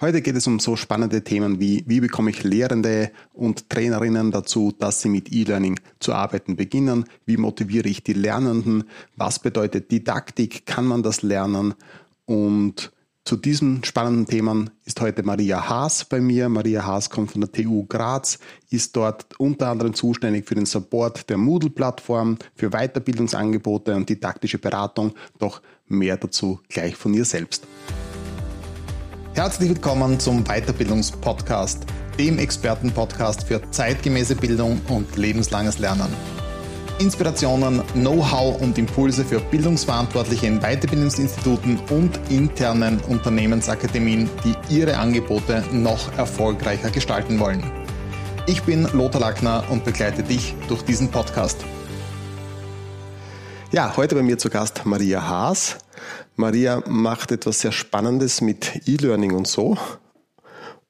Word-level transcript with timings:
Heute 0.00 0.22
geht 0.22 0.36
es 0.36 0.46
um 0.46 0.60
so 0.60 0.76
spannende 0.76 1.24
Themen 1.24 1.58
wie, 1.58 1.82
wie 1.88 1.98
bekomme 1.98 2.30
ich 2.30 2.44
Lehrende 2.44 3.10
und 3.32 3.68
Trainerinnen 3.68 4.30
dazu, 4.30 4.72
dass 4.78 5.02
sie 5.02 5.08
mit 5.08 5.32
E-Learning 5.32 5.80
zu 5.98 6.14
arbeiten 6.14 6.54
beginnen, 6.54 7.04
wie 7.26 7.36
motiviere 7.36 7.88
ich 7.88 8.04
die 8.04 8.12
Lernenden, 8.12 8.84
was 9.16 9.40
bedeutet 9.40 9.90
Didaktik, 9.90 10.66
kann 10.66 10.84
man 10.84 11.02
das 11.02 11.22
lernen 11.22 11.74
und 12.26 12.92
zu 13.24 13.36
diesen 13.36 13.84
spannenden 13.84 14.26
Themen 14.26 14.70
ist 14.86 15.02
heute 15.02 15.22
Maria 15.22 15.68
Haas 15.68 16.06
bei 16.06 16.18
mir. 16.18 16.48
Maria 16.48 16.86
Haas 16.86 17.10
kommt 17.10 17.32
von 17.32 17.42
der 17.42 17.52
TU 17.52 17.84
Graz, 17.84 18.38
ist 18.70 18.96
dort 18.96 19.38
unter 19.38 19.68
anderem 19.68 19.92
zuständig 19.92 20.46
für 20.48 20.54
den 20.54 20.64
Support 20.64 21.28
der 21.28 21.36
Moodle-Plattform, 21.36 22.38
für 22.54 22.70
Weiterbildungsangebote 22.70 23.94
und 23.94 24.08
didaktische 24.08 24.56
Beratung. 24.56 25.12
Doch 25.38 25.60
mehr 25.88 26.16
dazu 26.16 26.60
gleich 26.70 26.96
von 26.96 27.12
ihr 27.12 27.26
selbst. 27.26 27.66
Herzlich 29.34 29.68
willkommen 29.70 30.18
zum 30.18 30.44
Weiterbildungspodcast, 30.44 31.84
dem 32.18 32.38
Expertenpodcast 32.38 33.44
für 33.44 33.60
zeitgemäße 33.70 34.34
Bildung 34.34 34.80
und 34.88 35.16
lebenslanges 35.16 35.78
Lernen. 35.78 36.08
Inspirationen, 36.98 37.82
Know-how 37.92 38.60
und 38.60 38.76
Impulse 38.78 39.24
für 39.24 39.38
Bildungsverantwortliche 39.38 40.46
in 40.46 40.58
Weiterbildungsinstituten 40.58 41.78
und 41.90 42.18
internen 42.30 42.98
Unternehmensakademien, 43.08 44.28
die 44.44 44.74
ihre 44.74 44.96
Angebote 44.96 45.62
noch 45.72 46.12
erfolgreicher 46.18 46.90
gestalten 46.90 47.38
wollen. 47.38 47.62
Ich 48.46 48.62
bin 48.62 48.88
Lothar 48.92 49.20
Lackner 49.20 49.62
und 49.70 49.84
begleite 49.84 50.24
dich 50.24 50.56
durch 50.66 50.82
diesen 50.82 51.10
Podcast. 51.10 51.64
Ja, 53.70 53.96
heute 53.96 54.16
bei 54.16 54.22
mir 54.22 54.38
zu 54.38 54.48
Gast 54.48 54.86
Maria 54.86 55.28
Haas. 55.28 55.76
Maria 56.38 56.82
macht 56.86 57.32
etwas 57.32 57.60
sehr 57.60 57.72
Spannendes 57.72 58.40
mit 58.40 58.88
E-Learning 58.88 59.34
und 59.34 59.48
so. 59.48 59.76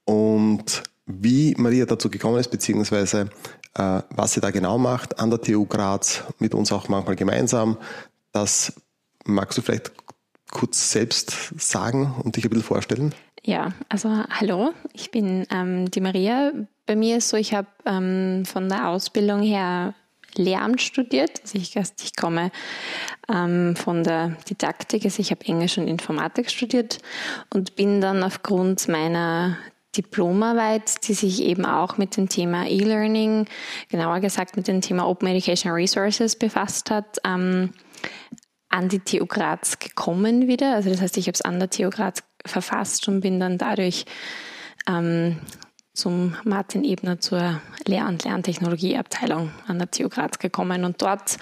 Und 0.04 0.82
wie 1.06 1.54
Maria 1.56 1.86
dazu 1.86 2.10
gekommen 2.10 2.38
ist, 2.38 2.50
beziehungsweise 2.50 3.30
äh, 3.74 4.02
was 4.10 4.34
sie 4.34 4.40
da 4.40 4.50
genau 4.50 4.76
macht 4.76 5.18
an 5.18 5.30
der 5.30 5.40
TU 5.40 5.64
Graz, 5.64 6.22
mit 6.38 6.54
uns 6.54 6.70
auch 6.70 6.88
manchmal 6.88 7.16
gemeinsam. 7.16 7.78
Das 8.32 8.74
magst 9.24 9.56
du 9.56 9.62
vielleicht 9.62 9.92
kurz 10.50 10.92
selbst 10.92 11.32
sagen 11.58 12.14
und 12.22 12.36
dich 12.36 12.44
ein 12.44 12.50
bisschen 12.50 12.64
vorstellen? 12.64 13.14
Ja, 13.42 13.72
also 13.88 14.10
hallo, 14.28 14.72
ich 14.92 15.10
bin 15.10 15.46
ähm, 15.50 15.90
die 15.90 16.02
Maria. 16.02 16.52
Bei 16.84 16.94
mir 16.94 17.16
ist 17.18 17.30
so, 17.30 17.38
ich 17.38 17.54
habe 17.54 17.68
ähm, 17.86 18.44
von 18.44 18.68
der 18.68 18.88
Ausbildung 18.88 19.40
her 19.40 19.94
Lehramt 20.34 20.82
studiert. 20.82 21.40
Also 21.42 21.58
ich, 21.58 21.74
ich 21.76 22.16
komme 22.16 22.50
ähm, 23.32 23.74
von 23.76 24.04
der 24.04 24.36
Didaktik, 24.48 25.04
also 25.04 25.20
ich 25.20 25.30
habe 25.30 25.44
Englisch 25.46 25.78
und 25.78 25.88
Informatik 25.88 26.50
studiert 26.50 26.98
und 27.52 27.76
bin 27.76 28.00
dann 28.00 28.22
aufgrund 28.22 28.88
meiner 28.88 29.58
Diplomarbeit, 29.96 31.08
die 31.08 31.14
sich 31.14 31.42
eben 31.42 31.64
auch 31.64 31.98
mit 31.98 32.16
dem 32.16 32.28
Thema 32.28 32.66
E-Learning, 32.66 33.46
genauer 33.88 34.20
gesagt 34.20 34.56
mit 34.56 34.68
dem 34.68 34.80
Thema 34.80 35.08
Open 35.08 35.28
Education 35.28 35.72
Resources 35.72 36.36
befasst 36.36 36.90
hat, 36.90 37.18
ähm, 37.24 37.72
an 38.68 38.88
die 38.88 39.00
TU 39.00 39.26
Graz 39.26 39.78
gekommen 39.78 40.46
wieder. 40.46 40.74
Also 40.74 40.90
das 40.90 41.00
heißt, 41.00 41.16
ich 41.16 41.26
habe 41.26 41.34
es 41.34 41.42
an 41.42 41.58
der 41.58 41.70
TU 41.70 41.90
Graz 41.90 42.22
verfasst 42.44 43.08
und 43.08 43.20
bin 43.20 43.40
dann 43.40 43.58
dadurch 43.58 44.04
ähm, 44.86 45.38
zum 45.98 46.36
Martin 46.44 46.84
Ebner 46.84 47.20
zur 47.20 47.60
Lehr- 47.84 48.06
und 48.06 48.24
Lerntechnologieabteilung 48.24 49.50
an 49.66 49.78
der 49.78 49.90
TU 49.90 50.08
Graz 50.08 50.38
gekommen 50.38 50.84
und 50.84 51.02
dort 51.02 51.36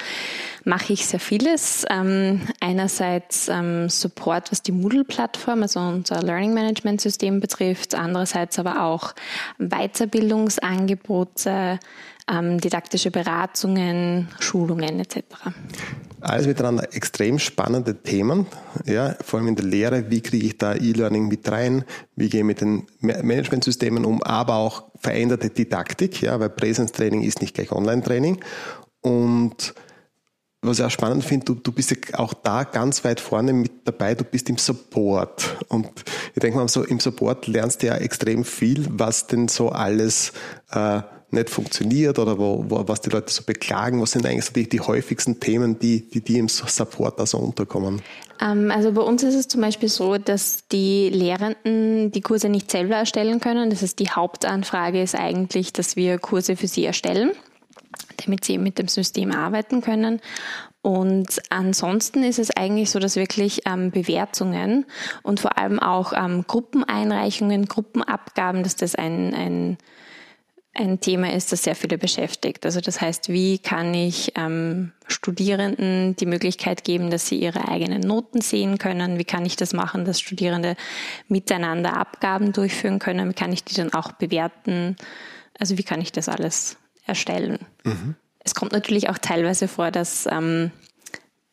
mache 0.65 0.95
ich 0.95 1.07
sehr 1.07 1.21
vieles. 1.21 1.85
Ähm, 1.91 2.49
einerseits 2.61 3.49
ähm, 3.49 3.91
Support, 3.91 4.51
was 4.51 4.62
die 4.62 4.73
Moodle-Plattform, 4.73 5.62
also 5.62 5.79
unser 5.81 6.23
Learning 6.23 6.55
Management 6.55 7.03
System 7.03 7.41
betrifft, 7.41 7.95
andererseits 7.95 8.59
aber 8.59 8.83
auch 8.83 9.15
Weiterbildungsangebote, 9.59 11.79
ähm, 12.29 12.59
didaktische 12.59 13.11
Beratungen, 13.11 14.29
Schulungen 14.41 15.01
etc. 15.01 15.25
Alles 16.21 16.47
miteinander 16.47 16.94
extrem 16.94 17.38
spannende 17.38 18.03
Themen, 18.03 18.47
ja, 18.87 19.16
vor 19.22 19.38
allem 19.38 19.49
in 19.49 19.56
der 19.56 19.66
Lehre, 19.66 20.10
wie 20.10 20.22
kriege 20.22 20.47
ich 20.47 20.59
da 20.59 20.75
E-Learning 20.75 21.28
mit 21.28 21.50
rein, 21.50 21.84
wie 22.16 22.28
gehe 22.28 22.41
ich 22.41 22.47
mit 22.47 22.60
den 22.62 22.87
Managementsystemen 23.00 24.04
um, 24.04 24.22
aber 24.22 24.56
auch 24.56 24.84
veränderte 24.99 25.50
Didaktik, 25.50 26.22
ja, 26.22 26.41
weil 26.41 26.50
Präsenztraining 26.50 27.22
ist 27.22 27.41
nicht 27.41 27.54
gleich 27.54 27.71
Online-Training. 27.71 28.38
Und 29.03 29.75
was 30.62 30.78
ich 30.78 30.84
auch 30.84 30.91
spannend 30.91 31.25
finde, 31.25 31.47
du, 31.47 31.54
du 31.54 31.71
bist 31.71 31.91
ja 31.91 31.97
auch 32.19 32.34
da 32.34 32.65
ganz 32.65 33.04
weit 33.04 33.21
vorne 33.21 33.53
mit 33.53 33.87
dabei, 33.87 34.15
du 34.15 34.25
bist 34.25 34.48
im 34.48 34.56
Support. 34.56 35.56
Und 35.69 35.88
ich 36.34 36.41
denke 36.41 36.59
mal, 36.59 36.69
so 36.69 36.83
im 36.83 36.98
Support 36.98 37.47
lernst 37.47 37.83
du 37.83 37.88
ja 37.88 37.94
extrem 37.97 38.44
viel, 38.44 38.87
was 38.91 39.27
denn 39.27 39.48
so 39.48 39.69
alles 39.69 40.33
äh, 40.72 41.03
nicht 41.31 41.50
funktioniert 41.50 42.19
oder 42.19 42.38
wo, 42.38 42.64
wo, 42.69 42.87
was 42.87 43.00
die 43.00 43.10
Leute 43.10 43.32
so 43.32 43.42
beklagen. 43.42 44.00
Was 44.00 44.12
sind 44.12 44.26
eigentlich 44.26 44.44
so 44.44 44.53
die, 44.53 44.69
die 44.69 44.81
häufigsten 44.81 45.41
Themen, 45.41 45.78
die, 45.78 46.09
die, 46.09 46.20
die 46.20 46.38
im 46.38 46.48
Support 46.48 47.19
da 47.19 47.26
so 47.26 47.38
unterkommen? 47.38 48.03
Ähm, 48.41 48.70
also 48.70 48.92
bei 48.92 49.03
uns 49.03 49.22
ist 49.22 49.34
es 49.34 49.48
zum 49.48 49.60
Beispiel 49.60 49.88
so, 49.88 50.19
dass 50.19 50.69
die 50.69 51.10
Lehrenden 51.10 52.12
die 52.12 52.20
Kurse 52.20 52.48
nicht 52.48 52.70
selber 52.70 52.97
erstellen 52.97 53.41
können. 53.41 53.70
Das 53.70 53.82
heißt, 53.82 53.98
die 53.98 54.10
Hauptanfrage 54.10 55.03
ist 55.03 55.15
eigentlich, 55.15 55.72
dass 55.72 55.97
wir 55.97 56.19
Kurse 56.19 56.56
für 56.56 56.69
sie 56.69 56.84
erstellen 56.84 57.32
damit 58.25 58.44
sie 58.44 58.59
mit 58.59 58.78
dem 58.78 58.88
System 58.88 59.32
arbeiten 59.32 59.81
können. 59.81 60.20
Und 60.82 61.42
ansonsten 61.50 62.22
ist 62.22 62.38
es 62.38 62.56
eigentlich 62.56 62.91
so, 62.91 62.98
dass 62.98 63.16
wirklich 63.16 63.62
ähm, 63.66 63.91
Bewertungen 63.91 64.86
und 65.22 65.41
vor 65.41 65.59
allem 65.59 65.81
auch 65.81 66.12
ähm, 66.12 66.44
Gruppeneinreichungen, 66.47 67.66
Gruppenabgaben, 67.66 68.62
dass 68.62 68.76
das 68.76 68.94
ein, 68.94 69.34
ein, 69.34 69.78
ein 70.76 71.00
Thema 71.00 71.32
ist, 71.32 71.53
das 71.53 71.62
sehr 71.62 71.75
viele 71.75 71.98
beschäftigt. 71.98 72.64
Also 72.64 72.81
das 72.81 73.00
heißt, 73.00 73.28
wie 73.28 73.59
kann 73.59 73.94
ich 73.94 74.32
ähm, 74.37 74.92
Studierenden 75.06 76.16
die 76.16 76.26
Möglichkeit 76.26 76.84
geben, 76.84 77.10
dass 77.10 77.26
sie 77.26 77.38
ihre 77.38 77.69
eigenen 77.69 78.00
Noten 78.00 78.41
sehen 78.41 78.78
können? 78.78 79.19
Wie 79.19 79.25
kann 79.25 79.44
ich 79.47 79.56
das 79.56 79.72
machen, 79.72 80.04
dass 80.04 80.20
Studierende 80.20 80.76
miteinander 81.28 81.97
Abgaben 81.97 82.53
durchführen 82.53 82.98
können? 82.98 83.28
Wie 83.28 83.34
kann 83.34 83.53
ich 83.53 83.65
die 83.65 83.75
dann 83.75 83.92
auch 83.92 84.12
bewerten? 84.12 84.97
Also 85.59 85.78
wie 85.78 85.84
kann 85.84 86.00
ich 86.00 86.12
das 86.12 86.28
alles 86.28 86.76
erstellen. 87.06 87.59
Mhm. 87.84 88.16
Es 88.41 88.54
kommt 88.54 88.72
natürlich 88.72 89.09
auch 89.09 89.19
teilweise 89.19 89.69
vor, 89.69 89.91
dass 89.91 90.26
ähm, 90.26 90.70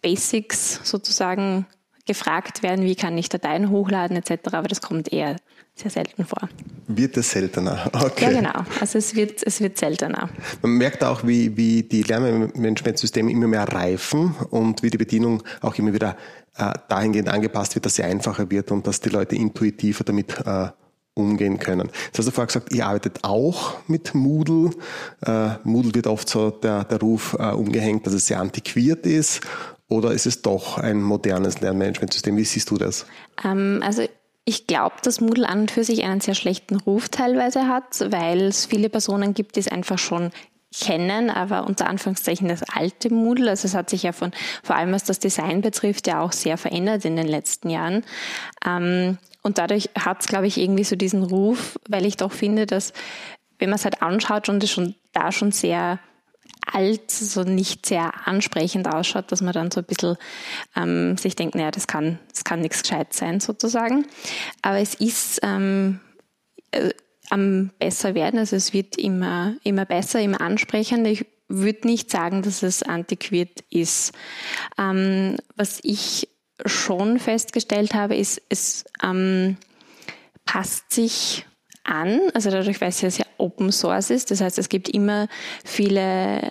Basics 0.01 0.81
sozusagen 0.83 1.66
gefragt 2.06 2.63
werden, 2.63 2.85
wie 2.85 2.95
kann 2.95 3.17
ich 3.17 3.29
Dateien 3.29 3.69
hochladen 3.69 4.17
etc., 4.17 4.53
aber 4.53 4.67
das 4.67 4.81
kommt 4.81 5.12
eher 5.13 5.38
sehr 5.75 5.91
selten 5.91 6.25
vor. 6.25 6.50
Wird 6.88 7.17
es 7.17 7.31
seltener? 7.31 7.89
Okay. 8.03 8.25
Ja, 8.25 8.41
genau. 8.41 8.66
Also 8.79 8.97
es 8.97 9.16
wird, 9.16 9.41
es 9.44 9.61
wird 9.61 9.78
seltener. 9.78 10.29
Man 10.61 10.73
merkt 10.73 11.03
auch, 11.03 11.25
wie, 11.25 11.56
wie 11.56 11.84
die 11.84 12.03
Lernmanagementsysteme 12.03 13.31
immer 13.31 13.47
mehr 13.47 13.63
reifen 13.63 14.35
und 14.50 14.83
wie 14.83 14.89
die 14.89 14.97
Bedienung 14.97 15.41
auch 15.62 15.75
immer 15.75 15.94
wieder 15.94 16.17
äh, 16.57 16.72
dahingehend 16.89 17.29
angepasst 17.29 17.75
wird, 17.75 17.85
dass 17.85 17.95
sie 17.95 18.03
einfacher 18.03 18.50
wird 18.51 18.72
und 18.72 18.85
dass 18.85 19.00
die 19.00 19.09
Leute 19.09 19.35
intuitiver 19.35 20.03
damit 20.03 20.38
äh, 20.45 20.67
umgehen 21.16 21.59
können. 21.59 21.89
Das 22.12 22.19
hast 22.19 22.28
du 22.28 22.31
vorher 22.31 22.47
gesagt, 22.47 22.73
ihr 22.73 22.85
arbeitet 22.85 23.19
auch 23.23 23.75
mit 23.88 24.13
Moodle. 24.13 24.72
Äh, 25.25 25.51
Moodle 25.63 25.95
wird 25.95 26.07
oft 26.07 26.28
so 26.28 26.51
der, 26.51 26.83
der 26.83 27.00
Ruf 27.00 27.35
äh, 27.39 27.51
umgehängt, 27.51 28.06
dass 28.06 28.13
es 28.13 28.28
sehr 28.28 28.39
antiquiert 28.39 29.06
ist. 29.06 29.41
Oder 29.89 30.12
ist 30.12 30.25
es 30.25 30.41
doch 30.41 30.78
ein 30.78 31.01
modernes 31.01 31.62
Lernmanagementsystem? 31.62 32.35
Wie 32.35 32.44
siehst 32.44 32.69
du 32.72 32.78
das? 32.78 33.06
Ähm, 33.44 33.79
also 33.83 34.07
ich 34.46 34.68
glaube, 34.68 34.96
dass 35.04 35.22
Moodle 35.22 35.48
an 35.48 35.62
und 35.62 35.72
für 35.72 35.84
sich 35.84 36.04
einen 36.04 36.22
sehr 36.22 36.36
schlechten 36.36 36.76
Ruf 36.76 37.09
teilweise 37.09 37.68
hat, 37.68 38.12
weil 38.12 38.42
es 38.44 38.66
viele 38.66 38.90
Personen 38.90 39.34
gibt, 39.34 39.56
die 39.56 39.62
es 39.62 39.68
einfach 39.68 39.98
schon 39.98 40.31
kennen, 40.78 41.30
aber 41.30 41.66
unter 41.66 41.88
Anführungszeichen 41.88 42.48
das 42.48 42.64
alte 42.64 43.14
Moodle. 43.14 43.50
Also 43.50 43.68
es 43.68 43.76
hat 43.76 43.90
sich 43.90 44.04
ja 44.04 44.12
von, 44.12 44.31
vor 44.64 44.76
allem 44.76 44.92
was 44.92 45.04
das 45.04 45.20
Design 45.20 45.62
betrifft, 45.62 46.08
ja 46.08 46.22
auch 46.22 46.31
sehr 46.31 46.58
verändert 46.58 47.06
in 47.06 47.16
den 47.16 47.28
letzten 47.28 47.70
Jahren. 47.70 48.04
Ähm, 48.66 49.18
und 49.44 49.58
dadurch 49.58 49.90
hat 49.98 50.22
es, 50.22 50.28
glaube 50.28 50.48
ich, 50.48 50.58
irgendwie 50.58 50.84
so 50.84 50.96
diesen 50.96 51.24
Ruf, 51.24 51.78
weil 51.88 52.06
ich 52.06 52.18
doch 52.18 52.31
finde, 52.31 52.66
dass 52.66 52.94
wenn 53.60 53.69
man 53.69 53.78
es 53.78 53.86
halt 53.86 54.01
anschaut 54.01 54.50
und 54.50 54.63
es 54.63 54.72
schon 54.72 54.96
da 55.13 55.31
schon 55.31 55.51
sehr 55.51 56.00
alt, 56.65 57.11
so 57.11 57.44
nicht 57.44 57.85
sehr 57.85 58.27
ansprechend 58.27 58.88
ausschaut, 58.88 59.31
dass 59.31 59.41
man 59.41 59.53
dann 59.53 59.71
so 59.71 59.81
ein 59.81 59.85
bisschen 59.85 60.17
ähm, 60.75 61.17
sich 61.17 61.35
denkt, 61.35 61.55
naja, 61.55 61.71
das 61.71 61.88
kann, 61.88 62.19
das 62.31 62.44
kann 62.44 62.61
nichts 62.61 62.83
gescheit 62.83 63.13
sein 63.13 63.39
sozusagen. 63.39 64.05
Aber 64.61 64.79
es 64.79 64.94
ist 64.95 65.39
ähm, 65.44 66.00
äh, 66.71 66.91
am 67.29 67.71
besser 67.79 68.15
werden, 68.15 68.39
also 68.39 68.55
es 68.55 68.73
wird 68.73 68.97
immer, 68.97 69.55
immer 69.63 69.85
besser, 69.85 70.21
immer 70.21 70.41
ansprechender. 70.41 71.09
Ich 71.09 71.25
würde 71.47 71.88
nicht 71.88 72.09
sagen, 72.09 72.41
dass 72.41 72.63
es 72.63 72.83
antiquiert 72.83 73.63
ist. 73.69 74.13
Ähm, 74.77 75.38
was 75.55 75.79
ich 75.83 76.27
schon 76.65 77.19
festgestellt 77.19 77.94
habe, 77.94 78.15
ist, 78.15 78.41
es 78.50 78.85
ähm, 79.01 79.57
passt 80.45 80.91
sich 80.91 81.45
an, 81.83 82.19
also 82.33 82.50
dadurch, 82.50 82.80
weil 82.81 82.89
es 82.89 83.01
ja 83.01 83.09
sehr 83.09 83.25
Open 83.38 83.71
Source 83.71 84.09
ist. 84.09 84.31
Das 84.31 84.41
heißt, 84.41 84.57
es 84.57 84.69
gibt 84.69 84.89
immer 84.89 85.27
viele 85.63 86.41
äh, 86.41 86.50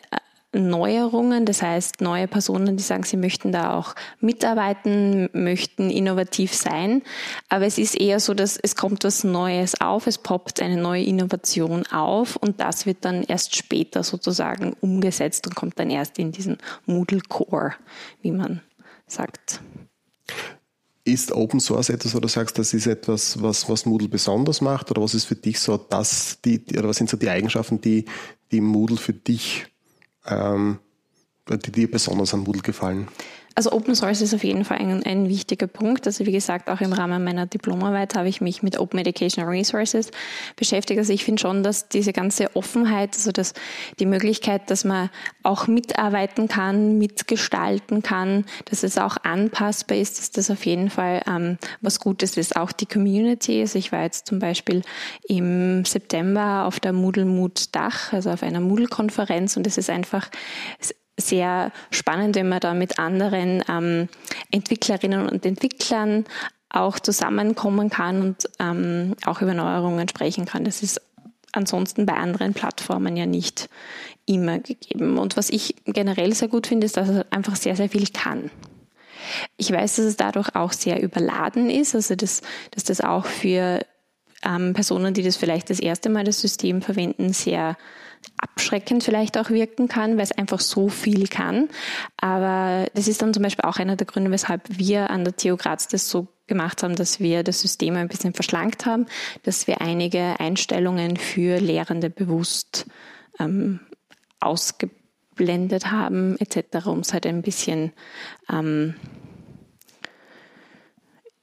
Neuerungen, 0.54 1.46
das 1.46 1.62
heißt 1.62 2.02
neue 2.02 2.28
Personen, 2.28 2.76
die 2.76 2.82
sagen, 2.82 3.04
sie 3.04 3.16
möchten 3.16 3.52
da 3.52 3.74
auch 3.78 3.94
mitarbeiten, 4.20 5.30
möchten 5.32 5.88
innovativ 5.88 6.52
sein. 6.52 7.02
Aber 7.48 7.64
es 7.64 7.78
ist 7.78 7.98
eher 7.98 8.20
so, 8.20 8.34
dass 8.34 8.58
es 8.58 8.76
kommt 8.76 9.04
was 9.04 9.24
Neues 9.24 9.80
auf, 9.80 10.06
es 10.06 10.18
poppt 10.18 10.60
eine 10.60 10.76
neue 10.76 11.04
Innovation 11.04 11.86
auf 11.86 12.36
und 12.36 12.60
das 12.60 12.84
wird 12.84 12.98
dann 13.06 13.22
erst 13.22 13.56
später 13.56 14.02
sozusagen 14.02 14.74
umgesetzt 14.80 15.46
und 15.46 15.54
kommt 15.54 15.78
dann 15.78 15.88
erst 15.88 16.18
in 16.18 16.32
diesen 16.32 16.58
Moodle 16.84 17.22
Core, 17.28 17.74
wie 18.20 18.32
man 18.32 18.60
sagt. 19.06 19.60
Ist 21.04 21.32
Open 21.32 21.58
Source 21.58 21.88
etwas, 21.88 22.14
wo 22.14 22.20
du 22.20 22.28
sagst, 22.28 22.58
das 22.58 22.72
ist 22.74 22.86
etwas, 22.86 23.42
was, 23.42 23.68
was 23.68 23.86
Moodle 23.86 24.08
besonders 24.08 24.60
macht? 24.60 24.90
Oder 24.90 25.02
was 25.02 25.14
ist 25.14 25.24
für 25.24 25.34
dich 25.34 25.58
so 25.58 25.76
das, 25.76 26.38
die, 26.44 26.64
oder 26.78 26.88
was 26.88 26.96
sind 26.96 27.10
so 27.10 27.16
die 27.16 27.28
Eigenschaften, 27.28 27.80
die, 27.80 28.04
die 28.52 28.60
Moodle 28.60 28.96
für 28.96 29.12
dich, 29.12 29.66
ähm, 30.26 30.78
die 31.48 31.72
dir 31.72 31.90
besonders 31.90 32.34
an 32.34 32.40
Moodle 32.40 32.62
gefallen? 32.62 33.08
Also 33.54 33.72
Open 33.72 33.94
Source 33.94 34.22
ist 34.22 34.34
auf 34.34 34.44
jeden 34.44 34.64
Fall 34.64 34.78
ein, 34.78 35.02
ein, 35.02 35.28
wichtiger 35.28 35.66
Punkt. 35.66 36.06
Also 36.06 36.24
wie 36.26 36.32
gesagt, 36.32 36.70
auch 36.70 36.80
im 36.80 36.92
Rahmen 36.92 37.22
meiner 37.22 37.46
Diplomarbeit 37.46 38.14
habe 38.14 38.28
ich 38.28 38.40
mich 38.40 38.62
mit 38.62 38.78
Open 38.78 39.00
Educational 39.00 39.50
Resources 39.50 40.10
beschäftigt. 40.56 40.98
Also 40.98 41.12
ich 41.12 41.24
finde 41.24 41.40
schon, 41.40 41.62
dass 41.62 41.88
diese 41.88 42.12
ganze 42.12 42.54
Offenheit, 42.56 43.14
also 43.14 43.30
dass 43.30 43.52
die 43.98 44.06
Möglichkeit, 44.06 44.70
dass 44.70 44.84
man 44.84 45.10
auch 45.42 45.66
mitarbeiten 45.66 46.48
kann, 46.48 46.98
mitgestalten 46.98 48.02
kann, 48.02 48.44
dass 48.66 48.82
es 48.82 48.96
auch 48.96 49.18
anpassbar 49.22 49.98
ist, 49.98 50.18
dass 50.18 50.30
das 50.30 50.50
auf 50.50 50.64
jeden 50.64 50.88
Fall 50.88 51.22
ähm, 51.26 51.58
was 51.80 52.00
Gutes 52.00 52.36
ist. 52.36 52.56
Auch 52.56 52.72
die 52.72 52.86
Community. 52.86 53.60
Also 53.60 53.78
ich 53.78 53.92
war 53.92 54.02
jetzt 54.02 54.26
zum 54.26 54.38
Beispiel 54.38 54.82
im 55.28 55.84
September 55.84 56.64
auf 56.66 56.80
der 56.80 56.92
Moodle 56.92 57.26
Mood 57.26 57.74
Dach, 57.74 58.12
also 58.12 58.30
auf 58.30 58.42
einer 58.42 58.60
Moodle-Konferenz 58.60 59.56
und 59.56 59.66
es 59.66 59.76
ist 59.76 59.90
einfach 59.90 60.30
sehr 61.28 61.72
spannend, 61.90 62.36
wenn 62.36 62.48
man 62.48 62.60
da 62.60 62.74
mit 62.74 62.98
anderen 62.98 63.62
ähm, 63.68 64.08
Entwicklerinnen 64.50 65.28
und 65.28 65.44
Entwicklern 65.46 66.24
auch 66.70 66.98
zusammenkommen 66.98 67.90
kann 67.90 68.22
und 68.22 68.48
ähm, 68.58 69.14
auch 69.26 69.42
über 69.42 69.54
Neuerungen 69.54 70.08
sprechen 70.08 70.46
kann. 70.46 70.64
Das 70.64 70.82
ist 70.82 71.00
ansonsten 71.52 72.06
bei 72.06 72.14
anderen 72.14 72.54
Plattformen 72.54 73.16
ja 73.16 73.26
nicht 73.26 73.68
immer 74.26 74.58
gegeben. 74.58 75.18
Und 75.18 75.36
was 75.36 75.50
ich 75.50 75.76
generell 75.84 76.32
sehr 76.34 76.48
gut 76.48 76.66
finde, 76.66 76.86
ist, 76.86 76.96
dass 76.96 77.08
es 77.08 77.24
einfach 77.30 77.56
sehr, 77.56 77.76
sehr 77.76 77.90
viel 77.90 78.06
kann. 78.08 78.50
Ich 79.56 79.70
weiß, 79.70 79.96
dass 79.96 80.06
es 80.06 80.16
dadurch 80.16 80.54
auch 80.56 80.72
sehr 80.72 81.02
überladen 81.02 81.70
ist, 81.70 81.94
also 81.94 82.16
dass, 82.16 82.42
dass 82.72 82.84
das 82.84 83.00
auch 83.00 83.26
für 83.26 83.84
ähm, 84.44 84.74
Personen, 84.74 85.14
die 85.14 85.22
das 85.22 85.36
vielleicht 85.36 85.70
das 85.70 85.80
erste 85.80 86.10
Mal 86.10 86.24
das 86.24 86.40
System 86.40 86.82
verwenden, 86.82 87.32
sehr 87.32 87.76
abschreckend 88.38 89.02
vielleicht 89.02 89.36
auch 89.38 89.50
wirken 89.50 89.88
kann, 89.88 90.16
weil 90.16 90.24
es 90.24 90.32
einfach 90.32 90.60
so 90.60 90.88
viel 90.88 91.28
kann. 91.28 91.68
Aber 92.16 92.86
das 92.94 93.08
ist 93.08 93.22
dann 93.22 93.34
zum 93.34 93.42
Beispiel 93.42 93.64
auch 93.64 93.78
einer 93.78 93.96
der 93.96 94.06
Gründe, 94.06 94.30
weshalb 94.30 94.62
wir 94.68 95.10
an 95.10 95.24
der 95.24 95.36
TU 95.36 95.56
Graz 95.56 95.88
das 95.88 96.08
so 96.08 96.28
gemacht 96.46 96.82
haben, 96.82 96.96
dass 96.96 97.20
wir 97.20 97.42
das 97.42 97.60
System 97.60 97.96
ein 97.96 98.08
bisschen 98.08 98.34
verschlankt 98.34 98.86
haben, 98.86 99.06
dass 99.42 99.66
wir 99.66 99.80
einige 99.80 100.38
Einstellungen 100.38 101.16
für 101.16 101.58
Lehrende 101.58 102.10
bewusst 102.10 102.86
ähm, 103.38 103.80
ausgeblendet 104.40 105.90
haben, 105.90 106.36
etc., 106.38 106.86
um 106.86 107.00
es 107.00 107.12
halt 107.12 107.26
ein 107.26 107.42
bisschen 107.42 107.92
ähm, 108.50 108.94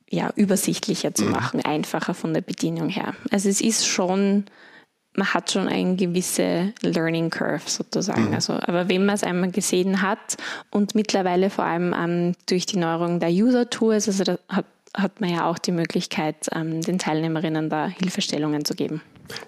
ja, 0.10 0.32
übersichtlicher 0.36 1.14
zu 1.14 1.26
mhm. 1.26 1.32
machen, 1.32 1.62
einfacher 1.62 2.14
von 2.14 2.34
der 2.34 2.42
Bedienung 2.42 2.90
her. 2.90 3.16
Also 3.32 3.50
es 3.50 3.62
ist 3.62 3.86
schon 3.86 4.46
man 5.16 5.34
hat 5.34 5.52
schon 5.52 5.68
eine 5.68 5.96
gewisse 5.96 6.74
Learning 6.82 7.30
Curve 7.30 7.68
sozusagen. 7.68 8.28
Mhm. 8.28 8.34
Also, 8.34 8.54
aber 8.54 8.90
wenn 8.90 9.06
man 9.06 9.16
es 9.16 9.24
einmal 9.24 9.52
gesehen 9.52 10.02
hat 10.02 10.38
und 10.72 10.96
mittlerweile 10.96 11.50
vor 11.50 11.66
allem 11.66 11.94
ähm, 11.98 12.34
durch 12.48 12.66
die 12.66 12.78
Neuerung 12.78 13.20
der 13.20 13.30
User 13.30 13.70
Tours, 13.70 14.08
also 14.08 14.24
da 14.24 14.40
hat, 14.48 14.66
hat 14.96 15.20
man 15.20 15.30
ja 15.30 15.50
auch 15.50 15.58
die 15.58 15.72
Möglichkeit, 15.72 16.48
ähm, 16.54 16.82
den 16.82 17.00
Teilnehmerinnen 17.00 17.70
da 17.70 17.88
Hilfestellungen 17.88 18.66
zu 18.66 18.76
geben. 18.76 19.02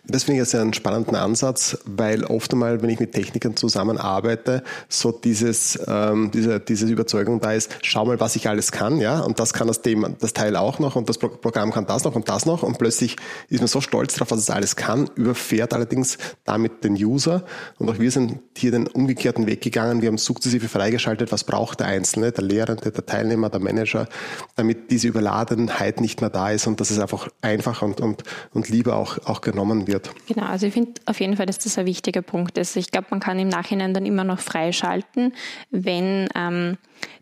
Das 0.06 0.24
finde 0.24 0.42
ich 0.42 0.48
jetzt 0.48 0.56
einen 0.56 0.74
spannenden 0.74 1.16
Ansatz, 1.16 1.78
weil 1.86 2.24
oft 2.24 2.52
einmal, 2.54 2.82
wenn 2.82 2.90
ich 2.90 3.00
mit 3.00 3.14
Technikern 3.14 3.56
zusammenarbeite, 3.56 4.64
so 4.90 5.12
dieses, 5.12 5.80
ähm, 5.88 6.32
diese, 6.32 6.60
diese 6.60 6.86
Überzeugung 6.88 7.40
da 7.40 7.54
ist, 7.54 7.72
schau 7.82 8.06
mal, 8.06 8.20
was 8.20 8.36
ich 8.36 8.48
alles 8.48 8.72
kann, 8.72 9.00
ja, 9.00 9.20
und 9.20 9.40
das 9.40 9.54
kann 9.54 9.68
das, 9.68 9.82
Thema, 9.82 10.10
das 10.10 10.34
Teil 10.34 10.56
auch 10.56 10.80
noch 10.80 10.96
und 10.96 11.10
das 11.10 11.18
Programm 11.18 11.72
kann 11.72 11.86
das 11.86 12.04
noch 12.04 12.16
und 12.16 12.30
das 12.30 12.46
noch 12.46 12.64
und 12.64 12.78
plötzlich 12.78 13.16
ist 13.50 13.60
man 13.60 13.68
so 13.68 13.82
stolz 13.82 14.14
darauf, 14.14 14.32
was 14.32 14.40
es 14.40 14.50
alles 14.50 14.76
kann, 14.76 15.10
überfährt 15.16 15.74
allerdings 15.74 16.18
damit 16.44 16.84
den 16.84 16.94
User 16.94 17.44
und 17.80 17.90
auch 17.90 18.00
wir 18.00 18.12
sind 18.12 18.40
hier 18.58 18.72
den 18.72 18.88
umgekehrten 18.88 19.48
Weg 19.48 19.62
gegangen, 19.62 20.02
wir 20.02 20.10
haben 20.10 20.18
sukzessive 20.18 20.68
freigeschaltet, 20.68 21.32
was 21.32 21.44
braucht 21.44 21.80
der 21.80 21.88
Einzelne, 21.88 22.32
der 22.32 22.44
Lehrende, 22.44 22.92
der 22.92 23.06
Teilnehmer, 23.06 23.50
der 23.50 23.60
Manager, 23.60 24.08
damit 24.56 24.92
diese 24.92 25.08
Überladenheit 25.08 26.02
nicht 26.02 26.22
mehr 26.22 26.30
da 26.30 26.52
ist 26.52 26.68
und 26.68 26.80
dass 26.80 26.92
es 26.92 27.00
einfach 27.00 27.28
einfach 27.42 27.82
und, 27.82 28.02
und, 28.02 28.24
und 28.54 28.70
lieber 28.70 28.96
auch, 28.96 29.18
auch 29.26 29.42
genommen 29.42 29.71
genommen 29.72 29.88
wird. 29.88 30.12
Genau, 30.28 30.46
also 30.46 30.68
ich 30.68 30.74
finde 30.74 30.94
auf 31.06 31.20
jeden 31.20 31.38
Fall, 31.38 31.46
dass 31.46 31.60
das 31.60 31.78
ein 31.78 31.86
wichtiger 31.86 32.22
Punkt 32.22 32.58
ist. 32.58 32.76
Ich 32.76 32.92
glaube, 32.92 33.08
man 33.12 33.20
kann 33.20 33.40
im 33.40 33.50
Nachhinein 33.50 33.94
dann 33.94 34.06
immer 34.06 34.24
noch 34.24 34.40
freischalten, 34.40 35.34
wenn 35.70 36.28
ähm, 36.36 36.78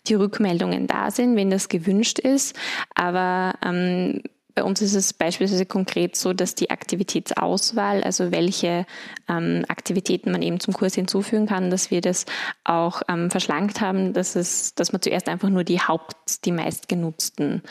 die 0.07 0.15
Rückmeldungen 0.15 0.87
da 0.87 1.11
sind, 1.11 1.35
wenn 1.35 1.49
das 1.49 1.69
gewünscht 1.69 2.19
ist. 2.19 2.55
Aber 2.95 3.53
ähm, 3.63 4.21
bei 4.55 4.63
uns 4.63 4.81
ist 4.81 4.93
es 4.93 5.13
beispielsweise 5.13 5.65
konkret 5.65 6.17
so, 6.17 6.33
dass 6.33 6.53
die 6.53 6.69
Aktivitätsauswahl, 6.69 8.03
also 8.03 8.31
welche 8.31 8.85
ähm, 9.29 9.63
Aktivitäten 9.69 10.31
man 10.31 10.41
eben 10.41 10.59
zum 10.59 10.73
Kurs 10.73 10.95
hinzufügen 10.95 11.45
kann, 11.45 11.69
dass 11.69 11.91
wir 11.91 12.01
das 12.01 12.25
auch 12.65 13.01
ähm, 13.07 13.31
verschlankt 13.31 13.79
haben, 13.79 14.11
dass, 14.11 14.35
es, 14.35 14.75
dass 14.75 14.91
man 14.91 15.01
zuerst 15.01 15.29
einfach 15.29 15.49
nur 15.49 15.63
die 15.63 15.79
Haupt-, 15.79 16.43
die 16.43 16.51
meistgenutzten 16.51 17.61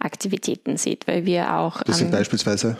Aktivitäten 0.00 0.78
sieht, 0.78 1.06
weil 1.06 1.26
wir 1.26 1.54
auch. 1.54 1.82
Das 1.82 1.98
sind 1.98 2.06
ähm, 2.06 2.12
beispielsweise? 2.12 2.78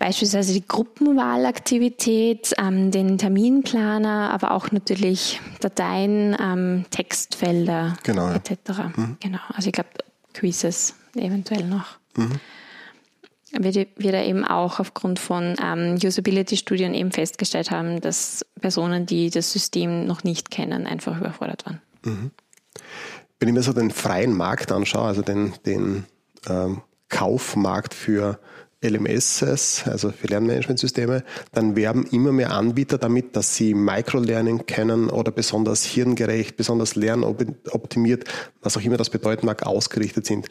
Beispielsweise 0.00 0.54
die 0.54 0.66
Gruppenwahlaktivität, 0.66 2.54
ähm, 2.56 2.90
den 2.90 3.18
Terminplaner, 3.18 4.30
aber 4.32 4.52
auch 4.52 4.72
natürlich 4.72 5.42
Dateien, 5.60 6.34
ähm, 6.40 6.86
Textfelder 6.90 7.98
genau, 8.02 8.28
ja. 8.28 8.36
etc. 8.36 8.96
Mhm. 8.96 9.18
Genau, 9.20 9.40
also 9.52 9.68
ich 9.68 9.74
glaube 9.74 9.90
Quizzes 10.32 10.94
eventuell 11.14 11.64
noch. 11.64 11.98
Mhm. 12.16 12.40
Wir, 13.52 13.86
wir 13.94 14.12
da 14.12 14.22
eben 14.22 14.46
auch 14.46 14.80
aufgrund 14.80 15.18
von 15.18 15.54
ähm, 15.62 15.98
Usability-Studien 16.02 16.94
eben 16.94 17.12
festgestellt 17.12 17.70
haben, 17.70 18.00
dass 18.00 18.46
Personen, 18.58 19.04
die 19.04 19.28
das 19.28 19.52
System 19.52 20.06
noch 20.06 20.24
nicht 20.24 20.50
kennen, 20.50 20.86
einfach 20.86 21.20
überfordert 21.20 21.66
waren. 21.66 21.82
Mhm. 22.06 22.30
Wenn 23.38 23.48
ich 23.50 23.54
mir 23.54 23.62
so 23.62 23.74
den 23.74 23.90
freien 23.90 24.34
Markt 24.34 24.72
anschaue, 24.72 25.08
also 25.08 25.20
den, 25.20 25.52
den 25.66 26.06
ähm, 26.48 26.80
Kaufmarkt 27.10 27.92
für 27.92 28.40
LMSs, 28.82 29.84
also 29.86 30.10
für 30.10 30.26
Lernmanagementsysteme, 30.28 31.22
dann 31.52 31.76
werben 31.76 32.06
immer 32.06 32.32
mehr 32.32 32.52
Anbieter 32.52 32.98
damit, 32.98 33.36
dass 33.36 33.54
sie 33.54 33.74
Microlearning 33.74 34.66
kennen 34.66 35.10
oder 35.10 35.30
besonders 35.32 35.84
hirngerecht, 35.84 36.56
besonders 36.56 36.94
lernoptimiert, 36.94 38.24
was 38.62 38.76
auch 38.76 38.82
immer 38.82 38.96
das 38.96 39.10
bedeuten 39.10 39.46
mag, 39.46 39.66
ausgerichtet 39.66 40.26
sind. 40.26 40.48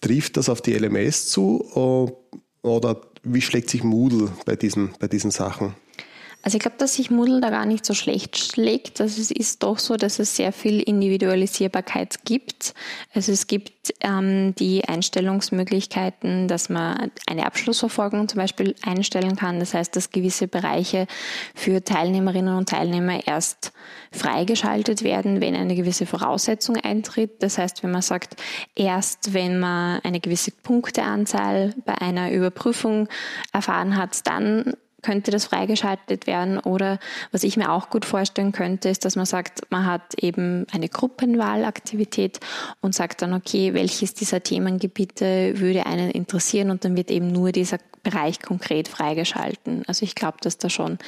Trifft 0.00 0.36
das 0.36 0.48
auf 0.48 0.60
die 0.60 0.74
LMS 0.74 1.28
zu 1.28 2.16
oder 2.62 3.00
wie 3.22 3.40
schlägt 3.40 3.70
sich 3.70 3.84
Moodle 3.84 4.30
bei 4.44 4.56
diesen, 4.56 4.90
bei 4.98 5.06
diesen 5.06 5.30
Sachen? 5.30 5.74
Also 6.48 6.56
ich 6.56 6.62
glaube, 6.62 6.78
dass 6.78 6.94
sich 6.94 7.10
Moodle 7.10 7.42
da 7.42 7.50
gar 7.50 7.66
nicht 7.66 7.84
so 7.84 7.92
schlecht 7.92 8.38
schlägt. 8.38 9.02
Also 9.02 9.20
es 9.20 9.30
ist 9.30 9.62
doch 9.62 9.78
so, 9.78 9.98
dass 9.98 10.18
es 10.18 10.34
sehr 10.34 10.50
viel 10.50 10.80
Individualisierbarkeit 10.80 12.24
gibt. 12.24 12.72
Also 13.12 13.32
es 13.32 13.48
gibt 13.48 13.92
ähm, 14.00 14.54
die 14.54 14.82
Einstellungsmöglichkeiten, 14.88 16.48
dass 16.48 16.70
man 16.70 17.10
eine 17.26 17.44
Abschlussverfolgung 17.44 18.28
zum 18.28 18.38
Beispiel 18.38 18.74
einstellen 18.80 19.36
kann. 19.36 19.60
Das 19.60 19.74
heißt, 19.74 19.94
dass 19.94 20.08
gewisse 20.08 20.48
Bereiche 20.48 21.06
für 21.54 21.84
Teilnehmerinnen 21.84 22.56
und 22.56 22.70
Teilnehmer 22.70 23.26
erst 23.26 23.72
freigeschaltet 24.10 25.02
werden, 25.02 25.42
wenn 25.42 25.54
eine 25.54 25.74
gewisse 25.74 26.06
Voraussetzung 26.06 26.78
eintritt. 26.78 27.42
Das 27.42 27.58
heißt, 27.58 27.82
wenn 27.82 27.90
man 27.90 28.00
sagt, 28.00 28.36
erst 28.74 29.34
wenn 29.34 29.60
man 29.60 30.00
eine 30.00 30.20
gewisse 30.20 30.52
Punkteanzahl 30.52 31.74
bei 31.84 32.00
einer 32.00 32.32
Überprüfung 32.32 33.06
erfahren 33.52 33.98
hat, 33.98 34.26
dann 34.26 34.72
könnte 35.02 35.30
das 35.30 35.44
freigeschaltet 35.44 36.26
werden. 36.26 36.58
Oder 36.58 36.98
was 37.30 37.44
ich 37.44 37.56
mir 37.56 37.70
auch 37.70 37.90
gut 37.90 38.04
vorstellen 38.04 38.52
könnte, 38.52 38.88
ist, 38.88 39.04
dass 39.04 39.16
man 39.16 39.26
sagt, 39.26 39.62
man 39.70 39.86
hat 39.86 40.14
eben 40.20 40.66
eine 40.72 40.88
Gruppenwahlaktivität 40.88 42.40
und 42.80 42.94
sagt 42.94 43.22
dann, 43.22 43.32
okay, 43.32 43.74
welches 43.74 44.14
dieser 44.14 44.42
Themengebiete 44.42 45.60
würde 45.60 45.86
einen 45.86 46.10
interessieren 46.10 46.70
und 46.70 46.84
dann 46.84 46.96
wird 46.96 47.10
eben 47.10 47.30
nur 47.30 47.52
dieser 47.52 47.78
Bereich 48.02 48.40
konkret 48.40 48.88
freigeschalten. 48.88 49.82
Also 49.86 50.04
ich 50.04 50.14
glaube, 50.14 50.38
dass 50.40 50.58
da 50.58 50.70
schon 50.70 50.98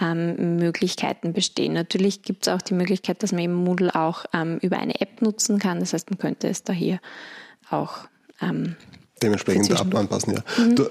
ähm, 0.00 0.56
Möglichkeiten 0.56 1.32
bestehen. 1.32 1.72
Natürlich 1.72 2.22
gibt 2.22 2.46
es 2.46 2.52
auch 2.52 2.62
die 2.62 2.74
Möglichkeit, 2.74 3.22
dass 3.22 3.32
man 3.32 3.42
eben 3.42 3.54
Moodle 3.54 3.94
auch 3.94 4.24
ähm, 4.32 4.58
über 4.62 4.78
eine 4.78 5.00
App 5.00 5.22
nutzen 5.22 5.58
kann. 5.58 5.80
Das 5.80 5.92
heißt, 5.92 6.10
man 6.10 6.18
könnte 6.18 6.48
es 6.48 6.62
da 6.62 6.72
hier 6.72 7.00
auch 7.70 7.98
ähm, 8.40 8.76
dementsprechend 9.22 9.70
anpassen. 9.94 10.34
Ja. 10.34 10.64
Mhm. 10.64 10.76
Du, 10.76 10.90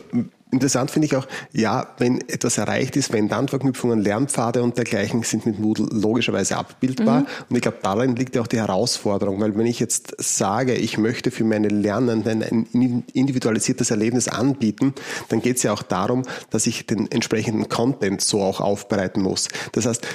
Interessant 0.54 0.92
finde 0.92 1.08
ich 1.08 1.16
auch, 1.16 1.28
ja, 1.52 1.88
wenn 1.98 2.22
etwas 2.30 2.60
erreicht 2.60 2.96
ist, 2.96 3.12
wenn 3.12 3.28
dann 3.28 3.48
Verknüpfungen, 3.48 4.00
Lernpfade 4.00 4.62
und 4.62 4.78
dergleichen 4.78 5.24
sind 5.24 5.48
mit 5.48 5.60
Moodle 5.60 5.88
logischerweise 5.92 6.58
abbildbar. 6.58 7.22
Mhm. 7.22 7.28
Und 7.50 7.56
ich 7.56 7.62
glaube, 7.64 7.80
darin 7.82 8.16
liegt 8.16 8.36
ja 8.36 8.42
auch 8.44 8.48
die 8.48 8.60
Herausforderung, 8.60 9.42
weil 9.42 9.58
wenn 9.58 9.66
ich 9.66 9.80
jetzt 9.80 10.14
sage, 10.20 10.76
ich 10.76 11.00
möchte 11.00 11.32
für 11.32 11.44
meine 11.44 11.70
Lernenden 11.70 12.44
ein 12.44 13.04
individualisiertes 13.14 13.90
Erlebnis 13.90 14.28
anbieten, 14.28 14.94
dann 15.30 15.42
geht 15.42 15.58
es 15.58 15.64
ja 15.64 15.74
auch 15.74 15.82
darum, 15.82 16.22
dass 16.52 16.68
ich 16.68 16.86
den 16.86 17.12
entsprechenden 17.12 17.68
Content 17.68 18.22
so 18.22 18.42
auch 18.42 18.62
aufbereiten 18.62 19.24
muss. 19.24 19.48
Das 19.72 19.88
heißt, 19.88 20.06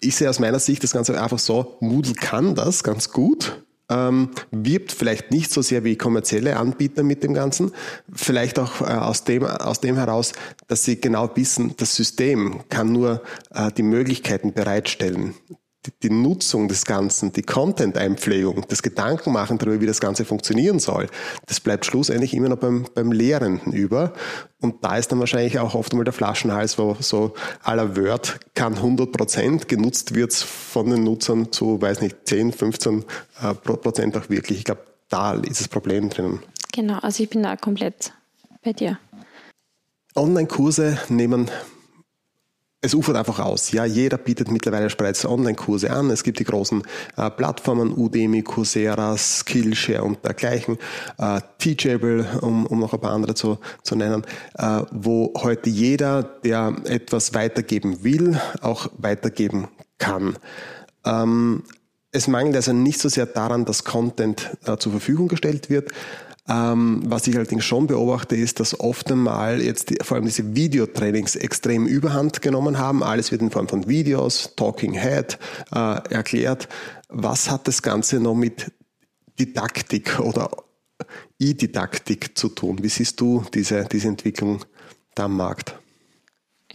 ich 0.00 0.14
sehe 0.14 0.30
aus 0.30 0.38
meiner 0.38 0.60
Sicht 0.60 0.84
das 0.84 0.92
Ganze 0.92 1.20
einfach 1.20 1.40
so, 1.40 1.76
Moodle 1.80 2.14
kann 2.14 2.54
das 2.54 2.84
ganz 2.84 3.10
gut, 3.10 3.64
ähm, 3.90 4.30
wirbt 4.50 4.92
vielleicht 4.92 5.30
nicht 5.30 5.52
so 5.52 5.62
sehr 5.62 5.84
wie 5.84 5.96
kommerzielle 5.96 6.56
Anbieter 6.56 7.02
mit 7.02 7.22
dem 7.22 7.34
Ganzen, 7.34 7.72
vielleicht 8.12 8.58
auch 8.58 8.80
äh, 8.80 8.84
aus, 8.84 9.24
dem, 9.24 9.44
aus 9.44 9.80
dem 9.80 9.96
heraus, 9.96 10.32
dass 10.68 10.84
sie 10.84 11.00
genau 11.00 11.30
wissen, 11.34 11.74
das 11.76 11.94
System 11.94 12.60
kann 12.68 12.92
nur 12.92 13.22
äh, 13.54 13.70
die 13.72 13.82
Möglichkeiten 13.82 14.52
bereitstellen, 14.52 15.34
die, 15.86 15.92
die 16.02 16.10
Nutzung 16.10 16.68
des 16.68 16.84
Ganzen, 16.84 17.32
die 17.32 17.42
Content-Einpflegung, 17.42 18.64
das 18.68 18.82
Gedankenmachen 18.82 19.58
darüber, 19.58 19.80
wie 19.80 19.86
das 19.86 20.00
Ganze 20.00 20.24
funktionieren 20.24 20.78
soll, 20.78 21.08
das 21.46 21.60
bleibt 21.60 21.86
schlussendlich 21.86 22.34
immer 22.34 22.48
noch 22.48 22.58
beim, 22.58 22.86
beim 22.94 23.12
Lehrenden 23.12 23.72
über. 23.72 24.12
Und 24.60 24.82
da 24.84 24.96
ist 24.96 25.12
dann 25.12 25.20
wahrscheinlich 25.20 25.58
auch 25.58 25.74
oft 25.74 25.92
einmal 25.92 26.04
der 26.04 26.14
Flaschenhals, 26.14 26.78
wo 26.78 26.96
so 27.00 27.34
aller 27.62 27.96
Word 27.96 28.38
kann 28.54 28.74
100 28.74 29.12
Prozent, 29.12 29.68
genutzt 29.68 30.14
wird 30.14 30.32
von 30.32 30.88
den 30.88 31.04
Nutzern 31.04 31.52
zu, 31.52 31.80
weiß 31.80 32.00
nicht, 32.00 32.16
10, 32.24 32.52
15 32.52 33.04
äh, 33.42 33.54
Prozent 33.54 34.16
auch 34.16 34.30
wirklich. 34.30 34.58
Ich 34.58 34.64
glaube, 34.64 34.82
da 35.08 35.34
ist 35.34 35.60
das 35.60 35.68
Problem 35.68 36.08
drinnen. 36.08 36.42
Genau, 36.72 36.98
also 36.98 37.22
ich 37.22 37.30
bin 37.30 37.42
da 37.42 37.56
komplett 37.56 38.12
bei 38.62 38.72
dir. 38.72 38.98
Online-Kurse 40.16 40.98
nehmen 41.08 41.50
es 42.84 42.94
ufert 42.94 43.16
einfach 43.16 43.38
aus. 43.38 43.72
Ja, 43.72 43.86
jeder 43.86 44.18
bietet 44.18 44.50
mittlerweile 44.50 44.88
bereits 44.88 45.24
Online-Kurse 45.24 45.90
an. 45.90 46.10
Es 46.10 46.22
gibt 46.22 46.38
die 46.38 46.44
großen 46.44 46.82
äh, 47.16 47.30
Plattformen 47.30 47.96
Udemy, 47.96 48.42
Coursera, 48.42 49.16
Skillshare 49.16 50.04
und 50.04 50.22
dergleichen, 50.22 50.76
äh, 51.16 51.40
Teachable, 51.58 52.26
um, 52.42 52.66
um 52.66 52.80
noch 52.80 52.92
ein 52.92 53.00
paar 53.00 53.12
andere 53.12 53.34
zu, 53.34 53.58
zu 53.82 53.96
nennen, 53.96 54.24
äh, 54.58 54.82
wo 54.90 55.32
heute 55.38 55.70
jeder, 55.70 56.22
der 56.22 56.76
etwas 56.84 57.32
weitergeben 57.32 58.04
will, 58.04 58.38
auch 58.60 58.90
weitergeben 58.98 59.68
kann. 59.96 60.36
Ähm, 61.06 61.62
es 62.12 62.28
mangelt 62.28 62.56
also 62.56 62.72
nicht 62.72 63.00
so 63.00 63.08
sehr 63.08 63.26
daran, 63.26 63.64
dass 63.64 63.84
Content 63.84 64.50
äh, 64.66 64.76
zur 64.76 64.92
Verfügung 64.92 65.28
gestellt 65.28 65.70
wird, 65.70 65.90
ähm, 66.48 67.02
was 67.06 67.26
ich 67.26 67.36
allerdings 67.36 67.64
schon 67.64 67.86
beobachte, 67.86 68.36
ist, 68.36 68.60
dass 68.60 68.78
oft 68.78 69.10
einmal 69.10 69.62
jetzt 69.62 69.90
die, 69.90 69.96
vor 70.02 70.16
allem 70.16 70.26
diese 70.26 70.54
Videotrainings 70.54 71.36
extrem 71.36 71.86
überhand 71.86 72.42
genommen 72.42 72.78
haben. 72.78 73.02
Alles 73.02 73.32
wird 73.32 73.40
in 73.40 73.50
Form 73.50 73.68
von 73.68 73.88
Videos, 73.88 74.52
Talking 74.54 74.92
Head 74.92 75.38
äh, 75.72 75.78
erklärt. 76.12 76.68
Was 77.08 77.50
hat 77.50 77.66
das 77.66 77.82
Ganze 77.82 78.20
noch 78.20 78.34
mit 78.34 78.72
Didaktik 79.38 80.20
oder 80.20 80.50
E-Didaktik 81.38 82.36
zu 82.36 82.50
tun? 82.50 82.82
Wie 82.82 82.88
siehst 82.88 83.20
du 83.20 83.44
diese, 83.54 83.84
diese 83.90 84.08
Entwicklung 84.08 84.64
da 85.14 85.24
am 85.24 85.36
Markt? 85.36 85.78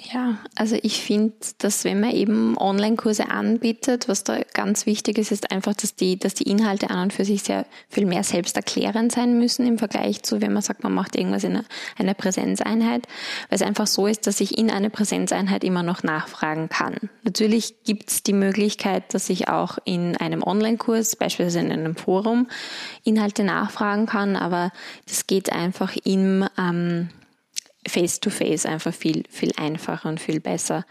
Ja, 0.01 0.37
also 0.55 0.77
ich 0.81 1.01
finde, 1.01 1.33
dass 1.57 1.83
wenn 1.83 1.99
man 1.99 2.11
eben 2.11 2.57
Online-Kurse 2.57 3.29
anbietet, 3.29 4.07
was 4.07 4.23
da 4.23 4.39
ganz 4.53 4.85
wichtig 4.85 5.17
ist, 5.17 5.31
ist 5.31 5.51
einfach, 5.51 5.73
dass 5.73 5.95
die, 5.95 6.17
dass 6.17 6.33
die 6.33 6.49
Inhalte 6.49 6.89
an 6.89 7.03
und 7.03 7.13
für 7.13 7.25
sich 7.25 7.43
sehr 7.43 7.65
viel 7.89 8.05
mehr 8.05 8.23
selbsterklärend 8.23 9.11
sein 9.11 9.37
müssen 9.37 9.67
im 9.67 9.77
Vergleich 9.77 10.23
zu, 10.23 10.41
wenn 10.41 10.53
man 10.53 10.61
sagt, 10.61 10.83
man 10.83 10.93
macht 10.93 11.17
irgendwas 11.17 11.43
in 11.43 11.57
einer, 11.57 11.65
einer 11.97 12.13
Präsenzeinheit, 12.13 13.07
weil 13.49 13.57
es 13.57 13.61
einfach 13.61 13.87
so 13.87 14.07
ist, 14.07 14.25
dass 14.25 14.39
ich 14.39 14.57
in 14.57 14.71
einer 14.71 14.89
Präsenzeinheit 14.89 15.65
immer 15.65 15.83
noch 15.83 16.01
nachfragen 16.01 16.69
kann. 16.69 16.95
Natürlich 17.23 17.83
gibt 17.83 18.09
es 18.09 18.23
die 18.23 18.33
Möglichkeit, 18.33 19.13
dass 19.13 19.29
ich 19.29 19.49
auch 19.49 19.79
in 19.83 20.15
einem 20.15 20.43
Online-Kurs, 20.43 21.17
beispielsweise 21.17 21.59
in 21.59 21.71
einem 21.71 21.95
Forum, 21.95 22.47
Inhalte 23.03 23.43
nachfragen 23.43 24.05
kann, 24.05 24.37
aber 24.37 24.71
das 25.07 25.27
geht 25.27 25.51
einfach 25.51 25.95
im 26.05 26.47
ähm, 26.57 27.09
face-to-face 27.89 28.65
einfach 28.65 28.93
viel, 28.93 29.23
viel 29.29 29.51
einfacher 29.57 30.09
und 30.09 30.19
viel 30.19 30.39
besser. 30.39 30.85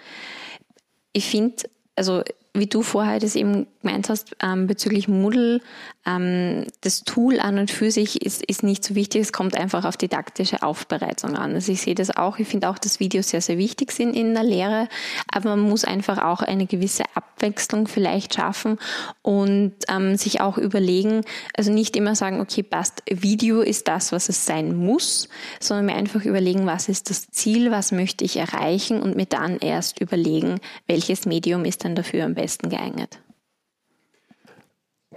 Ich 1.12 1.26
finde, 1.26 1.64
also 1.96 2.22
wie 2.60 2.66
du 2.66 2.82
vorher 2.82 3.18
das 3.18 3.36
eben 3.36 3.66
gemeint 3.82 4.08
hast, 4.08 4.36
ähm, 4.42 4.66
bezüglich 4.66 5.08
Moodle, 5.08 5.60
ähm, 6.06 6.66
das 6.80 7.04
Tool 7.04 7.40
an 7.40 7.58
und 7.58 7.70
für 7.70 7.90
sich 7.90 8.22
ist, 8.22 8.42
ist 8.44 8.62
nicht 8.62 8.84
so 8.84 8.94
wichtig, 8.94 9.22
es 9.22 9.32
kommt 9.32 9.56
einfach 9.56 9.84
auf 9.84 9.96
didaktische 9.96 10.62
Aufbereitung 10.62 11.36
an. 11.36 11.54
Also 11.54 11.72
ich 11.72 11.82
sehe 11.82 11.94
das 11.94 12.16
auch, 12.16 12.38
ich 12.38 12.48
finde 12.48 12.68
auch, 12.68 12.78
dass 12.78 13.00
Videos 13.00 13.28
sehr, 13.28 13.40
sehr 13.40 13.58
wichtig 13.58 13.92
sind 13.92 14.14
in 14.14 14.34
der 14.34 14.44
Lehre, 14.44 14.88
aber 15.32 15.50
man 15.50 15.60
muss 15.68 15.84
einfach 15.84 16.18
auch 16.18 16.42
eine 16.42 16.66
gewisse 16.66 17.04
Abwechslung 17.14 17.86
vielleicht 17.86 18.34
schaffen 18.34 18.78
und 19.22 19.74
ähm, 19.88 20.16
sich 20.16 20.40
auch 20.40 20.58
überlegen, 20.58 21.22
also 21.56 21.72
nicht 21.72 21.96
immer 21.96 22.14
sagen, 22.14 22.40
okay, 22.40 22.62
passt, 22.62 23.02
Video 23.08 23.60
ist 23.60 23.88
das, 23.88 24.12
was 24.12 24.28
es 24.28 24.46
sein 24.46 24.76
muss, 24.76 25.28
sondern 25.60 25.86
mir 25.86 25.94
einfach 25.94 26.24
überlegen, 26.24 26.66
was 26.66 26.88
ist 26.88 27.10
das 27.10 27.30
Ziel, 27.30 27.70
was 27.70 27.92
möchte 27.92 28.24
ich 28.24 28.36
erreichen 28.36 29.00
und 29.00 29.16
mir 29.16 29.26
dann 29.26 29.58
erst 29.58 30.00
überlegen, 30.00 30.60
welches 30.86 31.26
Medium 31.26 31.64
ist 31.64 31.84
dann 31.84 31.94
dafür 31.94 32.24
am 32.24 32.34
besten 32.34 32.47
geeignet. 32.56 33.20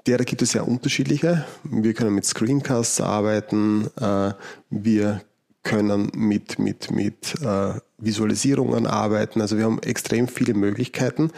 Derer 0.08 0.24
gibt 0.24 0.42
es 0.42 0.54
ja 0.54 0.64
unterschiedliche. 0.64 1.46
Wir 1.64 1.94
können 1.94 2.16
mit 2.16 2.26
Screencasts 2.26 3.00
arbeiten, 3.02 3.88
äh, 4.00 4.34
wir 4.70 5.22
können 5.64 6.12
mit, 6.16 6.58
mit, 6.58 6.90
mit 6.90 7.36
äh, 7.42 7.74
Visualisierungen 8.00 8.88
arbeiten. 8.88 9.42
Also 9.42 9.58
wir 9.58 9.66
haben 9.66 9.82
extrem 9.84 10.28
viele 10.28 10.56
Möglichkeiten. 10.56 11.32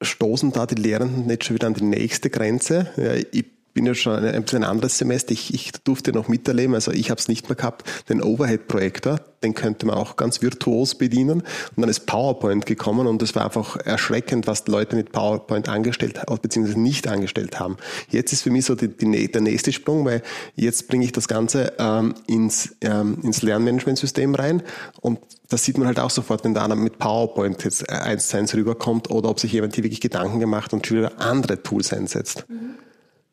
Stoßen 0.00 0.52
da 0.52 0.64
die 0.66 0.76
Lehrenden 0.76 1.26
nicht 1.26 1.44
schon 1.44 1.56
wieder 1.56 1.66
an 1.66 1.74
die 1.74 1.82
nächste 1.82 2.30
Grenze? 2.30 3.26
Ich 3.32 3.46
bin 3.78 3.86
ja 3.86 3.94
schon 3.94 4.24
ein, 4.24 4.44
ein 4.44 4.64
anderes 4.64 4.98
Semester. 4.98 5.30
Ich, 5.30 5.54
ich 5.54 5.70
durfte 5.70 6.12
noch 6.12 6.26
miterleben, 6.26 6.74
also 6.74 6.90
ich 6.90 7.10
habe 7.10 7.20
es 7.20 7.28
nicht 7.28 7.48
mehr 7.48 7.54
gehabt, 7.54 7.88
den 8.08 8.20
Overhead-Projektor, 8.20 9.20
den 9.44 9.54
könnte 9.54 9.86
man 9.86 9.94
auch 9.94 10.16
ganz 10.16 10.42
virtuos 10.42 10.96
bedienen. 10.96 11.42
Und 11.42 11.80
dann 11.80 11.88
ist 11.88 12.04
PowerPoint 12.04 12.66
gekommen 12.66 13.06
und 13.06 13.22
es 13.22 13.36
war 13.36 13.44
einfach 13.44 13.76
erschreckend, 13.76 14.48
was 14.48 14.66
Leute 14.66 14.96
mit 14.96 15.12
PowerPoint 15.12 15.68
angestellt 15.68 16.20
bzw. 16.26 16.76
nicht 16.76 17.06
angestellt 17.06 17.60
haben. 17.60 17.76
Jetzt 18.10 18.32
ist 18.32 18.42
für 18.42 18.50
mich 18.50 18.64
so 18.64 18.74
die, 18.74 18.88
die, 18.88 19.30
der 19.30 19.42
nächste 19.42 19.70
Sprung, 19.70 20.04
weil 20.04 20.22
jetzt 20.56 20.88
bringe 20.88 21.04
ich 21.04 21.12
das 21.12 21.28
Ganze 21.28 21.74
ähm, 21.78 22.16
ins, 22.26 22.74
ähm, 22.80 23.18
ins 23.22 23.42
Lernmanagementsystem 23.42 24.34
rein 24.34 24.64
und 25.00 25.20
das 25.48 25.62
sieht 25.62 25.78
man 25.78 25.86
halt 25.86 26.00
auch 26.00 26.10
sofort, 26.10 26.42
wenn 26.42 26.52
da 26.52 26.64
einer 26.64 26.74
mit 26.74 26.98
PowerPoint 26.98 27.62
jetzt 27.62 27.88
eins 27.88 28.26
zu 28.26 28.38
eins 28.38 28.54
rüberkommt 28.56 29.08
oder 29.08 29.28
ob 29.28 29.38
sich 29.38 29.52
jemand 29.52 29.76
hier 29.76 29.84
wirklich 29.84 30.00
Gedanken 30.00 30.40
gemacht 30.40 30.72
und 30.72 30.84
schon 30.84 31.04
andere 31.04 31.62
Tools 31.62 31.92
einsetzt. 31.92 32.44
Mhm. 32.48 32.74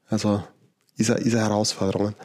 Also 0.09 0.43
diese, 0.97 1.15
diese 1.15 1.39
Herausforderungen. 1.39 2.15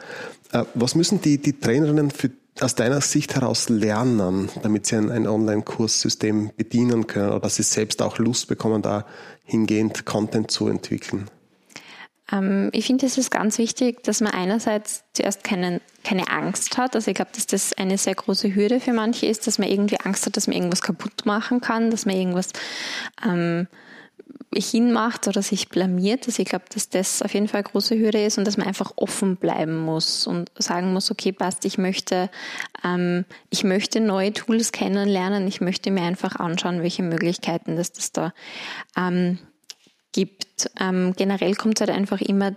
Äh, 0.51 0.63
was 0.73 0.95
müssen 0.95 1.21
die, 1.21 1.37
die 1.37 1.59
Trainerinnen 1.59 2.11
für, 2.11 2.31
aus 2.59 2.75
deiner 2.75 3.01
Sicht 3.01 3.35
heraus 3.35 3.69
lernen, 3.69 4.49
damit 4.61 4.85
sie 4.85 4.97
ein, 4.97 5.09
ein 5.09 5.27
Online-Kurssystem 5.27 6.51
bedienen 6.55 7.07
können 7.07 7.29
oder 7.29 7.41
dass 7.41 7.55
sie 7.55 7.63
selbst 7.63 8.01
auch 8.01 8.17
Lust 8.17 8.47
bekommen, 8.47 8.81
da 8.81 9.05
hingehend 9.43 10.05
Content 10.05 10.51
zu 10.51 10.67
entwickeln? 10.67 11.29
Ähm, 12.31 12.69
ich 12.73 12.85
finde, 12.87 13.05
es 13.05 13.17
ist 13.17 13.31
ganz 13.31 13.57
wichtig, 13.57 14.03
dass 14.03 14.21
man 14.21 14.33
einerseits 14.33 15.03
zuerst 15.13 15.43
keinen, 15.43 15.81
keine 16.03 16.29
Angst 16.29 16.77
hat. 16.77 16.95
Also 16.95 17.11
ich 17.11 17.15
glaube, 17.15 17.31
dass 17.33 17.47
das 17.47 17.73
eine 17.73 17.97
sehr 17.97 18.15
große 18.15 18.55
Hürde 18.55 18.79
für 18.79 18.93
manche 18.93 19.25
ist, 19.25 19.47
dass 19.47 19.59
man 19.59 19.69
irgendwie 19.69 19.99
Angst 19.99 20.25
hat, 20.25 20.37
dass 20.37 20.47
man 20.47 20.55
irgendwas 20.55 20.81
kaputt 20.81 21.25
machen 21.25 21.61
kann, 21.61 21.91
dass 21.91 22.05
man 22.05 22.15
irgendwas 22.15 22.49
ähm, 23.25 23.67
hinmacht 24.53 25.27
oder 25.27 25.41
sich 25.41 25.69
blamiert. 25.69 26.27
Also 26.27 26.41
ich 26.41 26.49
glaube, 26.49 26.65
dass 26.73 26.89
das 26.89 27.21
auf 27.21 27.33
jeden 27.33 27.47
Fall 27.47 27.61
eine 27.61 27.69
große 27.71 27.97
Hürde 27.97 28.23
ist 28.23 28.37
und 28.37 28.45
dass 28.45 28.57
man 28.57 28.67
einfach 28.67 28.91
offen 28.97 29.37
bleiben 29.37 29.79
muss 29.79 30.27
und 30.27 30.51
sagen 30.57 30.93
muss, 30.93 31.09
okay, 31.09 31.31
passt, 31.31 31.63
ich 31.65 31.77
möchte, 31.77 32.29
ähm, 32.83 33.25
ich 33.49 33.63
möchte 33.63 34.01
neue 34.01 34.33
Tools 34.33 34.71
kennenlernen, 34.71 35.47
ich 35.47 35.61
möchte 35.61 35.91
mir 35.91 36.03
einfach 36.03 36.35
anschauen, 36.35 36.81
welche 36.81 37.03
Möglichkeiten 37.03 37.77
das, 37.77 37.93
das 37.93 38.11
da 38.11 38.33
ähm, 38.97 39.39
gibt. 40.11 40.69
Ähm, 40.79 41.13
generell 41.15 41.55
kommt 41.55 41.79
halt 41.79 41.89
einfach 41.89 42.19
immer 42.19 42.53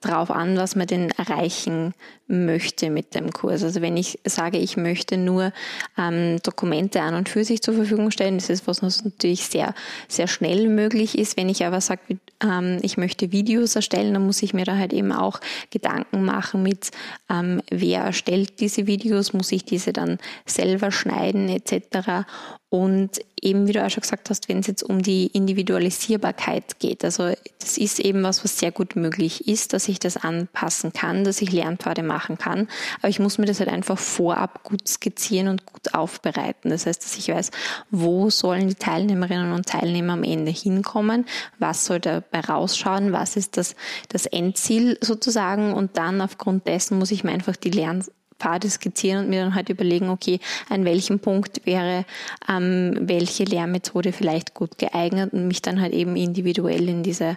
drauf 0.00 0.30
an, 0.30 0.56
was 0.56 0.76
man 0.76 0.86
denn 0.86 1.10
erreichen 1.10 1.94
möchte 2.28 2.90
mit 2.90 3.14
dem 3.14 3.32
Kurs. 3.32 3.64
Also 3.64 3.80
wenn 3.80 3.96
ich 3.96 4.18
sage, 4.24 4.58
ich 4.58 4.76
möchte 4.76 5.16
nur 5.16 5.52
ähm, 5.96 6.38
Dokumente 6.42 7.00
an 7.00 7.14
und 7.14 7.28
für 7.28 7.44
sich 7.44 7.62
zur 7.62 7.74
Verfügung 7.74 8.10
stellen, 8.10 8.36
das 8.36 8.50
ist 8.50 8.66
was 8.66 8.82
natürlich 8.82 9.46
sehr, 9.46 9.74
sehr 10.08 10.28
schnell 10.28 10.68
möglich 10.68 11.18
ist. 11.18 11.36
Wenn 11.36 11.48
ich 11.48 11.64
aber 11.64 11.80
sage, 11.80 12.18
ähm, 12.42 12.78
ich 12.82 12.98
möchte 12.98 13.32
Videos 13.32 13.76
erstellen, 13.76 14.12
dann 14.12 14.26
muss 14.26 14.42
ich 14.42 14.52
mir 14.52 14.64
da 14.64 14.76
halt 14.76 14.92
eben 14.92 15.10
auch 15.10 15.40
Gedanken 15.70 16.24
machen 16.24 16.62
mit, 16.62 16.90
ähm, 17.30 17.62
wer 17.70 18.02
erstellt 18.02 18.60
diese 18.60 18.86
Videos, 18.86 19.32
muss 19.32 19.50
ich 19.50 19.64
diese 19.64 19.92
dann 19.92 20.18
selber 20.44 20.90
schneiden 20.90 21.48
etc. 21.48 22.26
Und 22.70 23.20
eben, 23.40 23.66
wie 23.66 23.72
du 23.72 23.84
auch 23.84 23.88
schon 23.88 24.02
gesagt 24.02 24.28
hast, 24.28 24.48
wenn 24.50 24.58
es 24.58 24.66
jetzt 24.66 24.82
um 24.82 25.00
die 25.00 25.28
Individualisierbarkeit 25.28 26.78
geht, 26.78 27.02
also 27.02 27.32
das 27.60 27.78
ist 27.78 27.98
eben 27.98 28.22
was, 28.22 28.44
was 28.44 28.58
sehr 28.58 28.72
gut 28.72 28.94
möglich 28.94 29.48
ist, 29.48 29.72
dass 29.72 29.88
ich 29.88 29.98
das 29.98 30.18
anpassen 30.18 30.92
kann, 30.92 31.24
dass 31.24 31.40
ich 31.40 31.50
Lernpfade 31.50 32.02
machen 32.02 32.36
kann. 32.36 32.68
Aber 32.98 33.08
ich 33.08 33.20
muss 33.20 33.38
mir 33.38 33.46
das 33.46 33.60
halt 33.60 33.70
einfach 33.70 33.98
vorab 33.98 34.64
gut 34.64 34.86
skizzieren 34.86 35.48
und 35.48 35.64
gut 35.64 35.94
aufbereiten. 35.94 36.70
Das 36.70 36.84
heißt, 36.84 37.02
dass 37.02 37.16
ich 37.16 37.28
weiß, 37.28 37.52
wo 37.90 38.28
sollen 38.28 38.68
die 38.68 38.74
Teilnehmerinnen 38.74 39.52
und 39.52 39.66
Teilnehmer 39.66 40.12
am 40.12 40.24
Ende 40.24 40.50
hinkommen, 40.50 41.24
was 41.58 41.86
soll 41.86 42.00
dabei 42.00 42.40
rausschauen, 42.40 43.12
was 43.12 43.36
ist 43.36 43.56
das, 43.56 43.76
das 44.10 44.26
Endziel 44.26 44.98
sozusagen 45.00 45.72
und 45.72 45.96
dann 45.96 46.20
aufgrund 46.20 46.66
dessen 46.66 46.98
muss 46.98 47.12
ich 47.12 47.24
mir 47.24 47.32
einfach 47.32 47.56
die 47.56 47.70
Lern 47.70 48.04
Pfade 48.38 48.68
skizzieren 48.70 49.24
und 49.24 49.30
mir 49.30 49.42
dann 49.42 49.54
halt 49.54 49.68
überlegen, 49.68 50.08
okay, 50.08 50.40
an 50.68 50.84
welchem 50.84 51.18
Punkt 51.18 51.64
wäre 51.64 52.04
ähm, 52.48 52.96
welche 53.00 53.44
Lehrmethode 53.44 54.12
vielleicht 54.12 54.54
gut 54.54 54.78
geeignet 54.78 55.32
und 55.32 55.48
mich 55.48 55.62
dann 55.62 55.80
halt 55.80 55.92
eben 55.92 56.16
individuell 56.16 56.88
in 56.88 57.02
diese 57.02 57.36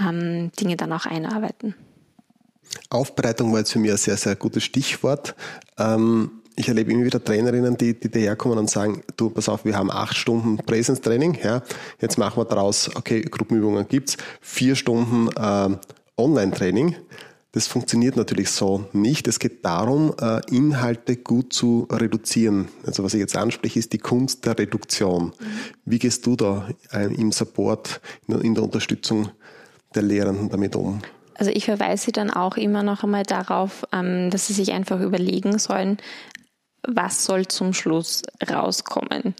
ähm, 0.00 0.50
Dinge 0.58 0.76
dann 0.76 0.92
auch 0.92 1.06
einarbeiten. 1.06 1.74
Aufbereitung 2.90 3.52
war 3.52 3.60
jetzt 3.60 3.72
für 3.72 3.78
mich 3.78 3.90
ein 3.90 3.96
sehr, 3.96 4.16
sehr 4.16 4.36
gutes 4.36 4.64
Stichwort. 4.64 5.34
Ähm, 5.78 6.30
ich 6.58 6.68
erlebe 6.68 6.92
immer 6.92 7.04
wieder 7.04 7.22
Trainerinnen, 7.22 7.76
die, 7.76 7.98
die 7.98 8.10
daherkommen 8.10 8.58
und 8.58 8.68
sagen, 8.68 9.02
du, 9.16 9.30
pass 9.30 9.48
auf, 9.48 9.64
wir 9.64 9.76
haben 9.76 9.90
acht 9.92 10.16
Stunden 10.16 10.56
Präsenztraining, 10.56 11.38
ja, 11.42 11.62
jetzt 12.00 12.18
machen 12.18 12.40
wir 12.40 12.44
daraus, 12.44 12.90
okay, 12.96 13.22
Gruppenübungen 13.22 13.86
gibt's, 13.86 14.16
vier 14.40 14.74
Stunden 14.74 15.28
äh, 15.36 15.76
Online-Training. 16.16 16.96
Das 17.52 17.66
funktioniert 17.66 18.16
natürlich 18.16 18.50
so 18.50 18.84
nicht. 18.92 19.26
Es 19.26 19.38
geht 19.38 19.64
darum, 19.64 20.14
äh, 20.20 20.40
Inhalte 20.54 21.16
gut 21.16 21.52
zu 21.52 21.88
reduzieren. 21.90 22.68
Also 22.86 23.02
was 23.04 23.14
ich 23.14 23.20
jetzt 23.20 23.36
anspreche, 23.36 23.78
ist 23.78 23.94
die 23.94 23.98
Kunst 23.98 24.44
der 24.44 24.58
Reduktion. 24.58 25.32
Wie 25.86 25.98
gehst 25.98 26.26
du 26.26 26.36
da 26.36 26.68
äh, 26.92 27.12
im 27.14 27.32
Support, 27.32 28.02
in 28.26 28.54
der 28.54 28.64
Unterstützung 28.64 29.30
der 29.94 30.02
Lehrenden 30.02 30.50
damit 30.50 30.76
um? 30.76 31.00
Also 31.36 31.50
ich 31.50 31.64
verweise 31.64 32.06
sie 32.06 32.12
dann 32.12 32.30
auch 32.30 32.56
immer 32.56 32.82
noch 32.82 33.02
einmal 33.02 33.22
darauf, 33.22 33.84
ähm, 33.92 34.28
dass 34.30 34.48
sie 34.48 34.52
sich 34.52 34.72
einfach 34.72 35.00
überlegen 35.00 35.58
sollen, 35.58 35.96
was 36.86 37.24
soll 37.24 37.46
zum 37.46 37.72
Schluss 37.72 38.22
rauskommen. 38.50 39.34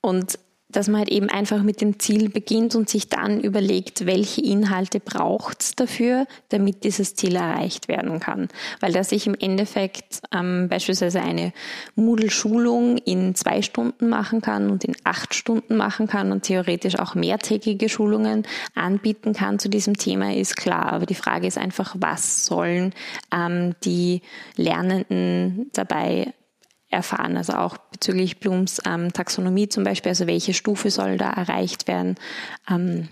Und 0.00 0.38
dass 0.72 0.88
man 0.88 1.00
halt 1.00 1.10
eben 1.10 1.28
einfach 1.28 1.62
mit 1.62 1.80
dem 1.80 1.98
Ziel 1.98 2.28
beginnt 2.28 2.74
und 2.74 2.88
sich 2.88 3.08
dann 3.08 3.40
überlegt, 3.40 4.06
welche 4.06 4.40
Inhalte 4.40 5.00
braucht 5.00 5.62
es 5.62 5.74
dafür, 5.74 6.26
damit 6.48 6.84
dieses 6.84 7.14
Ziel 7.14 7.36
erreicht 7.36 7.88
werden 7.88 8.20
kann. 8.20 8.48
Weil 8.80 8.92
dass 8.92 9.12
ich 9.12 9.26
im 9.26 9.34
Endeffekt 9.34 10.20
ähm, 10.34 10.68
beispielsweise 10.68 11.20
eine 11.20 11.52
Moodle-Schulung 11.94 12.98
in 12.98 13.34
zwei 13.34 13.62
Stunden 13.62 14.08
machen 14.08 14.40
kann 14.40 14.70
und 14.70 14.84
in 14.84 14.94
acht 15.04 15.34
Stunden 15.34 15.76
machen 15.76 16.06
kann 16.06 16.32
und 16.32 16.42
theoretisch 16.42 16.98
auch 16.98 17.14
mehrtägige 17.14 17.88
Schulungen 17.88 18.46
anbieten 18.74 19.32
kann 19.32 19.58
zu 19.58 19.68
diesem 19.68 19.96
Thema, 19.96 20.34
ist 20.34 20.56
klar. 20.56 20.92
Aber 20.92 21.06
die 21.06 21.14
Frage 21.14 21.46
ist 21.46 21.58
einfach, 21.58 21.94
was 21.98 22.44
sollen 22.44 22.94
ähm, 23.32 23.74
die 23.84 24.22
Lernenden 24.56 25.70
dabei 25.72 26.32
erfahren. 26.92 27.36
Also 27.36 27.54
auch 27.54 27.76
bezüglich 27.78 28.40
Blums 28.40 28.80
ähm, 28.86 29.12
Taxonomie 29.12 29.68
zum 29.68 29.84
Beispiel, 29.84 30.10
also 30.10 30.26
welche 30.26 30.54
Stufe 30.54 30.90
soll 30.90 31.18
da 31.18 31.30
erreicht 31.30 31.88
werden. 31.88 32.16
Ähm, 32.70 33.08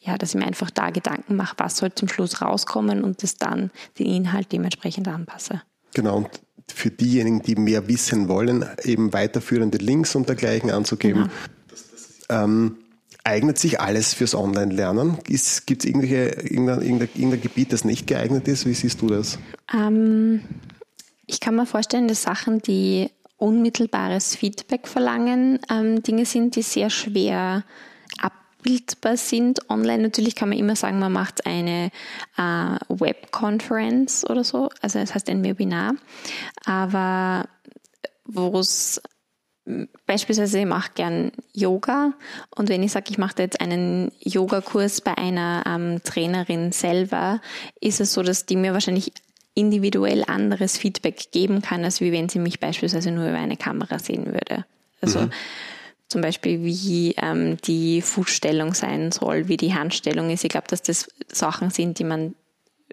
ja, 0.00 0.18
dass 0.18 0.30
ich 0.30 0.34
mir 0.36 0.46
einfach 0.46 0.70
da 0.70 0.90
Gedanken 0.90 1.36
mache, 1.36 1.54
was 1.58 1.78
soll 1.78 1.92
zum 1.94 2.08
Schluss 2.08 2.42
rauskommen 2.42 3.02
und 3.02 3.22
das 3.22 3.36
dann 3.36 3.70
den 3.98 4.06
Inhalt 4.06 4.52
dementsprechend 4.52 5.08
anpasse. 5.08 5.62
Genau, 5.94 6.18
und 6.18 6.28
für 6.72 6.90
diejenigen, 6.90 7.40
die 7.42 7.56
mehr 7.56 7.88
wissen 7.88 8.28
wollen, 8.28 8.66
eben 8.82 9.12
weiterführende 9.12 9.78
Links 9.78 10.14
und 10.14 10.28
dergleichen 10.28 10.70
anzugeben. 10.70 11.30
Genau. 12.28 12.44
Ähm, 12.44 12.76
eignet 13.22 13.58
sich 13.58 13.80
alles 13.80 14.14
fürs 14.14 14.34
Online-Lernen? 14.34 15.18
Gibt 15.24 15.38
es 15.38 15.84
irgendwelche, 15.84 16.42
irgendein, 16.42 16.82
irgendein, 16.82 17.08
irgendein, 17.14 17.40
Gebiet, 17.40 17.72
das 17.72 17.84
nicht 17.84 18.06
geeignet 18.06 18.46
ist? 18.48 18.66
Wie 18.66 18.74
siehst 18.74 19.00
du 19.00 19.08
das? 19.08 19.38
Ähm, 19.72 20.40
ich 21.26 21.40
kann 21.40 21.56
mir 21.56 21.66
vorstellen, 21.66 22.08
dass 22.08 22.22
Sachen, 22.22 22.60
die 22.60 23.10
unmittelbares 23.36 24.36
Feedback 24.36 24.88
verlangen, 24.88 25.58
ähm, 25.70 26.02
Dinge 26.02 26.24
sind, 26.24 26.56
die 26.56 26.62
sehr 26.62 26.90
schwer 26.90 27.64
abbildbar 28.20 29.16
sind. 29.16 29.68
Online 29.70 30.02
natürlich 30.02 30.34
kann 30.34 30.48
man 30.48 30.58
immer 30.58 30.76
sagen, 30.76 30.98
man 30.98 31.12
macht 31.12 31.46
eine 31.46 31.90
äh, 32.36 32.76
Webconference 32.88 34.28
oder 34.28 34.44
so, 34.44 34.70
also 34.80 34.98
das 34.98 35.14
heißt 35.14 35.28
ein 35.28 35.44
Webinar, 35.44 35.94
aber 36.64 37.48
wo 38.24 38.58
es 38.58 39.02
Beispielsweise, 40.06 40.58
ich 40.58 40.66
mache 40.66 40.90
gern 40.94 41.32
Yoga 41.54 42.12
und 42.54 42.68
wenn 42.68 42.82
ich 42.82 42.92
sage, 42.92 43.06
ich 43.08 43.16
mache 43.16 43.36
jetzt 43.38 43.62
einen 43.62 44.12
Yogakurs 44.20 45.00
bei 45.00 45.16
einer 45.16 45.64
ähm, 45.66 46.02
Trainerin 46.04 46.70
selber, 46.70 47.40
ist 47.80 47.98
es 47.98 48.12
so, 48.12 48.22
dass 48.22 48.44
die 48.44 48.56
mir 48.56 48.74
wahrscheinlich 48.74 49.12
individuell 49.54 50.24
anderes 50.26 50.76
Feedback 50.76 51.30
geben 51.30 51.62
kann, 51.62 51.84
als 51.84 52.00
wie 52.00 52.12
wenn 52.12 52.28
sie 52.28 52.38
mich 52.38 52.60
beispielsweise 52.60 53.10
nur 53.10 53.28
über 53.28 53.38
eine 53.38 53.56
Kamera 53.56 53.98
sehen 53.98 54.26
würde. 54.26 54.64
Also 55.00 55.22
mhm. 55.22 55.30
zum 56.08 56.20
Beispiel, 56.22 56.64
wie 56.64 57.14
ähm, 57.16 57.56
die 57.58 58.02
Fußstellung 58.02 58.74
sein 58.74 59.12
soll, 59.12 59.48
wie 59.48 59.56
die 59.56 59.74
Handstellung 59.74 60.30
ist. 60.30 60.44
Ich 60.44 60.50
glaube, 60.50 60.66
dass 60.68 60.82
das 60.82 61.08
Sachen 61.28 61.70
sind, 61.70 61.98
die 61.98 62.04
man 62.04 62.34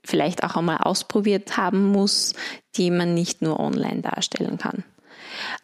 vielleicht 0.03 0.43
auch 0.43 0.55
einmal 0.55 0.77
ausprobiert 0.77 1.57
haben 1.57 1.91
muss, 1.91 2.33
die 2.75 2.91
man 2.91 3.13
nicht 3.13 3.41
nur 3.41 3.59
online 3.59 4.01
darstellen 4.01 4.57
kann. 4.57 4.83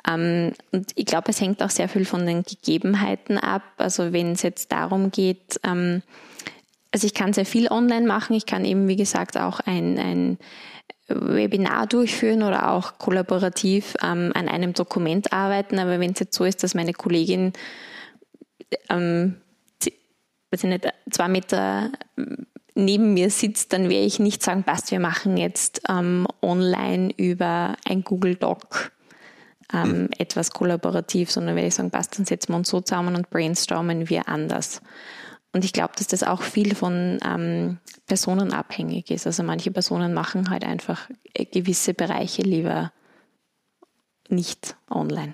Ähm, 0.08 0.54
und 0.72 0.92
ich 0.96 1.06
glaube, 1.06 1.30
es 1.30 1.42
hängt 1.42 1.62
auch 1.62 1.70
sehr 1.70 1.90
viel 1.90 2.06
von 2.06 2.26
den 2.26 2.44
Gegebenheiten 2.44 3.38
ab. 3.38 3.64
Also 3.78 4.14
wenn 4.14 4.32
es 4.32 4.42
jetzt 4.42 4.72
darum 4.72 5.12
geht, 5.12 5.60
ähm, 5.64 6.02
also 6.92 7.06
ich 7.06 7.14
kann 7.14 7.34
sehr 7.34 7.46
viel 7.46 7.68
online 7.68 8.08
machen. 8.08 8.36
Ich 8.36 8.46
kann 8.46 8.66
eben, 8.66 8.88
wie 8.88 8.96
gesagt, 8.96 9.38
auch 9.38 9.60
ein, 9.60 10.00
ein 10.00 10.38
Webinar 11.08 11.88
durchführen 11.88 12.44
oder 12.44 12.72
auch 12.72 12.98
kollaborativ 12.98 13.96
ähm, 14.04 14.32
an 14.34 14.48
einem 14.48 14.74
Dokument 14.74 15.32
arbeiten. 15.34 15.80
Aber 15.80 16.00
wenn 16.00 16.12
es 16.12 16.20
jetzt 16.20 16.36
so 16.36 16.44
ist, 16.46 16.64
dass 16.64 16.76
meine 16.76 16.94
Kollegin 16.94 17.54
ähm, 18.90 19.38
weiß 20.52 20.64
ich 20.64 20.70
nicht, 20.70 20.88
zwei 21.12 21.28
Meter 21.28 21.92
neben 22.76 23.14
mir 23.14 23.30
sitzt, 23.30 23.74
dann 23.74 23.90
werde 23.90 24.06
ich 24.06 24.20
nicht 24.20 24.44
sagen, 24.44 24.64
passt, 24.64 24.92
wir 24.92 25.00
machen 25.00 25.38
jetzt 25.38 25.82
ähm, 25.90 26.28
online 26.42 27.12
über 27.18 27.76
ein 27.86 28.04
Google 28.04 28.36
Doc 28.36 28.92
ähm, 29.74 30.04
mhm. 30.04 30.10
etwas 30.18 30.52
kollaborativ, 30.52 31.32
sondern 31.32 31.56
werde 31.56 31.68
ich 31.68 31.76
sagen, 31.76 31.92
passt, 31.92 32.18
dann 32.18 32.26
setzen 32.26 32.54
wir 32.54 32.58
uns 32.58 32.70
so 32.70 32.82
zusammen 32.82 33.16
und 33.16 33.30
brainstormen 33.30 34.10
wir 34.10 34.30
anders. 34.30 34.82
Und 35.58 35.66
ich 35.66 35.74
glaube, 35.74 35.94
dass 35.98 36.06
das 36.06 36.22
auch 36.22 36.44
viel 36.44 36.76
von 36.76 37.18
ähm, 37.26 37.80
Personen 38.06 38.54
abhängig 38.54 39.10
ist. 39.10 39.26
Also 39.26 39.42
manche 39.42 39.72
Personen 39.72 40.14
machen 40.14 40.52
halt 40.52 40.64
einfach 40.64 41.10
äh, 41.34 41.46
gewisse 41.46 41.96
Bereiche 41.96 42.44
lieber 42.44 42.92
nicht 44.30 44.76
online. 44.88 45.34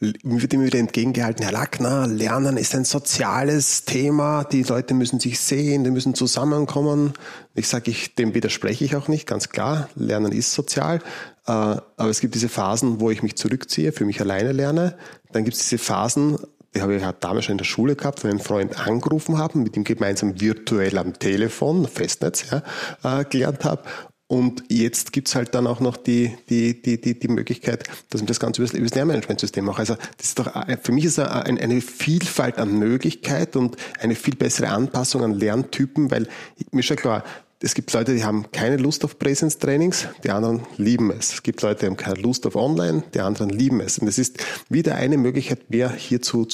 Mir 0.00 0.42
wird 0.42 0.52
immer 0.52 0.64
wieder 0.64 0.80
entgegengehalten, 0.80 1.44
Herr 1.44 1.52
Lackner, 1.52 2.06
Lernen 2.06 2.58
ist 2.58 2.74
ein 2.74 2.84
soziales 2.84 3.86
Thema, 3.86 4.44
die 4.44 4.64
Leute 4.64 4.92
müssen 4.92 5.18
sich 5.18 5.40
sehen, 5.40 5.82
die 5.82 5.90
müssen 5.90 6.14
zusammenkommen. 6.14 7.14
Ich 7.54 7.66
sage, 7.66 7.90
ich, 7.90 8.14
dem 8.14 8.34
widerspreche 8.34 8.84
ich 8.84 8.96
auch 8.96 9.08
nicht, 9.08 9.26
ganz 9.26 9.48
klar, 9.48 9.88
Lernen 9.94 10.32
ist 10.32 10.52
sozial, 10.52 10.98
äh, 11.46 11.52
aber 11.52 12.10
es 12.10 12.20
gibt 12.20 12.34
diese 12.34 12.50
Phasen, 12.50 13.00
wo 13.00 13.10
ich 13.10 13.22
mich 13.22 13.36
zurückziehe, 13.36 13.92
für 13.92 14.04
mich 14.04 14.20
alleine 14.20 14.52
lerne. 14.52 14.98
Dann 15.32 15.44
gibt 15.44 15.56
es 15.56 15.62
diese 15.62 15.78
Phasen, 15.78 16.36
die 16.74 16.82
habe 16.82 16.96
ich 16.96 17.04
halt 17.04 17.16
damals 17.20 17.46
schon 17.46 17.52
in 17.52 17.58
der 17.58 17.64
Schule 17.64 17.96
gehabt, 17.96 18.24
wenn 18.24 18.32
einen 18.32 18.40
Freund 18.40 18.78
angerufen 18.86 19.38
haben, 19.38 19.62
mit 19.62 19.76
ihm 19.76 19.84
gemeinsam 19.84 20.40
virtuell 20.40 20.98
am 20.98 21.18
Telefon, 21.18 21.86
Festnetz, 21.86 22.46
ja, 22.50 23.20
äh, 23.20 23.24
gelernt 23.24 23.64
habe. 23.64 23.82
Und 24.26 24.64
jetzt 24.70 25.12
gibt's 25.12 25.34
halt 25.34 25.54
dann 25.54 25.66
auch 25.66 25.80
noch 25.80 25.98
die, 25.98 26.34
die, 26.48 26.80
die, 26.80 26.98
die, 26.98 27.18
die 27.18 27.28
Möglichkeit, 27.28 27.84
dass 28.08 28.22
man 28.22 28.26
das 28.26 28.40
Ganze 28.40 28.62
über 28.62 28.70
das 28.82 28.94
Lehrmanagementsystem 28.94 29.64
macht. 29.64 29.78
Also 29.78 29.96
das 30.16 30.26
ist 30.28 30.38
doch 30.38 30.50
für 30.82 30.92
mich 30.92 31.04
ist 31.04 31.18
eine, 31.18 31.60
eine 31.60 31.80
Vielfalt 31.82 32.58
an 32.58 32.78
Möglichkeit 32.78 33.54
und 33.54 33.76
eine 34.00 34.14
viel 34.14 34.34
bessere 34.34 34.70
Anpassung 34.70 35.22
an 35.22 35.34
Lerntypen, 35.34 36.10
weil 36.10 36.26
mir 36.72 36.80
ist 36.80 36.86
schon 36.86 36.96
klar, 36.96 37.22
es 37.64 37.74
gibt 37.74 37.92
Leute, 37.94 38.14
die 38.14 38.24
haben 38.24 38.50
keine 38.52 38.76
Lust 38.76 39.04
auf 39.04 39.18
Präsenztrainings, 39.18 40.08
die 40.22 40.30
anderen 40.30 40.60
lieben 40.76 41.10
es. 41.10 41.32
Es 41.32 41.42
gibt 41.42 41.62
Leute, 41.62 41.80
die 41.80 41.86
haben 41.86 41.96
keine 41.96 42.20
Lust 42.20 42.46
auf 42.46 42.56
Online, 42.56 43.02
die 43.14 43.20
anderen 43.20 43.48
lieben 43.48 43.80
es. 43.80 43.98
Und 43.98 44.06
es 44.06 44.18
ist 44.18 44.44
wieder 44.68 44.96
eine 44.96 45.16
Möglichkeit 45.16 45.70
mehr, 45.70 45.90
hier 45.90 46.20
zu, 46.20 46.44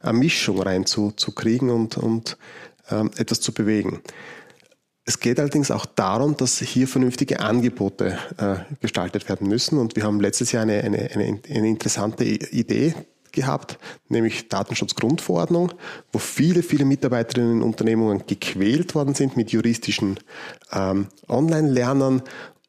eine 0.00 0.18
Mischung 0.18 0.60
rein 0.62 0.86
zu, 0.86 1.12
und, 1.70 1.98
und 1.98 2.38
ähm, 2.90 3.10
etwas 3.18 3.40
zu 3.42 3.52
bewegen. 3.52 4.00
Es 5.04 5.20
geht 5.20 5.38
allerdings 5.38 5.70
auch 5.70 5.84
darum, 5.84 6.36
dass 6.36 6.58
hier 6.58 6.88
vernünftige 6.88 7.40
Angebote 7.40 8.18
äh, 8.38 8.56
gestaltet 8.80 9.28
werden 9.28 9.48
müssen. 9.48 9.78
Und 9.78 9.96
wir 9.96 10.04
haben 10.04 10.18
letztes 10.18 10.52
Jahr 10.52 10.62
eine, 10.62 10.82
eine, 10.82 11.10
eine, 11.12 11.40
eine 11.48 11.68
interessante 11.68 12.24
Idee 12.24 12.94
gehabt, 13.32 13.78
nämlich 14.08 14.48
Datenschutzgrundverordnung, 14.48 15.72
wo 16.12 16.18
viele, 16.18 16.62
viele 16.62 16.84
Mitarbeiterinnen 16.84 17.58
in 17.58 17.62
Unternehmungen 17.62 18.24
gequält 18.26 18.94
worden 18.94 19.14
sind 19.14 19.36
mit 19.36 19.50
juristischen 19.50 20.18
ähm, 20.72 21.08
Online-Lernern. 21.28 22.22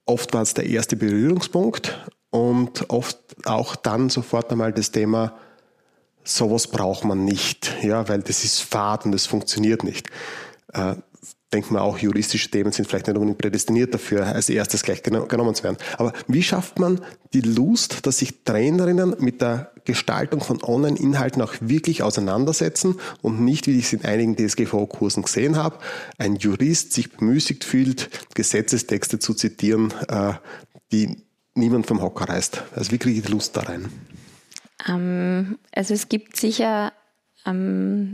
Oft 0.05 0.33
war 0.33 0.41
es 0.41 0.53
der 0.53 0.65
erste 0.65 0.95
Berührungspunkt 0.95 1.99
und 2.29 2.89
oft 2.89 3.17
auch 3.45 3.75
dann 3.75 4.09
sofort 4.09 4.51
einmal 4.51 4.73
das 4.73 4.91
Thema 4.91 5.33
sowas 6.23 6.67
braucht 6.67 7.05
man 7.05 7.25
nicht, 7.25 7.75
ja, 7.81 8.07
weil 8.07 8.21
das 8.21 8.43
ist 8.43 8.73
und 8.75 9.11
das 9.11 9.25
funktioniert 9.25 9.83
nicht. 9.83 10.07
Äh, 10.73 10.95
denkt 11.53 11.71
man 11.71 11.81
auch, 11.81 11.97
juristische 11.97 12.49
Themen 12.49 12.71
sind 12.71 12.87
vielleicht 12.87 13.07
nicht 13.07 13.15
unbedingt 13.15 13.39
prädestiniert 13.39 13.93
dafür, 13.93 14.27
als 14.27 14.49
erstes 14.49 14.83
gleich 14.83 15.01
genommen 15.01 15.55
zu 15.55 15.63
werden. 15.63 15.77
Aber 15.97 16.13
wie 16.27 16.43
schafft 16.43 16.77
man 16.79 17.01
die 17.33 17.41
Lust, 17.41 18.05
dass 18.05 18.19
sich 18.19 18.43
Trainerinnen 18.43 19.15
mit 19.19 19.41
der 19.41 19.71
Gestaltung 19.85 20.41
von 20.41 20.61
Online-Inhalten 20.61 21.41
auch 21.41 21.53
wirklich 21.59 22.03
auseinandersetzen 22.03 22.99
und 23.21 23.41
nicht, 23.41 23.65
wie 23.65 23.79
ich 23.79 23.85
es 23.85 23.93
in 23.93 24.05
einigen 24.05 24.35
DSGV-Kursen 24.35 25.23
gesehen 25.23 25.55
habe, 25.55 25.79
ein 26.19 26.35
Jurist 26.35 26.93
sich 26.93 27.11
bemüßigt 27.11 27.63
fühlt, 27.63 28.09
Gesetzestexte 28.35 29.17
zu 29.17 29.33
zitieren, 29.33 29.91
äh, 30.07 30.33
die 30.91 31.23
niemand 31.55 31.87
vom 31.87 32.01
Hocker 32.01 32.29
reißt. 32.29 32.63
Also 32.75 32.91
wie 32.91 32.99
kriege 32.99 33.19
ich 33.19 33.25
die 33.25 33.31
Lust 33.31 33.57
da 33.57 33.61
rein? 33.61 33.89
Ähm, 34.87 35.57
also 35.71 35.95
es 35.95 36.09
gibt 36.09 36.37
sicher 36.37 36.93
ähm, 37.45 38.11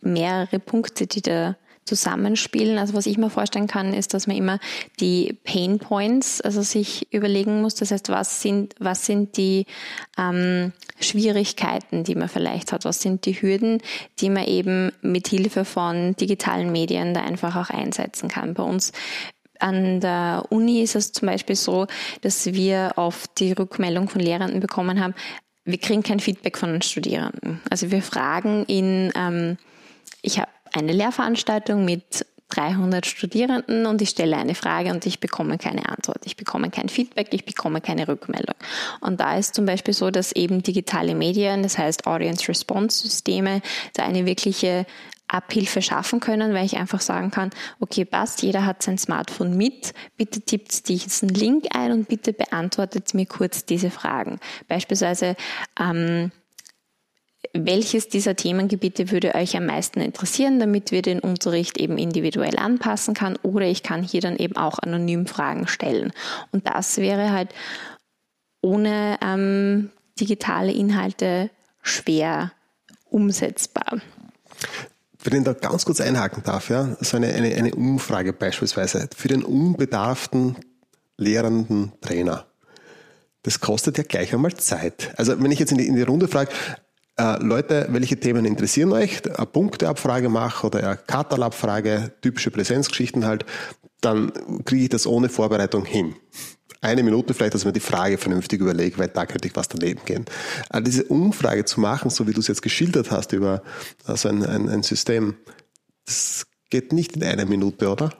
mehrere 0.00 0.58
Punkte, 0.58 1.06
die 1.06 1.22
da 1.22 1.56
zusammenspielen. 1.88 2.78
Also 2.78 2.94
was 2.94 3.06
ich 3.06 3.18
mir 3.18 3.30
vorstellen 3.30 3.66
kann, 3.66 3.92
ist, 3.92 4.14
dass 4.14 4.26
man 4.26 4.36
immer 4.36 4.60
die 5.00 5.36
Pain 5.44 5.78
Points, 5.78 6.40
also 6.40 6.62
sich 6.62 7.12
überlegen 7.12 7.60
muss. 7.62 7.74
Das 7.74 7.90
heißt, 7.90 8.10
was 8.10 8.42
sind, 8.42 8.74
was 8.78 9.06
sind 9.06 9.36
die 9.36 9.66
ähm, 10.16 10.72
Schwierigkeiten, 11.00 12.04
die 12.04 12.14
man 12.14 12.28
vielleicht 12.28 12.72
hat? 12.72 12.84
Was 12.84 13.00
sind 13.00 13.24
die 13.26 13.40
Hürden, 13.40 13.82
die 14.20 14.30
man 14.30 14.44
eben 14.44 14.92
mit 15.02 15.28
Hilfe 15.28 15.64
von 15.64 16.14
digitalen 16.16 16.70
Medien 16.70 17.14
da 17.14 17.22
einfach 17.22 17.56
auch 17.56 17.70
einsetzen 17.70 18.28
kann? 18.28 18.54
Bei 18.54 18.62
uns 18.62 18.92
an 19.58 20.00
der 20.00 20.44
Uni 20.50 20.82
ist 20.82 20.94
es 20.94 21.10
zum 21.10 21.26
Beispiel 21.26 21.56
so, 21.56 21.86
dass 22.20 22.46
wir 22.46 22.92
oft 22.96 23.40
die 23.40 23.52
Rückmeldung 23.52 24.08
von 24.08 24.20
Lehrenden 24.20 24.60
bekommen 24.60 25.00
haben, 25.00 25.14
wir 25.64 25.78
kriegen 25.78 26.02
kein 26.02 26.20
Feedback 26.20 26.56
von 26.56 26.72
den 26.72 26.82
Studierenden. 26.82 27.60
Also 27.68 27.90
wir 27.90 28.02
fragen 28.02 28.64
in, 28.66 29.12
ähm, 29.14 29.58
ich 30.22 30.38
habe 30.38 30.48
eine 30.72 30.92
Lehrveranstaltung 30.92 31.84
mit 31.84 32.26
300 32.50 33.04
Studierenden 33.04 33.86
und 33.86 34.00
ich 34.00 34.08
stelle 34.10 34.36
eine 34.36 34.54
Frage 34.54 34.90
und 34.90 35.04
ich 35.04 35.20
bekomme 35.20 35.58
keine 35.58 35.88
Antwort. 35.88 36.20
Ich 36.24 36.36
bekomme 36.36 36.70
kein 36.70 36.88
Feedback, 36.88 37.28
ich 37.32 37.44
bekomme 37.44 37.80
keine 37.80 38.08
Rückmeldung. 38.08 38.54
Und 39.00 39.20
da 39.20 39.36
ist 39.36 39.54
zum 39.54 39.66
Beispiel 39.66 39.92
so, 39.92 40.10
dass 40.10 40.32
eben 40.32 40.62
digitale 40.62 41.14
Medien, 41.14 41.62
das 41.62 41.76
heißt 41.76 42.06
Audience 42.06 42.48
Response 42.48 43.02
Systeme, 43.02 43.60
da 43.94 44.04
eine 44.04 44.24
wirkliche 44.24 44.86
Abhilfe 45.28 45.82
schaffen 45.82 46.20
können, 46.20 46.54
weil 46.54 46.64
ich 46.64 46.78
einfach 46.78 47.02
sagen 47.02 47.30
kann, 47.30 47.50
okay, 47.80 48.06
passt, 48.06 48.42
jeder 48.42 48.64
hat 48.64 48.82
sein 48.82 48.96
Smartphone 48.96 49.56
mit, 49.56 49.92
bitte 50.16 50.40
tippt 50.40 50.88
diesen 50.88 51.28
Link 51.28 51.66
ein 51.74 51.92
und 51.92 52.08
bitte 52.08 52.32
beantwortet 52.32 53.12
mir 53.12 53.26
kurz 53.26 53.66
diese 53.66 53.90
Fragen. 53.90 54.40
Beispielsweise, 54.68 55.36
ähm, 55.78 56.32
welches 57.54 58.08
dieser 58.08 58.36
Themengebiete 58.36 59.10
würde 59.10 59.34
euch 59.34 59.56
am 59.56 59.66
meisten 59.66 60.00
interessieren, 60.00 60.58
damit 60.58 60.92
wir 60.92 61.02
den 61.02 61.20
Unterricht 61.20 61.78
eben 61.78 61.98
individuell 61.98 62.58
anpassen 62.58 63.14
kann 63.14 63.36
oder 63.42 63.66
ich 63.66 63.82
kann 63.82 64.02
hier 64.02 64.20
dann 64.20 64.36
eben 64.36 64.56
auch 64.56 64.78
anonym 64.78 65.26
Fragen 65.26 65.66
stellen. 65.66 66.12
Und 66.52 66.66
das 66.66 66.98
wäre 66.98 67.32
halt 67.32 67.50
ohne 68.60 69.18
ähm, 69.22 69.90
digitale 70.18 70.72
Inhalte 70.72 71.50
schwer 71.82 72.52
umsetzbar. 73.04 73.98
Wenn 75.22 75.38
ich 75.38 75.44
da 75.44 75.52
ganz 75.52 75.84
kurz 75.84 76.00
einhaken 76.00 76.42
darf, 76.44 76.70
ja, 76.70 76.96
so 77.00 77.16
eine, 77.16 77.28
eine, 77.28 77.54
eine 77.54 77.74
Umfrage 77.74 78.32
beispielsweise 78.32 79.08
für 79.16 79.28
den 79.28 79.42
unbedarften 79.42 80.56
lehrenden 81.16 81.92
Trainer. 82.00 82.46
Das 83.42 83.60
kostet 83.60 83.98
ja 83.98 84.04
gleich 84.04 84.32
einmal 84.32 84.54
Zeit. 84.54 85.12
Also 85.16 85.40
wenn 85.42 85.50
ich 85.50 85.58
jetzt 85.58 85.72
in 85.72 85.78
die, 85.78 85.86
in 85.86 85.96
die 85.96 86.02
Runde 86.02 86.28
frage, 86.28 86.50
äh, 87.18 87.42
Leute, 87.42 87.86
welche 87.90 88.18
Themen 88.18 88.44
interessieren 88.44 88.92
euch? 88.92 89.20
Eine 89.26 89.46
Punkteabfrage 89.46 90.28
mache 90.28 90.66
oder 90.66 90.78
eine 90.78 90.96
Katalabfrage, 90.96 92.12
typische 92.22 92.50
Präsenzgeschichten 92.50 93.26
halt, 93.26 93.44
dann 94.00 94.32
kriege 94.64 94.84
ich 94.84 94.88
das 94.88 95.06
ohne 95.06 95.28
Vorbereitung 95.28 95.84
hin. 95.84 96.14
Eine 96.80 97.02
Minute 97.02 97.34
vielleicht, 97.34 97.54
dass 97.54 97.62
ich 97.62 97.66
mir 97.66 97.72
die 97.72 97.80
Frage 97.80 98.18
vernünftig 98.18 98.60
überlege, 98.60 98.98
weil 98.98 99.08
da 99.08 99.26
könnte 99.26 99.48
ich 99.48 99.56
was 99.56 99.68
daneben 99.68 100.00
gehen. 100.04 100.26
Aber 100.68 100.82
diese 100.82 101.04
Umfrage 101.04 101.64
zu 101.64 101.80
machen, 101.80 102.08
so 102.08 102.28
wie 102.28 102.32
du 102.32 102.40
es 102.40 102.46
jetzt 102.46 102.62
geschildert 102.62 103.10
hast 103.10 103.32
über 103.32 103.62
also 104.04 104.28
ein, 104.28 104.46
ein, 104.46 104.68
ein 104.68 104.82
System, 104.84 105.36
das 106.06 106.46
geht 106.70 106.92
nicht 106.92 107.16
in 107.16 107.24
einer 107.24 107.46
Minute, 107.46 107.90
oder? 107.90 108.10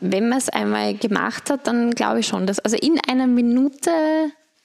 Wenn 0.00 0.28
man 0.28 0.38
es 0.38 0.48
einmal 0.48 0.94
gemacht 0.94 1.50
hat, 1.50 1.66
dann 1.66 1.90
glaube 1.90 2.20
ich 2.20 2.26
schon, 2.26 2.46
dass 2.46 2.58
also 2.58 2.76
in 2.76 2.98
einer 3.06 3.26
Minute 3.26 3.90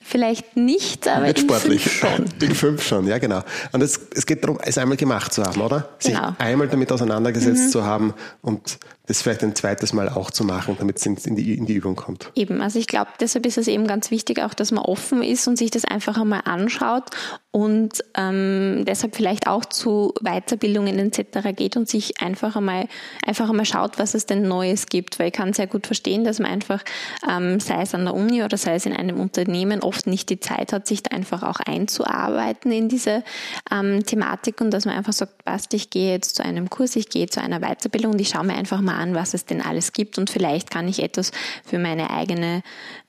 Vielleicht 0.03 0.57
nicht, 0.57 1.07
aber 1.07 1.27
nicht 1.27 1.39
sportlich. 1.39 1.91
schon. 1.91 2.25
In 2.41 2.53
fünf 2.53 2.83
schon, 2.85 3.07
ja 3.07 3.17
genau. 3.17 3.41
Und 3.71 3.81
es, 3.81 3.99
es 4.13 4.25
geht 4.25 4.43
darum, 4.43 4.59
es 4.61 4.77
einmal 4.77 4.97
gemacht 4.97 5.33
zu 5.33 5.43
haben, 5.43 5.61
oder? 5.61 5.89
Sich 5.99 6.13
genau. 6.13 6.35
einmal 6.37 6.67
damit 6.67 6.91
auseinandergesetzt 6.91 7.67
mhm. 7.67 7.69
zu 7.69 7.83
haben 7.85 8.13
und 8.41 8.77
das 9.05 9.21
vielleicht 9.21 9.43
ein 9.43 9.53
zweites 9.53 9.91
Mal 9.91 10.07
auch 10.07 10.31
zu 10.31 10.45
machen, 10.45 10.77
damit 10.79 10.97
es 10.97 11.05
in 11.05 11.35
die, 11.35 11.55
in 11.55 11.65
die 11.65 11.73
Übung 11.73 11.97
kommt. 11.97 12.31
Eben, 12.35 12.61
also 12.61 12.79
ich 12.79 12.87
glaube, 12.87 13.11
deshalb 13.19 13.45
ist 13.45 13.57
es 13.57 13.67
eben 13.67 13.85
ganz 13.85 14.11
wichtig 14.11 14.41
auch, 14.41 14.53
dass 14.53 14.71
man 14.71 14.83
offen 14.85 15.21
ist 15.21 15.45
und 15.47 15.57
sich 15.57 15.71
das 15.71 15.83
einfach 15.83 16.17
einmal 16.17 16.41
anschaut 16.45 17.09
und 17.51 18.01
ähm, 18.15 18.85
deshalb 18.87 19.15
vielleicht 19.15 19.47
auch 19.47 19.65
zu 19.65 20.13
Weiterbildungen 20.21 20.97
etc. 20.99 21.49
geht 21.53 21.75
und 21.75 21.89
sich 21.89 22.21
einfach 22.21 22.55
einmal, 22.55 22.87
einfach 23.25 23.49
einmal 23.49 23.65
schaut, 23.65 23.99
was 23.99 24.13
es 24.13 24.25
denn 24.25 24.47
Neues 24.47 24.85
gibt, 24.85 25.19
weil 25.19 25.27
ich 25.27 25.33
kann 25.33 25.51
sehr 25.51 25.67
gut 25.67 25.85
verstehen, 25.85 26.23
dass 26.23 26.39
man 26.39 26.49
einfach, 26.49 26.81
ähm, 27.29 27.59
sei 27.59 27.81
es 27.81 27.93
an 27.93 28.05
der 28.05 28.13
Uni 28.13 28.41
oder 28.41 28.57
sei 28.57 28.75
es 28.75 28.85
in 28.85 28.93
einem 28.93 29.19
Unternehmen, 29.19 29.81
oft 29.81 30.07
nicht 30.07 30.29
die 30.29 30.39
Zeit 30.39 30.71
hat, 30.71 30.87
sich 30.87 31.03
da 31.03 31.13
einfach 31.13 31.43
auch 31.43 31.59
einzuarbeiten 31.59 32.71
in 32.71 32.87
diese 32.87 33.23
ähm, 33.69 34.05
Thematik 34.05 34.61
und 34.61 34.71
dass 34.71 34.85
man 34.85 34.95
einfach 34.95 35.13
sagt, 35.13 35.43
passt, 35.43 35.73
ich 35.73 35.89
gehe 35.89 36.11
jetzt 36.11 36.37
zu 36.37 36.45
einem 36.45 36.69
Kurs, 36.69 36.95
ich 36.95 37.09
gehe 37.09 37.27
zu 37.27 37.41
einer 37.41 37.59
Weiterbildung 37.59 38.13
und 38.13 38.21
ich 38.21 38.29
schaue 38.29 38.45
mir 38.45 38.55
einfach 38.55 38.79
mal 38.79 38.92
an, 38.93 39.15
was 39.15 39.33
es 39.33 39.45
denn 39.45 39.61
alles 39.61 39.93
gibt 39.93 40.17
und 40.17 40.29
vielleicht 40.29 40.71
kann 40.71 40.87
ich 40.87 41.01
etwas 41.01 41.31
für 41.65 41.79
meine 41.79 42.09
eigene 42.09 42.61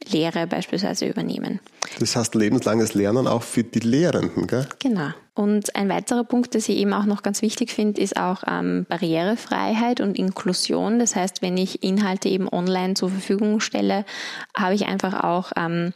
Lehre 0.06 0.46
beispielsweise 0.46 1.06
übernehmen. 1.06 1.60
Das 2.00 2.16
heißt 2.16 2.34
lebenslanges 2.34 2.94
Lernen 2.94 3.26
auch 3.26 3.42
für 3.42 3.64
die 3.64 3.80
Lehrenden, 3.80 4.46
gell? 4.46 4.66
Genau. 4.80 5.10
Und 5.36 5.74
ein 5.74 5.88
weiterer 5.88 6.22
Punkt, 6.22 6.54
das 6.54 6.68
ich 6.68 6.76
eben 6.76 6.92
auch 6.92 7.06
noch 7.06 7.24
ganz 7.24 7.42
wichtig 7.42 7.72
finde, 7.72 8.00
ist 8.00 8.16
auch 8.16 8.44
ähm, 8.46 8.86
Barrierefreiheit 8.88 10.00
und 10.00 10.16
Inklusion. 10.16 11.00
Das 11.00 11.16
heißt, 11.16 11.42
wenn 11.42 11.56
ich 11.56 11.82
Inhalte 11.82 12.28
eben 12.28 12.48
online 12.48 12.94
zur 12.94 13.10
Verfügung 13.10 13.58
stelle, 13.58 14.04
habe 14.56 14.74
ich 14.74 14.86
einfach 14.86 15.24
auch 15.24 15.50
ähm, 15.56 15.92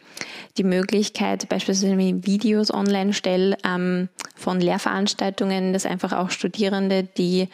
die 0.56 0.64
Möglichkeit, 0.64 1.48
beispielsweise 1.48 1.96
wenn 1.96 2.00
ich 2.00 2.26
Videos 2.26 2.74
online 2.74 3.12
stelle 3.12 3.56
ähm, 3.64 4.08
von 4.34 4.60
Lehrveranstaltungen, 4.60 5.72
dass 5.72 5.86
einfach 5.86 6.12
auch 6.12 6.30
Studierende, 6.30 7.04
die 7.04 7.48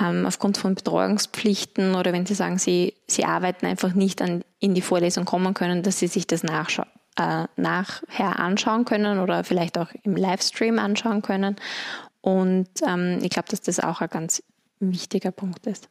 ähm, 0.00 0.26
aufgrund 0.26 0.58
von 0.58 0.74
Betreuungspflichten 0.74 1.94
oder 1.94 2.12
wenn 2.12 2.26
sie 2.26 2.34
sagen, 2.34 2.58
sie, 2.58 2.94
sie 3.06 3.24
arbeiten 3.24 3.66
einfach 3.66 3.94
nicht 3.94 4.20
an, 4.22 4.44
in 4.58 4.74
die 4.74 4.82
Vorlesung 4.82 5.24
kommen 5.24 5.54
können, 5.54 5.82
dass 5.82 5.98
sie 5.98 6.08
sich 6.08 6.26
das 6.26 6.42
äh, 6.42 7.46
nachher 7.56 8.38
anschauen 8.38 8.84
können 8.84 9.20
oder 9.20 9.44
vielleicht 9.44 9.78
auch 9.78 9.88
im 10.02 10.16
Livestream 10.16 10.78
anschauen 10.78 11.22
können. 11.22 11.56
Und 12.20 12.68
ähm, 12.86 13.18
ich 13.22 13.30
glaube, 13.30 13.48
dass 13.50 13.60
das 13.60 13.80
auch 13.80 14.00
ein 14.00 14.08
ganz 14.08 14.42
wichtiger 14.80 15.30
Punkt 15.30 15.66
ist. 15.66 15.88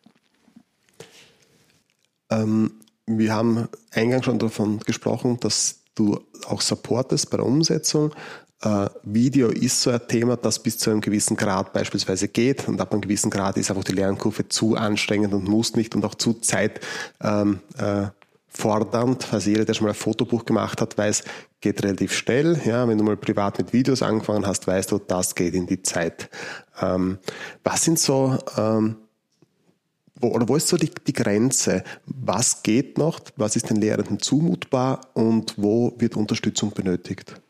Ähm, 2.30 2.74
wir 3.06 3.34
haben 3.34 3.68
eingangs 3.92 4.26
schon 4.26 4.40
davon 4.40 4.80
gesprochen, 4.80 5.40
dass 5.40 5.80
du 5.96 6.20
auch 6.48 6.62
supportest 6.62 7.30
bei 7.30 7.38
der 7.38 7.46
Umsetzung. 7.46 8.14
Äh, 8.64 8.90
Video 9.04 9.50
ist 9.50 9.82
so 9.82 9.90
ein 9.92 10.08
Thema, 10.08 10.38
das 10.38 10.60
bis 10.60 10.78
zu 10.78 10.90
einem 10.90 11.02
gewissen 11.02 11.36
Grad 11.36 11.74
beispielsweise 11.74 12.28
geht 12.28 12.68
und 12.68 12.80
ab 12.80 12.92
einem 12.92 13.02
gewissen 13.02 13.30
Grad 13.30 13.58
ist 13.58 13.70
einfach 13.70 13.84
die 13.84 13.94
Lernkurve 13.94 14.48
zu 14.48 14.76
anstrengend 14.76 15.34
und 15.34 15.48
muss 15.48 15.76
nicht 15.76 15.96
und 15.96 16.06
auch 16.06 16.16
zu 16.16 16.34
Zeit 16.34 16.80
ähm, 17.22 17.60
äh. 17.78 18.08
Also 19.32 19.50
jeder, 19.50 19.66
der 19.66 19.74
schon 19.74 19.86
mal 19.86 19.94
ein 19.94 19.96
Fotobuch 19.96 20.46
gemacht 20.46 20.80
hat, 20.80 20.96
weiß, 20.96 21.24
geht 21.60 21.84
relativ 21.84 22.14
schnell. 22.14 22.62
Ja, 22.64 22.88
wenn 22.88 23.00
du 23.00 23.04
mal 23.04 23.18
privat 23.18 23.58
mit 23.58 23.74
Videos 23.74 24.04
angefangen 24.04 24.46
hast, 24.46 24.68
weißt 24.68 24.92
du, 24.92 25.00
das 25.00 25.34
geht 25.34 25.56
in 25.56 25.66
die 25.66 25.82
Zeit. 25.82 26.30
Ähm, 26.80 27.18
was 27.64 27.84
sind 27.84 27.98
so 27.98 28.38
ähm, 28.56 28.98
wo, 30.24 30.28
oder 30.28 30.48
wo 30.48 30.56
ist 30.56 30.68
so 30.68 30.78
die, 30.78 30.92
die 31.08 31.14
Grenze? 31.14 31.84
Was 32.06 32.62
geht 32.62 33.00
noch? 33.00 33.20
Was 33.38 33.56
ist 33.56 33.72
den 33.72 33.78
Lehrenden 33.78 34.20
zumutbar 34.20 35.02
und 35.14 35.56
wo 35.58 35.96
wird 35.98 36.16
Unterstützung 36.16 36.72
benötigt? 36.72 37.42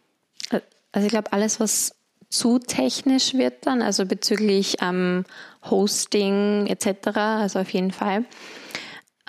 Also 0.93 1.07
ich 1.07 1.11
glaube, 1.11 1.33
alles, 1.33 1.59
was 1.59 1.95
zu 2.29 2.57
technisch 2.57 3.33
wird 3.33 3.67
dann, 3.67 3.81
also 3.81 4.05
bezüglich 4.05 4.77
ähm, 4.81 5.25
Hosting 5.69 6.67
etc., 6.67 7.15
also 7.17 7.59
auf 7.59 7.69
jeden 7.71 7.91
Fall. 7.91 8.25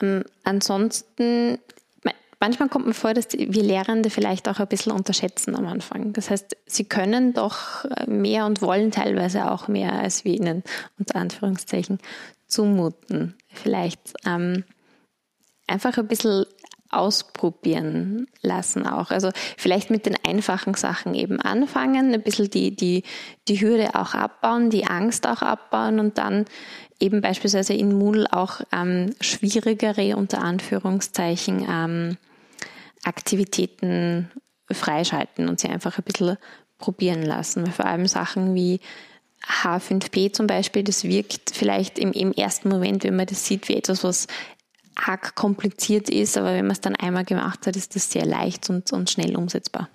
Ähm, 0.00 0.24
ansonsten, 0.44 1.58
manchmal 2.40 2.68
kommt 2.68 2.86
mir 2.86 2.94
vor, 2.94 3.12
dass 3.12 3.28
wir 3.32 3.62
Lehrende 3.62 4.10
vielleicht 4.10 4.48
auch 4.48 4.60
ein 4.60 4.68
bisschen 4.68 4.92
unterschätzen 4.92 5.54
am 5.54 5.66
Anfang. 5.66 6.12
Das 6.12 6.30
heißt, 6.30 6.56
sie 6.66 6.84
können 6.84 7.34
doch 7.34 7.84
äh, 7.84 8.08
mehr 8.08 8.46
und 8.46 8.62
wollen 8.62 8.90
teilweise 8.90 9.50
auch 9.50 9.68
mehr, 9.68 9.92
als 9.92 10.24
wir 10.24 10.34
ihnen 10.34 10.62
unter 10.98 11.16
Anführungszeichen 11.16 11.98
zumuten. 12.46 13.36
Vielleicht 13.48 14.14
ähm, 14.26 14.64
einfach 15.66 15.98
ein 15.98 16.08
bisschen 16.08 16.46
ausprobieren 16.94 18.26
lassen 18.42 18.86
auch. 18.86 19.10
Also 19.10 19.30
vielleicht 19.56 19.90
mit 19.90 20.06
den 20.06 20.16
einfachen 20.26 20.74
Sachen 20.74 21.14
eben 21.14 21.40
anfangen, 21.40 22.14
ein 22.14 22.22
bisschen 22.22 22.50
die, 22.50 22.74
die, 22.74 23.02
die 23.48 23.60
Hürde 23.60 23.94
auch 23.94 24.14
abbauen, 24.14 24.70
die 24.70 24.86
Angst 24.86 25.26
auch 25.26 25.42
abbauen 25.42 25.98
und 26.00 26.18
dann 26.18 26.44
eben 27.00 27.20
beispielsweise 27.20 27.74
in 27.74 27.92
Moodle 27.92 28.32
auch 28.32 28.60
ähm, 28.72 29.14
schwierigere, 29.20 30.16
unter 30.16 30.42
Anführungszeichen, 30.42 31.66
ähm, 31.68 32.16
Aktivitäten 33.02 34.30
freischalten 34.70 35.48
und 35.48 35.60
sie 35.60 35.68
einfach 35.68 35.98
ein 35.98 36.04
bisschen 36.04 36.38
probieren 36.78 37.22
lassen. 37.22 37.66
Vor 37.66 37.84
allem 37.84 38.06
Sachen 38.06 38.54
wie 38.54 38.80
H5P 39.46 40.32
zum 40.32 40.46
Beispiel, 40.46 40.82
das 40.82 41.04
wirkt 41.04 41.50
vielleicht 41.54 41.98
im, 41.98 42.12
im 42.12 42.32
ersten 42.32 42.68
Moment, 42.68 43.04
wenn 43.04 43.16
man 43.16 43.26
das 43.26 43.46
sieht, 43.46 43.68
wie 43.68 43.76
etwas, 43.76 44.02
was 44.02 44.26
arg 44.96 45.34
kompliziert 45.34 46.08
ist, 46.08 46.36
aber 46.36 46.54
wenn 46.54 46.66
man 46.66 46.72
es 46.72 46.80
dann 46.80 46.96
einmal 46.96 47.24
gemacht 47.24 47.66
hat, 47.66 47.76
ist 47.76 47.94
das 47.94 48.10
sehr 48.10 48.26
leicht 48.26 48.70
und, 48.70 48.92
und 48.92 49.10
schnell 49.10 49.36
umsetzbar. 49.36 49.88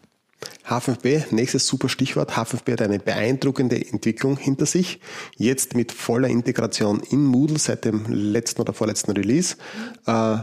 H5P, 0.66 1.34
nächstes 1.34 1.68
super 1.68 1.90
Stichwort. 1.90 2.32
H5P 2.32 2.74
hat 2.74 2.82
eine 2.82 3.00
beeindruckende 3.00 3.76
Entwicklung 3.76 4.38
hinter 4.38 4.66
sich. 4.66 5.00
Jetzt 5.36 5.76
mit 5.76 5.92
voller 5.92 6.30
Integration 6.30 7.02
in 7.10 7.26
Moodle 7.26 7.58
seit 7.58 7.86
dem 7.86 8.06
letzten 8.08 8.62
oder 8.62 8.74
vorletzten 8.74 9.12
Release. 9.12 9.58
Äh, 10.06 10.38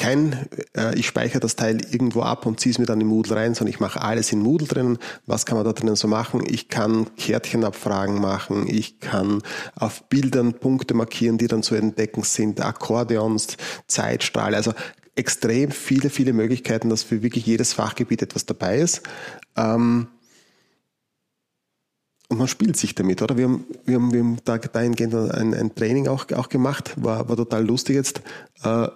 kein, 0.00 0.48
äh, 0.76 0.98
ich 0.98 1.06
speichere 1.06 1.40
das 1.40 1.56
Teil 1.56 1.78
irgendwo 1.92 2.22
ab 2.22 2.46
und 2.46 2.58
ziehe 2.58 2.72
es 2.72 2.78
mir 2.78 2.86
dann 2.86 3.00
in 3.00 3.06
Moodle 3.06 3.36
rein, 3.36 3.54
sondern 3.54 3.72
ich 3.72 3.80
mache 3.80 4.00
alles 4.00 4.32
in 4.32 4.40
Moodle 4.40 4.66
drin. 4.66 4.98
Was 5.26 5.44
kann 5.44 5.56
man 5.56 5.64
da 5.64 5.72
drinnen 5.72 5.94
so 5.94 6.08
machen? 6.08 6.42
Ich 6.48 6.68
kann 6.68 7.14
Kärtchenabfragen 7.16 8.18
machen, 8.20 8.66
ich 8.66 8.98
kann 8.98 9.42
auf 9.76 10.08
Bildern 10.08 10.54
Punkte 10.54 10.94
markieren, 10.94 11.36
die 11.36 11.48
dann 11.48 11.62
zu 11.62 11.74
entdecken 11.74 12.22
sind, 12.22 12.62
Akkordeons, 12.62 13.58
Zeitstrahl, 13.86 14.54
also 14.54 14.72
extrem 15.16 15.70
viele, 15.70 16.08
viele 16.08 16.32
Möglichkeiten, 16.32 16.88
dass 16.88 17.02
für 17.02 17.22
wirklich 17.22 17.44
jedes 17.44 17.74
Fachgebiet 17.74 18.22
etwas 18.22 18.46
dabei 18.46 18.78
ist. 18.78 19.02
Ähm, 19.56 20.08
und 22.28 22.38
man 22.38 22.48
spielt 22.48 22.76
sich 22.76 22.94
damit, 22.94 23.20
oder? 23.20 23.36
Wir 23.36 23.44
haben, 23.44 23.66
wir 23.84 23.96
haben, 23.96 24.12
wir 24.12 24.20
haben 24.20 24.38
da 24.44 24.56
dahingehend 24.56 25.14
ein, 25.14 25.52
ein 25.52 25.74
Training 25.74 26.08
auch, 26.08 26.30
auch 26.30 26.48
gemacht, 26.48 26.94
war, 26.96 27.28
war 27.28 27.36
total 27.36 27.66
lustig 27.66 27.96
jetzt. 27.96 28.22
Äh, 28.62 28.88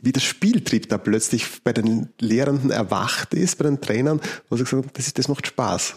wie 0.00 0.12
der 0.12 0.20
Spieltrieb 0.20 0.88
da 0.88 0.98
plötzlich 0.98 1.62
bei 1.62 1.72
den 1.72 2.08
Lehrenden 2.18 2.70
erwacht 2.70 3.34
ist, 3.34 3.58
bei 3.58 3.64
den 3.64 3.80
Trainern, 3.80 4.20
wo 4.48 4.56
sie 4.56 4.64
gesagt 4.64 4.84
haben, 4.84 4.92
das, 4.94 5.12
das 5.12 5.28
macht 5.28 5.46
Spaß. 5.46 5.96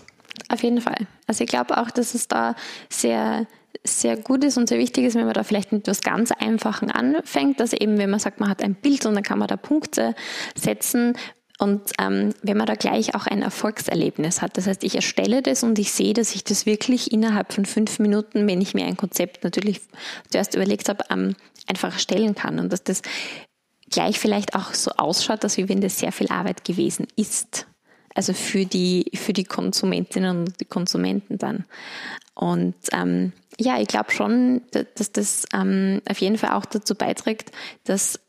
Auf 0.49 0.63
jeden 0.63 0.81
Fall. 0.81 1.07
Also 1.27 1.43
ich 1.43 1.49
glaube 1.49 1.77
auch, 1.77 1.91
dass 1.91 2.15
es 2.15 2.27
da 2.27 2.55
sehr, 2.89 3.47
sehr 3.83 4.17
gut 4.17 4.43
ist 4.43 4.57
und 4.57 4.67
sehr 4.67 4.79
wichtig 4.79 5.05
ist, 5.05 5.15
wenn 5.15 5.25
man 5.25 5.33
da 5.33 5.43
vielleicht 5.43 5.71
mit 5.71 5.81
etwas 5.81 6.01
ganz 6.01 6.31
Einfachen 6.31 6.89
anfängt, 6.91 7.59
dass 7.59 7.73
eben, 7.73 7.97
wenn 7.97 8.09
man 8.09 8.19
sagt, 8.19 8.39
man 8.39 8.49
hat 8.49 8.63
ein 8.63 8.75
Bild 8.75 9.05
und 9.05 9.15
dann 9.15 9.23
kann 9.23 9.39
man 9.39 9.47
da 9.47 9.57
Punkte 9.57 10.15
setzen, 10.55 11.15
und 11.59 11.91
ähm, 11.99 12.33
wenn 12.41 12.57
man 12.57 12.65
da 12.65 12.75
gleich 12.75 13.15
auch 13.15 13.27
ein 13.27 13.41
Erfolgserlebnis 13.41 14.41
hat, 14.41 14.57
das 14.57 14.67
heißt, 14.67 14.83
ich 14.83 14.95
erstelle 14.95 15.41
das 15.41 15.63
und 15.63 15.77
ich 15.79 15.93
sehe, 15.93 16.13
dass 16.13 16.35
ich 16.35 16.43
das 16.43 16.65
wirklich 16.65 17.11
innerhalb 17.11 17.53
von 17.53 17.65
fünf 17.65 17.99
Minuten, 17.99 18.47
wenn 18.47 18.59
ich 18.59 18.73
mir 18.73 18.85
ein 18.85 18.97
Konzept 18.97 19.43
natürlich 19.43 19.79
zuerst 20.29 20.55
überlegt 20.55 20.89
habe, 20.89 21.05
ähm, 21.09 21.35
einfach 21.67 21.93
erstellen 21.93 22.35
kann 22.35 22.59
und 22.59 22.73
dass 22.73 22.83
das 22.83 23.01
gleich 23.93 24.19
vielleicht 24.19 24.55
auch 24.55 24.73
so 24.73 24.91
ausschaut, 24.91 25.43
dass 25.43 25.57
wie 25.57 25.69
wenn 25.69 25.81
das 25.81 25.99
sehr 25.99 26.11
viel 26.11 26.27
Arbeit 26.29 26.65
gewesen 26.65 27.07
ist. 27.15 27.67
Also 28.15 28.33
für 28.33 28.65
die, 28.65 29.11
für 29.15 29.33
die 29.33 29.43
Konsumentinnen 29.43 30.45
und 30.45 30.59
die 30.59 30.65
Konsumenten 30.65 31.37
dann. 31.37 31.65
Und 32.35 32.75
ähm, 32.91 33.33
ja, 33.59 33.79
ich 33.79 33.87
glaube 33.87 34.11
schon, 34.11 34.61
dass 34.71 35.11
das 35.11 35.45
ähm, 35.53 36.01
auf 36.07 36.19
jeden 36.19 36.37
Fall 36.37 36.51
auch 36.51 36.65
dazu 36.65 36.95
beiträgt, 36.95 37.51
dass 37.85 38.19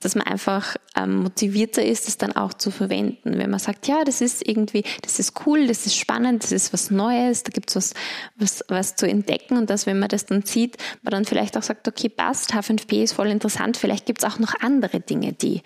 dass 0.00 0.14
man 0.14 0.26
einfach 0.26 0.76
ähm, 0.94 1.16
motivierter 1.22 1.84
ist, 1.84 2.06
es 2.06 2.18
dann 2.18 2.32
auch 2.32 2.52
zu 2.52 2.70
verwenden. 2.70 3.38
Wenn 3.38 3.50
man 3.50 3.58
sagt, 3.58 3.88
ja, 3.88 4.04
das 4.04 4.20
ist 4.20 4.46
irgendwie, 4.46 4.84
das 5.02 5.18
ist 5.18 5.46
cool, 5.46 5.66
das 5.66 5.86
ist 5.86 5.96
spannend, 5.96 6.44
das 6.44 6.52
ist 6.52 6.72
was 6.72 6.90
Neues, 6.90 7.44
da 7.44 7.50
gibt 7.50 7.70
es 7.70 7.76
was, 7.76 7.94
was, 8.36 8.64
was 8.68 8.96
zu 8.96 9.08
entdecken 9.08 9.56
und 9.56 9.70
dass, 9.70 9.86
wenn 9.86 9.98
man 9.98 10.08
das 10.08 10.26
dann 10.26 10.42
sieht, 10.42 10.76
man 11.02 11.12
dann 11.12 11.24
vielleicht 11.24 11.56
auch 11.56 11.62
sagt, 11.62 11.88
okay, 11.88 12.08
passt, 12.08 12.52
H5P 12.54 13.02
ist 13.02 13.14
voll 13.14 13.28
interessant, 13.28 13.76
vielleicht 13.76 14.06
gibt 14.06 14.22
es 14.22 14.30
auch 14.30 14.38
noch 14.38 14.54
andere 14.60 15.00
Dinge, 15.00 15.32
die, 15.32 15.62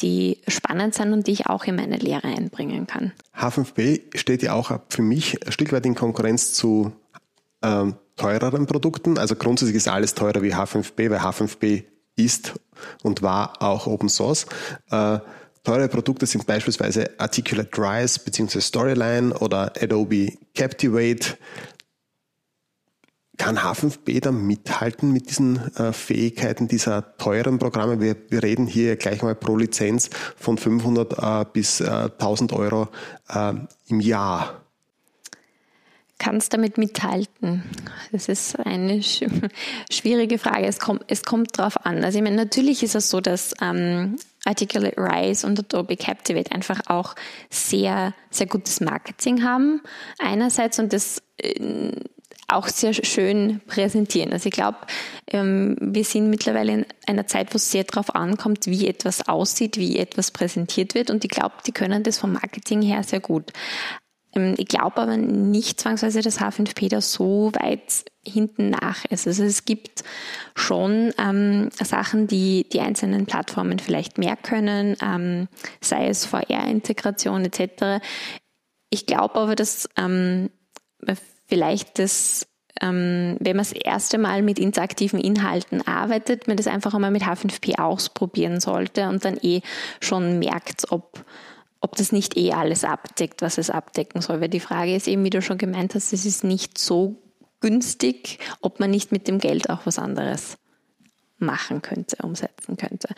die 0.00 0.40
spannend 0.48 0.94
sind 0.94 1.12
und 1.12 1.26
die 1.26 1.32
ich 1.32 1.46
auch 1.46 1.64
in 1.64 1.76
meine 1.76 1.96
Lehre 1.96 2.28
einbringen 2.28 2.86
kann. 2.86 3.12
H5P 3.38 4.16
steht 4.16 4.42
ja 4.42 4.54
auch 4.54 4.80
für 4.88 5.02
mich 5.02 5.44
ein 5.46 5.52
Stück 5.52 5.72
weit 5.72 5.84
in 5.84 5.94
Konkurrenz 5.94 6.54
zu 6.54 6.92
ähm, 7.62 7.96
teureren 8.16 8.66
Produkten. 8.66 9.18
Also 9.18 9.36
grundsätzlich 9.36 9.76
ist 9.76 9.88
alles 9.88 10.14
teurer 10.14 10.42
wie 10.42 10.54
H5P, 10.54 11.10
weil 11.10 11.18
H5P 11.18 11.84
ist 12.16 12.54
und 13.02 13.22
war 13.22 13.62
auch 13.62 13.86
Open 13.86 14.08
Source. 14.08 14.46
Äh, 14.90 15.18
teure 15.62 15.88
Produkte 15.88 16.26
sind 16.26 16.46
beispielsweise 16.46 17.10
Articulate 17.18 17.70
Rise 17.76 18.20
bzw. 18.20 18.60
Storyline 18.60 19.34
oder 19.38 19.72
Adobe 19.80 20.32
Captivate. 20.54 21.36
Kann 23.38 23.58
H5P 23.58 24.20
da 24.22 24.32
mithalten 24.32 25.12
mit 25.12 25.28
diesen 25.28 25.74
äh, 25.74 25.92
Fähigkeiten 25.92 26.68
dieser 26.68 27.16
teuren 27.18 27.58
Programme? 27.58 28.00
Wir, 28.00 28.16
wir, 28.30 28.42
reden 28.42 28.66
hier 28.66 28.96
gleich 28.96 29.22
mal 29.22 29.34
pro 29.34 29.56
Lizenz 29.56 30.08
von 30.36 30.56
500 30.56 31.12
äh, 31.18 31.44
bis 31.52 31.82
1000 31.82 32.52
äh, 32.52 32.54
Euro 32.54 32.88
äh, 33.28 33.52
im 33.88 34.00
Jahr 34.00 34.65
kannst 36.18 36.52
damit 36.52 36.78
mithalten? 36.78 37.62
Das 38.12 38.28
ist 38.28 38.58
eine 38.58 39.02
schwierige 39.02 40.38
Frage. 40.38 40.66
Es 40.66 40.78
kommt, 40.78 41.04
es 41.08 41.22
kommt 41.22 41.58
drauf 41.58 41.84
an. 41.84 42.04
Also 42.04 42.18
ich 42.18 42.24
meine, 42.24 42.36
natürlich 42.36 42.82
ist 42.82 42.94
es 42.94 43.10
so, 43.10 43.20
dass 43.20 43.54
ähm, 43.60 44.16
Articulate 44.44 44.96
Rise 44.96 45.46
und 45.46 45.58
Adobe 45.58 45.96
Captivate 45.96 46.52
einfach 46.52 46.80
auch 46.86 47.14
sehr, 47.50 48.14
sehr 48.30 48.46
gutes 48.46 48.80
Marketing 48.80 49.42
haben. 49.42 49.82
Einerseits 50.18 50.78
und 50.78 50.92
das 50.92 51.22
äh, 51.38 51.92
auch 52.48 52.68
sehr 52.68 52.92
schön 52.92 53.60
präsentieren. 53.66 54.32
Also 54.32 54.46
ich 54.46 54.52
glaube, 54.52 54.78
ähm, 55.28 55.76
wir 55.80 56.04
sind 56.04 56.30
mittlerweile 56.30 56.72
in 56.72 56.86
einer 57.06 57.26
Zeit, 57.26 57.52
wo 57.52 57.56
es 57.56 57.70
sehr 57.70 57.84
darauf 57.84 58.14
ankommt, 58.14 58.66
wie 58.66 58.86
etwas 58.86 59.28
aussieht, 59.28 59.78
wie 59.78 59.98
etwas 59.98 60.30
präsentiert 60.30 60.94
wird. 60.94 61.10
Und 61.10 61.24
ich 61.24 61.30
glaube, 61.30 61.54
die 61.66 61.72
können 61.72 62.04
das 62.04 62.18
vom 62.18 62.32
Marketing 62.32 62.82
her 62.82 63.02
sehr 63.02 63.20
gut. 63.20 63.52
Ähm, 64.36 64.54
ich 64.56 64.66
glaube 64.68 64.98
aber 64.98 65.16
nicht 65.16 65.80
zwangsweise, 65.80 66.20
dass 66.20 66.40
H5P 66.40 66.88
da 66.88 67.00
so 67.00 67.50
weit 67.54 68.04
hinten 68.24 68.70
nach 68.70 69.04
ist. 69.06 69.26
Also 69.26 69.44
es 69.44 69.64
gibt 69.64 70.04
schon 70.54 71.12
ähm, 71.18 71.70
Sachen, 71.72 72.26
die 72.26 72.68
die 72.68 72.80
einzelnen 72.80 73.26
Plattformen 73.26 73.78
vielleicht 73.78 74.18
mehr 74.18 74.36
können, 74.36 74.96
ähm, 75.02 75.48
sei 75.80 76.08
es 76.08 76.26
VR-Integration 76.26 77.44
etc. 77.44 78.04
Ich 78.90 79.06
glaube 79.06 79.36
aber, 79.36 79.54
dass 79.54 79.88
ähm, 79.96 80.50
vielleicht 81.46 81.98
das 81.98 82.46
ähm, 82.82 83.38
wenn 83.40 83.56
man 83.56 83.64
das 83.64 83.72
erste 83.72 84.18
Mal 84.18 84.42
mit 84.42 84.58
interaktiven 84.58 85.18
Inhalten 85.18 85.86
arbeitet, 85.86 86.46
man 86.46 86.58
das 86.58 86.66
einfach 86.66 86.92
einmal 86.92 87.10
mit 87.10 87.22
H5P 87.22 87.78
ausprobieren 87.78 88.60
sollte 88.60 89.08
und 89.08 89.24
dann 89.24 89.38
eh 89.40 89.62
schon 90.00 90.38
merkt, 90.38 90.92
ob 90.92 91.24
ob 91.80 91.96
das 91.96 92.12
nicht 92.12 92.36
eh 92.36 92.52
alles 92.52 92.84
abdeckt, 92.84 93.42
was 93.42 93.58
es 93.58 93.70
abdecken 93.70 94.20
soll. 94.20 94.40
Weil 94.40 94.48
die 94.48 94.60
Frage 94.60 94.94
ist 94.94 95.08
eben, 95.08 95.24
wie 95.24 95.30
du 95.30 95.42
schon 95.42 95.58
gemeint 95.58 95.94
hast, 95.94 96.12
es 96.12 96.24
ist 96.24 96.44
nicht 96.44 96.78
so 96.78 97.16
günstig, 97.60 98.38
ob 98.60 98.80
man 98.80 98.90
nicht 98.90 99.12
mit 99.12 99.28
dem 99.28 99.38
Geld 99.38 99.70
auch 99.70 99.86
was 99.86 99.98
anderes 99.98 100.58
machen 101.38 101.82
könnte, 101.82 102.16
umsetzen 102.22 102.76
könnte. 102.76 103.08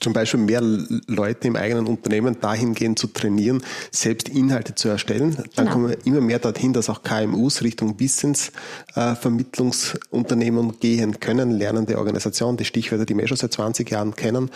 Zum 0.00 0.12
Beispiel 0.14 0.40
mehr 0.40 0.62
Leute 0.62 1.46
im 1.46 1.54
eigenen 1.56 1.86
Unternehmen 1.86 2.40
dahingehend 2.40 2.98
zu 2.98 3.08
trainieren, 3.08 3.62
selbst 3.90 4.30
Inhalte 4.30 4.74
zu 4.74 4.88
erstellen. 4.88 5.36
Dann 5.36 5.66
genau. 5.66 5.72
kommen 5.72 5.90
wir 5.90 6.06
immer 6.06 6.22
mehr 6.22 6.38
dorthin, 6.38 6.72
dass 6.72 6.88
auch 6.88 7.02
KMUs 7.02 7.60
Richtung 7.62 8.00
Wissensvermittlungsunternehmen 8.00 10.80
gehen 10.80 11.20
können, 11.20 11.50
lernende 11.50 11.98
Organisationen, 11.98 12.56
die 12.56 12.64
Stichwörter, 12.64 13.04
die 13.04 13.14
wir 13.14 13.28
schon 13.28 13.36
seit 13.36 13.52
20 13.52 13.90
Jahren 13.90 14.16
kennen. 14.16 14.50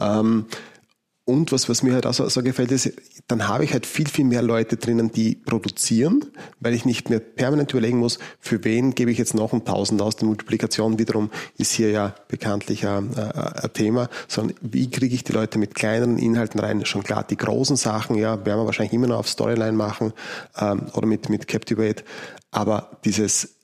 Ähm, 0.00 0.46
und 1.26 1.50
was, 1.50 1.68
was 1.68 1.82
mir 1.82 1.92
halt 1.92 2.06
auch 2.06 2.14
so, 2.14 2.28
so 2.28 2.40
gefällt, 2.40 2.70
ist, 2.70 2.92
dann 3.26 3.48
habe 3.48 3.64
ich 3.64 3.72
halt 3.72 3.84
viel, 3.84 4.08
viel 4.08 4.24
mehr 4.24 4.42
Leute 4.42 4.76
drinnen, 4.76 5.10
die 5.10 5.34
produzieren, 5.34 6.24
weil 6.60 6.72
ich 6.72 6.84
nicht 6.84 7.10
mehr 7.10 7.18
permanent 7.18 7.72
überlegen 7.72 7.98
muss, 7.98 8.20
für 8.38 8.62
wen 8.62 8.94
gebe 8.94 9.10
ich 9.10 9.18
jetzt 9.18 9.34
noch 9.34 9.52
ein 9.52 9.64
Tausend 9.64 10.00
aus. 10.00 10.14
Die 10.14 10.24
Multiplikation 10.24 11.00
wiederum 11.00 11.32
ist 11.58 11.72
hier 11.72 11.90
ja 11.90 12.14
bekanntlich 12.28 12.86
ein, 12.86 13.12
ein 13.16 13.72
Thema, 13.72 14.08
sondern 14.28 14.56
wie 14.60 14.88
kriege 14.88 15.16
ich 15.16 15.24
die 15.24 15.32
Leute 15.32 15.58
mit 15.58 15.74
kleineren 15.74 16.16
Inhalten 16.16 16.60
rein? 16.60 16.86
Schon 16.86 17.02
klar, 17.02 17.24
die 17.28 17.36
großen 17.36 17.74
Sachen, 17.74 18.14
ja, 18.14 18.46
werden 18.46 18.60
wir 18.60 18.66
wahrscheinlich 18.66 18.94
immer 18.94 19.08
noch 19.08 19.18
auf 19.18 19.28
Storyline 19.28 19.72
machen 19.72 20.12
ähm, 20.56 20.86
oder 20.94 21.08
mit, 21.08 21.28
mit 21.28 21.48
Captivate. 21.48 22.04
Aber 22.52 23.00
dieses 23.04 23.55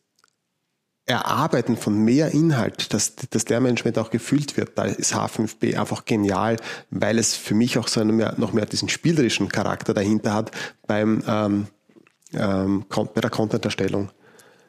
Erarbeiten 1.07 1.77
von 1.77 1.99
mehr 1.99 2.31
Inhalt, 2.31 2.95
dass 2.95 3.15
das 3.17 3.49
Lehrmanagement 3.49 3.99
auch 3.99 4.11
gefüllt 4.11 4.57
wird, 4.57 4.79
da 4.79 4.85
ist 4.85 5.15
H5B 5.15 5.77
einfach 5.77 6.05
genial, 6.05 6.57
weil 6.91 7.19
es 7.19 7.35
für 7.35 7.55
mich 7.55 7.77
auch 7.77 7.88
so 7.88 8.05
mehr, 8.05 8.35
noch 8.38 8.53
mehr 8.53 8.67
diesen 8.67 8.88
spielerischen 8.88 9.49
Charakter 9.49 9.95
dahinter 9.95 10.33
hat 10.33 10.53
beim 10.87 11.23
ähm, 11.27 11.67
ähm, 12.35 12.85
bei 12.88 13.21
der 13.21 13.31
Content-Erstellung. 13.31 14.11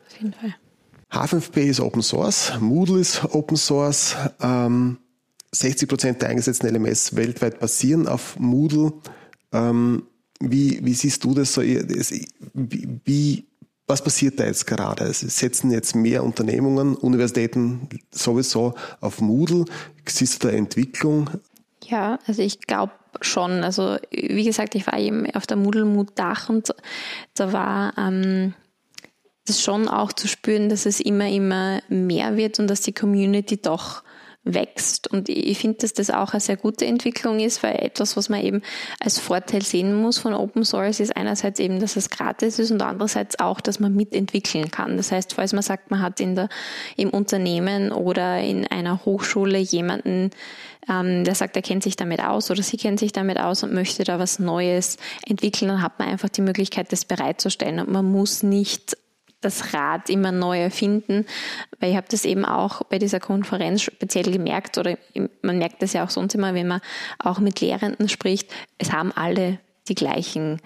Auf 0.08 0.18
jeden 0.20 0.34
Fall. 0.34 0.56
H5P 1.12 1.58
ist 1.60 1.80
Open 1.80 2.02
Source, 2.02 2.54
Moodle 2.60 3.00
ist 3.00 3.24
Open 3.24 3.58
Source. 3.58 4.16
Ähm, 4.42 4.98
60 5.52 5.88
Prozent 5.88 6.22
der 6.22 6.30
eingesetzten 6.30 6.68
LMS 6.68 7.16
weltweit 7.16 7.60
basieren 7.60 8.08
auf 8.08 8.40
Moodle. 8.40 8.94
Ähm, 9.52 10.04
wie, 10.40 10.84
wie 10.84 10.94
siehst 10.94 11.24
du 11.24 11.34
das 11.36 11.54
so? 11.54 11.62
Wie, 11.62 13.00
wie, 13.06 13.46
was 13.88 14.04
passiert 14.04 14.40
da 14.40 14.46
jetzt 14.46 14.66
gerade? 14.66 15.04
Es 15.06 15.20
setzen 15.20 15.72
jetzt 15.72 15.96
mehr 15.96 16.24
Unternehmungen, 16.24 16.96
Universitäten 16.96 17.90
sowieso 18.12 18.74
auf 19.02 19.20
Moodle. 19.20 19.66
Siehst 20.08 20.44
du 20.44 20.48
da 20.48 20.54
Entwicklung? 20.54 21.30
Ja, 21.84 22.20
also 22.26 22.42
ich 22.42 22.62
glaube 22.62 22.94
schon. 23.22 23.64
Also 23.64 23.98
wie 24.12 24.46
gesagt, 24.46 24.76
ich 24.76 24.88
war 24.88 24.98
eben 24.98 25.30
auf 25.36 25.48
der 25.48 25.58
Moodle 25.58 25.86
Mood 25.86 26.12
Dach 26.16 26.50
und 26.50 26.74
da 27.36 27.52
war 27.52 27.94
ähm, 27.98 28.54
das 29.46 29.62
schon 29.62 29.90
auch 29.90 30.14
zu 30.14 30.28
spüren, 30.28 30.70
dass 30.70 30.86
es 30.86 31.00
immer, 31.00 31.28
immer 31.28 31.82
mehr 31.90 32.38
wird 32.38 32.60
und 32.60 32.68
dass 32.68 32.82
die 32.82 32.94
Community 32.94 33.62
doch 33.62 34.03
wächst. 34.46 35.10
Und 35.10 35.30
ich 35.30 35.58
finde, 35.58 35.78
dass 35.80 35.94
das 35.94 36.10
auch 36.10 36.34
eine 36.34 36.42
sehr 36.42 36.58
gute 36.58 36.86
Entwicklung 36.86 37.40
ist, 37.40 37.64
weil 37.64 37.76
etwas, 37.76 38.18
was 38.18 38.28
man 38.28 38.42
eben 38.42 38.62
als 39.00 39.20
Vorteil 39.20 39.62
sehen 39.62 39.94
muss 39.96 40.18
von 40.18 40.34
Open 40.34 40.66
Source, 40.66 41.00
ist 41.00 41.16
einerseits 41.16 41.60
eben, 41.60 41.80
dass 41.80 41.96
es 41.96 42.10
gratis 42.10 42.60
ist 42.60 42.72
und 42.72 42.82
andererseits 42.82 43.40
auch, 43.40 43.62
dass 43.62 43.80
man 43.80 43.96
mitentwickeln 43.96 44.70
kann. 44.70 44.98
Das 44.98 45.12
heißt, 45.12 45.34
falls 45.34 45.54
man 45.54 45.62
sagt, 45.62 45.92
man 45.92 46.02
hat 46.02 46.20
in 46.20 46.36
der, 46.36 46.50
im 46.98 47.10
Unternehmen 47.10 47.92
oder 47.92 48.40
in 48.40 48.68
einer 48.68 49.06
Hochschule 49.06 49.60
jemanden, 49.60 50.32
ähm, 50.90 51.24
der 51.24 51.36
sagt, 51.36 51.56
er 51.56 51.62
kennt 51.62 51.84
sich 51.84 51.96
damit 51.96 52.22
aus 52.22 52.52
oder 52.52 52.62
sie 52.62 52.76
kennt 52.78 53.00
sich 53.00 53.14
damit 53.14 53.40
aus 53.40 53.64
und 53.64 53.74
möchte 53.74 54.04
da 54.04 54.20
was 54.20 54.40
Neues 54.40 54.98
entwickeln, 55.26 55.70
dann 55.70 55.82
hat 55.82 56.00
man 56.00 56.10
einfach 56.10 56.30
die 56.30 56.42
Möglichkeit, 56.42 56.92
das 56.92 57.06
bereitzustellen. 57.06 57.80
Und 57.80 57.90
man 57.90 58.06
muss 58.06 58.44
nicht 58.44 58.98
das 59.44 59.74
Rad 59.74 60.10
immer 60.10 60.32
neu 60.32 60.60
erfinden, 60.60 61.26
weil 61.80 61.92
ich 61.92 61.98
habe 61.98 62.08
das 62.10 62.26
eben 62.26 62.46
auch 62.46 62.84
bei 62.84 63.00
dieser 63.00 63.20
Konferenz 63.20 63.82
speziell 63.82 64.32
gemerkt 64.32 64.78
oder 64.78 64.98
man 65.42 65.58
merkt 65.58 65.82
das 65.82 65.94
ja 65.94 66.04
auch 66.04 66.10
sonst 66.10 66.36
immer, 66.36 66.54
wenn 66.54 66.68
man 66.68 66.82
auch 67.20 67.40
mit 67.40 67.62
Lehrenden 67.62 68.10
spricht, 68.10 68.52
es 68.78 68.92
haben 68.92 69.12
alle 69.12 69.60
die 69.88 69.96
gleichen 69.96 70.62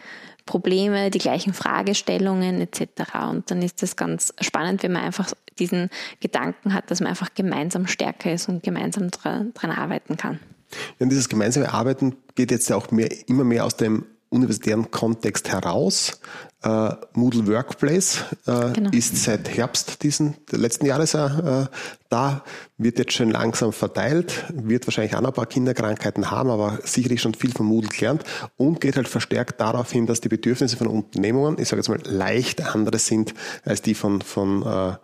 Probleme, 0.46 1.12
die 1.12 1.20
gleichen 1.20 1.54
Fragestellungen 1.54 2.62
etc. 2.62 3.14
Und 3.30 3.52
dann 3.52 3.62
ist 3.62 3.84
das 3.84 3.96
ganz 3.96 4.34
spannend, 4.40 4.82
wenn 4.82 4.94
man 4.94 5.04
einfach 5.04 5.34
diesen 5.60 5.90
Gedanken 6.20 6.74
hat, 6.74 6.90
dass 6.90 7.02
man 7.02 7.10
einfach 7.10 7.34
gemeinsam 7.36 7.88
stärker 7.88 8.32
ist 8.32 8.48
und 8.48 8.64
gemeinsam 8.64 9.12
dran 9.12 9.54
arbeiten 9.72 10.18
kann. 10.18 10.40
Ja, 11.00 11.06
und 11.06 11.10
dieses 11.10 11.30
gemeinsame 11.30 11.74
Arbeiten 11.74 12.16
geht 12.36 12.52
jetzt 12.52 12.70
ja 12.70 12.76
auch 12.76 12.92
mehr, 12.92 13.10
immer 13.28 13.44
mehr 13.44 13.66
aus 13.66 13.78
dem 13.78 14.06
universitären 14.30 14.92
Kontext 14.92 15.50
heraus. 15.50 16.20
Uh, 16.66 16.96
Moodle 17.14 17.46
Workplace 17.46 18.26
uh, 18.48 18.74
genau. 18.74 18.90
ist 18.90 19.16
seit 19.16 19.48
Herbst 19.48 20.02
diesen 20.02 20.38
letzten 20.50 20.88
Jahres 20.88 21.14
uh, 21.14 21.68
da, 22.10 22.44
wird 22.80 22.98
jetzt 22.98 23.14
schon 23.14 23.30
langsam 23.30 23.72
verteilt, 23.72 24.44
wird 24.52 24.88
wahrscheinlich 24.88 25.16
auch 25.16 25.22
noch 25.22 25.30
ein 25.30 25.36
paar 25.36 25.46
Kinderkrankheiten 25.46 26.32
haben, 26.32 26.50
aber 26.50 26.80
sicherlich 26.84 27.22
schon 27.22 27.36
viel 27.36 27.52
von 27.52 27.68
Moodle 27.68 27.90
gelernt 27.90 28.24
und 28.56 28.82
geht 28.82 28.96
halt 28.96 29.08
verstärkt 29.08 29.62
darauf 29.62 29.92
hin, 29.92 30.08
dass 30.08 30.20
die 30.20 30.30
Bedürfnisse 30.30 30.78
von 30.78 30.88
Unternehmungen, 30.88 31.60
ich 31.60 31.68
sage 31.68 31.80
jetzt 31.80 31.90
mal, 31.90 32.02
leicht 32.04 32.60
andere 32.74 32.98
sind 32.98 33.36
als 33.64 33.84
die 33.84 33.94
von, 33.94 34.22
von 34.22 34.98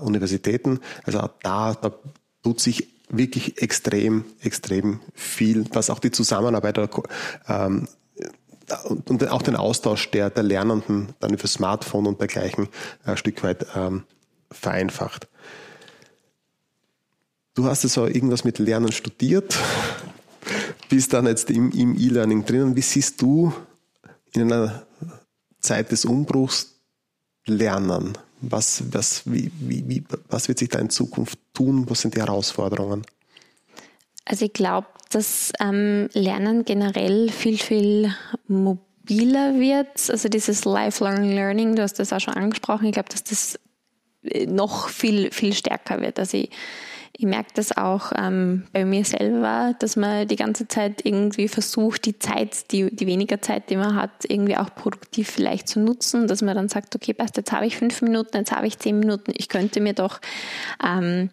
Universitäten. 0.00 0.80
Also 1.04 1.30
da, 1.42 1.74
da 1.74 1.94
tut 2.42 2.60
sich 2.60 3.00
wirklich 3.08 3.62
extrem, 3.62 4.24
extrem 4.40 5.00
viel, 5.14 5.64
was 5.72 5.90
auch 5.90 5.98
die 5.98 6.10
Zusammenarbeit 6.10 6.78
ähm, 7.48 7.88
und, 8.84 9.10
und 9.10 9.28
auch 9.28 9.42
den 9.42 9.56
Austausch 9.56 10.10
der, 10.10 10.30
der 10.30 10.42
Lernenden 10.42 11.14
dann 11.20 11.32
über 11.32 11.46
Smartphone 11.46 12.06
und 12.06 12.20
dergleichen 12.20 12.68
ein 13.04 13.16
Stück 13.16 13.42
weit 13.42 13.66
ähm, 13.74 14.04
vereinfacht. 14.50 15.28
Du 17.54 17.66
hast 17.66 17.84
also 17.84 18.06
irgendwas 18.06 18.44
mit 18.44 18.58
Lernen 18.58 18.92
studiert, 18.92 19.58
bist 20.88 21.12
dann 21.12 21.26
jetzt 21.26 21.50
im, 21.50 21.70
im 21.72 21.96
E-Learning 21.96 22.44
drinnen. 22.44 22.76
Wie 22.76 22.82
siehst 22.82 23.20
du 23.20 23.52
in 24.32 24.52
einer 24.52 24.86
Zeit 25.60 25.92
des 25.92 26.04
Umbruchs 26.04 26.74
Lernen? 27.46 28.16
Was, 28.40 28.82
was, 28.92 29.22
wie, 29.26 29.50
wie, 29.58 29.86
wie, 29.88 30.04
was 30.28 30.48
wird 30.48 30.58
sich 30.58 30.70
da 30.70 30.78
in 30.78 30.90
Zukunft 30.90 31.38
tun? 31.52 31.88
Was 31.90 32.00
sind 32.00 32.14
die 32.14 32.20
Herausforderungen? 32.20 33.04
Also 34.24 34.44
ich 34.44 34.52
glaube, 34.52 34.86
dass 35.10 35.52
ähm, 35.60 36.08
Lernen 36.12 36.64
generell 36.64 37.30
viel, 37.30 37.58
viel 37.58 38.14
mobiler 38.46 39.58
wird. 39.58 40.08
Also 40.08 40.28
dieses 40.28 40.64
Lifelong 40.64 41.24
Learning, 41.24 41.74
du 41.74 41.82
hast 41.82 41.98
das 41.98 42.12
auch 42.12 42.20
schon 42.20 42.34
angesprochen. 42.34 42.86
Ich 42.86 42.92
glaube, 42.92 43.08
dass 43.08 43.24
das 43.24 43.58
äh, 44.22 44.46
noch 44.46 44.88
viel, 44.88 45.30
viel 45.32 45.52
stärker 45.52 46.00
wird. 46.00 46.18
Also 46.18 46.36
ich, 46.36 46.50
ich 47.12 47.26
merke 47.26 47.50
das 47.54 47.76
auch 47.76 48.12
ähm, 48.16 48.64
bei 48.72 48.84
mir 48.84 49.04
selber, 49.04 49.74
dass 49.78 49.96
man 49.96 50.28
die 50.28 50.36
ganze 50.36 50.68
Zeit 50.68 51.04
irgendwie 51.04 51.48
versucht, 51.48 52.06
die 52.06 52.18
Zeit, 52.18 52.70
die, 52.70 52.94
die 52.94 53.06
weniger 53.06 53.42
Zeit, 53.42 53.68
die 53.68 53.76
man 53.76 53.96
hat, 53.96 54.10
irgendwie 54.28 54.56
auch 54.56 54.74
produktiv 54.74 55.28
vielleicht 55.28 55.68
zu 55.68 55.80
nutzen, 55.80 56.28
dass 56.28 56.40
man 56.40 56.54
dann 56.54 56.68
sagt, 56.68 56.94
okay, 56.94 57.12
passt, 57.12 57.36
jetzt 57.36 57.52
habe 57.52 57.66
ich 57.66 57.76
fünf 57.76 58.00
Minuten, 58.00 58.36
jetzt 58.38 58.52
habe 58.52 58.66
ich 58.66 58.78
zehn 58.78 58.98
Minuten, 58.98 59.32
ich 59.36 59.48
könnte 59.48 59.80
mir 59.80 59.92
doch 59.92 60.20
ähm, 60.82 61.30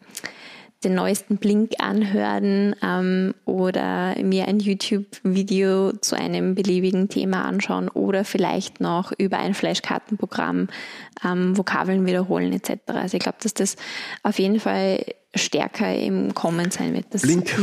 den 0.88 0.96
neuesten 0.96 1.38
Blink 1.38 1.74
anhören 1.80 2.76
ähm, 2.82 3.34
oder 3.46 4.16
mir 4.22 4.48
ein 4.48 4.60
YouTube-Video 4.60 5.92
zu 5.94 6.16
einem 6.16 6.56
beliebigen 6.56 7.10
Thema 7.10 7.44
anschauen 7.44 7.90
oder 7.90 8.24
vielleicht 8.24 8.80
noch 8.80 9.12
über 9.18 9.38
ein 9.38 9.54
Flashkartenprogramm 9.54 10.70
ähm, 11.26 11.58
Vokabeln 11.58 12.06
wiederholen 12.06 12.54
etc. 12.54 12.80
Also 12.88 13.18
ich 13.18 13.24
glaube, 13.24 13.38
dass 13.42 13.54
das 13.54 13.76
auf 14.24 14.40
jeden 14.40 14.60
Fall 14.60 15.04
stärker 15.36 15.94
im 15.94 16.34
Kommen 16.34 16.72
sein 16.72 16.94
wird. 16.94 17.06
Das 17.12 17.22
Blink, 17.22 17.54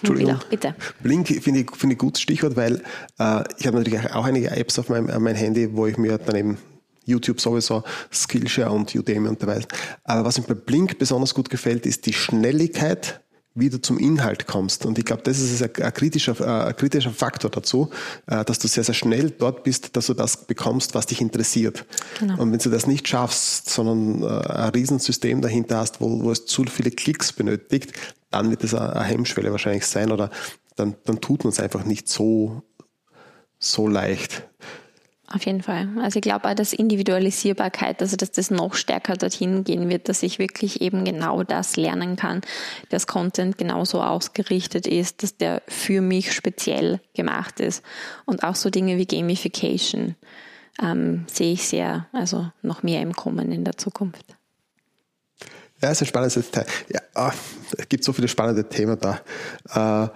Entschuldigung. 0.00 0.38
bitte. 0.48 0.74
Blink 1.02 1.28
finde 1.28 1.60
ich, 1.60 1.70
finde 1.72 1.92
ich 1.92 1.98
gutes 1.98 2.22
Stichwort, 2.22 2.56
weil 2.56 2.82
äh, 3.18 3.44
ich 3.58 3.66
habe 3.66 3.76
natürlich 3.76 4.10
auch 4.12 4.24
einige 4.24 4.50
Apps 4.50 4.78
auf 4.78 4.88
meinem, 4.88 5.10
auf 5.10 5.18
meinem 5.18 5.36
Handy, 5.36 5.76
wo 5.76 5.86
ich 5.86 5.98
mir 5.98 6.18
dann 6.18 6.36
eben 6.36 6.58
YouTube 7.04 7.40
sowieso, 7.40 7.82
Skillshare 8.12 8.70
und 8.70 8.94
Udemy 8.94 9.28
und 9.28 9.40
derweil. 9.40 9.64
Aber 10.04 10.24
was 10.24 10.38
mir 10.38 10.44
bei 10.44 10.54
Blink 10.54 10.98
besonders 10.98 11.34
gut 11.34 11.50
gefällt, 11.50 11.86
ist 11.86 12.06
die 12.06 12.12
Schnelligkeit, 12.12 13.20
wie 13.54 13.68
du 13.68 13.80
zum 13.80 13.98
Inhalt 13.98 14.46
kommst. 14.46 14.86
Und 14.86 14.98
ich 14.98 15.04
glaube, 15.04 15.22
das 15.22 15.38
ist 15.38 15.62
ein, 15.62 15.70
ein, 15.82 15.92
kritischer, 15.92 16.66
ein 16.66 16.76
kritischer 16.76 17.10
Faktor 17.10 17.50
dazu, 17.50 17.90
äh, 18.26 18.44
dass 18.44 18.58
du 18.58 18.68
sehr, 18.68 18.84
sehr 18.84 18.94
schnell 18.94 19.30
dort 19.30 19.62
bist, 19.64 19.96
dass 19.96 20.06
du 20.06 20.14
das 20.14 20.46
bekommst, 20.46 20.94
was 20.94 21.06
dich 21.06 21.20
interessiert. 21.20 21.84
Genau. 22.18 22.40
Und 22.40 22.52
wenn 22.52 22.58
du 22.58 22.70
das 22.70 22.86
nicht 22.86 23.06
schaffst, 23.06 23.68
sondern 23.68 24.22
äh, 24.22 24.46
ein 24.48 24.70
Riesensystem 24.70 25.42
dahinter 25.42 25.78
hast, 25.78 26.00
wo, 26.00 26.22
wo 26.22 26.30
es 26.30 26.46
zu 26.46 26.64
viele 26.64 26.90
Klicks 26.90 27.32
benötigt, 27.32 27.92
dann 28.30 28.48
wird 28.50 28.64
das 28.64 28.74
eine 28.74 29.04
Hemmschwelle 29.04 29.52
wahrscheinlich 29.52 29.86
sein 29.86 30.10
oder 30.10 30.30
dann, 30.76 30.94
dann 31.04 31.20
tut 31.20 31.44
man 31.44 31.52
es 31.52 31.60
einfach 31.60 31.84
nicht 31.84 32.08
so, 32.08 32.62
so 33.58 33.86
leicht. 33.86 34.48
Auf 35.34 35.46
jeden 35.46 35.62
Fall. 35.62 35.88
Also 36.02 36.18
ich 36.18 36.22
glaube 36.22 36.46
auch, 36.46 36.54
dass 36.54 36.74
Individualisierbarkeit, 36.74 38.02
also 38.02 38.16
dass 38.16 38.32
das 38.32 38.50
noch 38.50 38.74
stärker 38.74 39.14
dorthin 39.14 39.64
gehen 39.64 39.88
wird, 39.88 40.10
dass 40.10 40.22
ich 40.22 40.38
wirklich 40.38 40.82
eben 40.82 41.04
genau 41.04 41.42
das 41.42 41.76
lernen 41.76 42.16
kann, 42.16 42.42
dass 42.90 43.06
Content 43.06 43.56
genauso 43.56 44.02
ausgerichtet 44.02 44.86
ist, 44.86 45.22
dass 45.22 45.38
der 45.38 45.62
für 45.68 46.02
mich 46.02 46.32
speziell 46.32 47.00
gemacht 47.14 47.60
ist. 47.60 47.82
Und 48.26 48.44
auch 48.44 48.56
so 48.56 48.68
Dinge 48.68 48.98
wie 48.98 49.06
Gamification 49.06 50.16
ähm, 50.82 51.24
sehe 51.28 51.54
ich 51.54 51.66
sehr, 51.66 52.08
also 52.12 52.50
noch 52.60 52.82
mehr 52.82 53.00
im 53.00 53.14
Kommen 53.14 53.52
in 53.52 53.64
der 53.64 53.78
Zukunft. 53.78 54.36
Ja, 55.82 55.90
ist 55.90 56.02
ein 56.02 56.06
spannendes 56.06 56.50
Teil. 56.50 56.66
Ja, 56.92 57.00
oh, 57.14 57.30
es 57.78 57.88
gibt 57.88 58.04
so 58.04 58.12
viele 58.12 58.28
spannende 58.28 58.68
Themen 58.68 58.98
da. 59.00 60.04
Äh, 60.04 60.08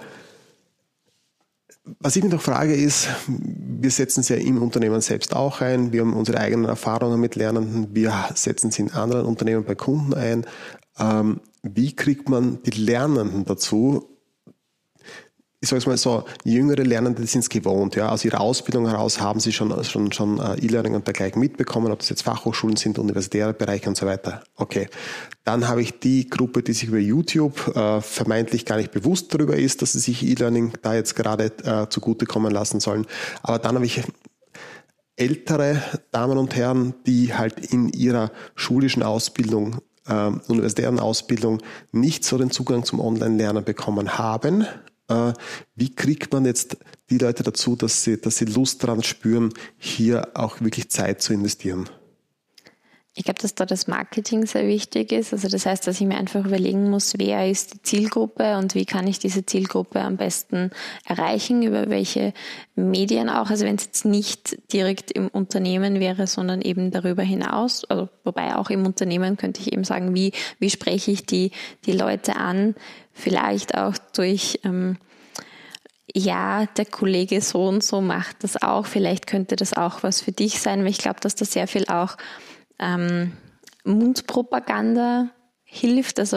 was 2.01 2.17
ich 2.17 2.23
mich 2.23 2.33
noch 2.33 2.43
frage 2.43 2.75
ist, 2.75 3.09
wir 3.29 3.91
setzen 3.91 4.21
es 4.21 4.29
ja 4.29 4.37
im 4.37 4.61
Unternehmen 4.61 5.01
selbst 5.01 5.35
auch 5.35 5.61
ein, 5.61 5.93
wir 5.93 6.01
haben 6.01 6.15
unsere 6.15 6.39
eigenen 6.39 6.67
Erfahrungen 6.67 7.21
mit 7.21 7.37
Lernenden, 7.37 7.95
wir 7.95 8.13
setzen 8.35 8.71
sie 8.71 8.83
in 8.83 8.93
anderen 8.93 9.27
Unternehmen 9.27 9.65
bei 9.65 9.75
Kunden 9.75 10.15
ein. 10.15 10.47
Ähm, 10.99 11.41
wie 11.63 11.95
kriegt 11.95 12.29
man 12.29 12.63
die 12.65 12.71
Lernenden 12.71 13.45
dazu, 13.45 14.16
ich 15.61 15.71
sage 15.71 15.79
es 15.79 15.87
mal 15.87 15.97
so, 15.97 16.25
jüngere 16.45 16.83
Lernende 16.83 17.27
sind 17.27 17.41
es 17.41 17.49
gewohnt. 17.49 17.97
Ja. 17.97 18.11
Aus 18.11 18.25
ihrer 18.25 18.41
Ausbildung 18.41 18.89
heraus 18.89 19.21
haben 19.21 19.41
sie 19.41 19.53
schon, 19.53 19.83
schon, 19.85 20.13
schon 20.13 20.39
äh, 20.39 20.55
E-Learning 20.57 20.95
und 20.95 21.07
dergleichen 21.07 21.41
mitbekommen, 21.41 21.91
ob 21.93 22.01
das 22.01 22.11
jetzt 22.11 22.23
Fachhochschulen 22.23 22.77
sind, 22.77 22.99
universitäre 22.99 23.55
Bereiche 23.55 23.89
und 23.89 23.97
so 23.97 24.05
weiter. 24.07 24.45
Okay. 24.55 24.89
Dann 25.45 25.67
habe 25.67 25.81
ich 25.81 25.99
die 25.99 26.29
Gruppe, 26.29 26.63
die 26.63 26.75
sich 26.75 26.89
über 26.89 26.99
YouTube 26.99 27.75
äh, 27.75 28.03
vermeintlich 28.03 28.67
gar 28.67 28.77
nicht 28.77 28.93
bewusst 28.93 29.33
darüber 29.33 29.57
ist, 29.57 29.81
dass 29.81 29.93
sie 29.93 29.99
sich 29.99 30.23
E-Learning 30.23 30.75
da 30.83 30.95
jetzt 30.95 31.17
gerade 31.17 31.47
äh, 31.65 31.89
zugutekommen 31.89 32.53
lassen 32.53 32.79
sollen. 32.79 33.07
Aber 33.43 33.59
dann 33.59 33.77
habe 33.77 33.87
ich 33.87 34.03
ältere 35.17 35.83
Damen 36.11 36.37
und 36.37 36.55
Herren, 36.55 36.95
die 37.07 37.33
halt 37.33 37.73
in 37.73 37.89
ihrer 37.89 38.31
schulischen 38.57 39.03
Ausbildung, 39.03 39.79
äh, 40.07 40.31
universitären 40.49 41.01
Ausbildung 41.01 41.63
nicht 41.93 42.25
so 42.25 42.37
den 42.37 42.51
Zugang 42.51 42.85
zum 42.85 43.01
Online-Lernen 43.01 43.65
bekommen 43.65 44.19
haben 44.19 44.67
wie 45.75 45.95
kriegt 45.95 46.33
man 46.33 46.45
jetzt 46.45 46.79
die 47.11 47.19
Leute 47.19 47.43
dazu, 47.43 47.77
dass 47.77 48.03
sie, 48.03 48.21
dass 48.21 48.39
sie 48.39 48.47
Lust 48.47 48.83
daran 48.83 49.03
spüren, 49.03 49.53
hier 49.79 50.31
auch 50.35 50.61
wirklich 50.61 50.91
Zeit 50.91 51.23
zu 51.23 51.33
investieren? 51.33 51.89
Ich 53.19 53.25
glaube, 53.25 53.41
dass 53.41 53.55
da 53.55 53.65
das 53.65 53.87
Marketing 53.87 54.45
sehr 54.45 54.67
wichtig 54.69 55.11
ist. 55.11 55.33
Also 55.33 55.49
das 55.49 55.65
heißt, 55.65 55.87
dass 55.87 55.99
ich 55.99 56.07
mir 56.07 56.19
einfach 56.19 56.45
überlegen 56.45 56.91
muss, 56.91 57.15
wer 57.17 57.51
ist 57.51 57.73
die 57.73 57.83
Zielgruppe 57.83 58.59
und 58.59 58.75
wie 58.75 58.85
kann 58.85 59.07
ich 59.07 59.19
diese 59.19 59.47
Zielgruppe 59.47 60.03
am 60.03 60.19
besten 60.19 60.71
erreichen, 61.07 61.63
über 61.63 61.89
welche 61.89 62.35
Medien 62.75 63.31
auch. 63.31 63.49
Also 63.49 63.65
wenn 63.65 63.77
es 63.77 63.87
jetzt 63.87 64.05
nicht 64.05 64.59
direkt 64.71 65.13
im 65.13 65.29
Unternehmen 65.29 65.99
wäre, 65.99 66.27
sondern 66.27 66.61
eben 66.61 66.91
darüber 66.91 67.23
hinaus. 67.23 67.87
Also 67.87 68.11
wobei 68.23 68.55
auch 68.55 68.69
im 68.69 68.85
Unternehmen 68.85 69.39
könnte 69.39 69.63
ich 69.63 69.73
eben 69.73 69.85
sagen, 69.85 70.15
wie, 70.15 70.33
wie 70.59 70.69
spreche 70.69 71.11
ich 71.11 71.25
die, 71.25 71.53
die 71.87 71.93
Leute 71.93 72.37
an? 72.37 72.75
Vielleicht 73.15 73.79
auch 73.79 73.95
durch 74.13 74.61
ähm, 74.63 74.99
ja, 76.15 76.67
der 76.67 76.85
Kollege 76.85 77.41
so 77.41 77.67
und 77.67 77.83
so 77.83 78.03
macht 78.03 78.45
das 78.45 78.63
auch. 78.63 78.85
Vielleicht 78.85 79.27
könnte 79.27 79.57
das 79.57 79.73
auch 79.73 80.03
was 80.03 80.21
für 80.21 80.33
dich 80.33 80.61
sein, 80.61 80.81
weil 80.81 80.91
ich 80.91 80.99
glaube, 80.99 81.21
dass 81.21 81.35
da 81.35 81.47
sehr 81.47 81.67
viel 81.67 81.87
auch 81.87 82.19
ähm, 82.79 83.33
Mundpropaganda 83.85 85.31
hilft. 85.67 86.19
Also 86.19 86.37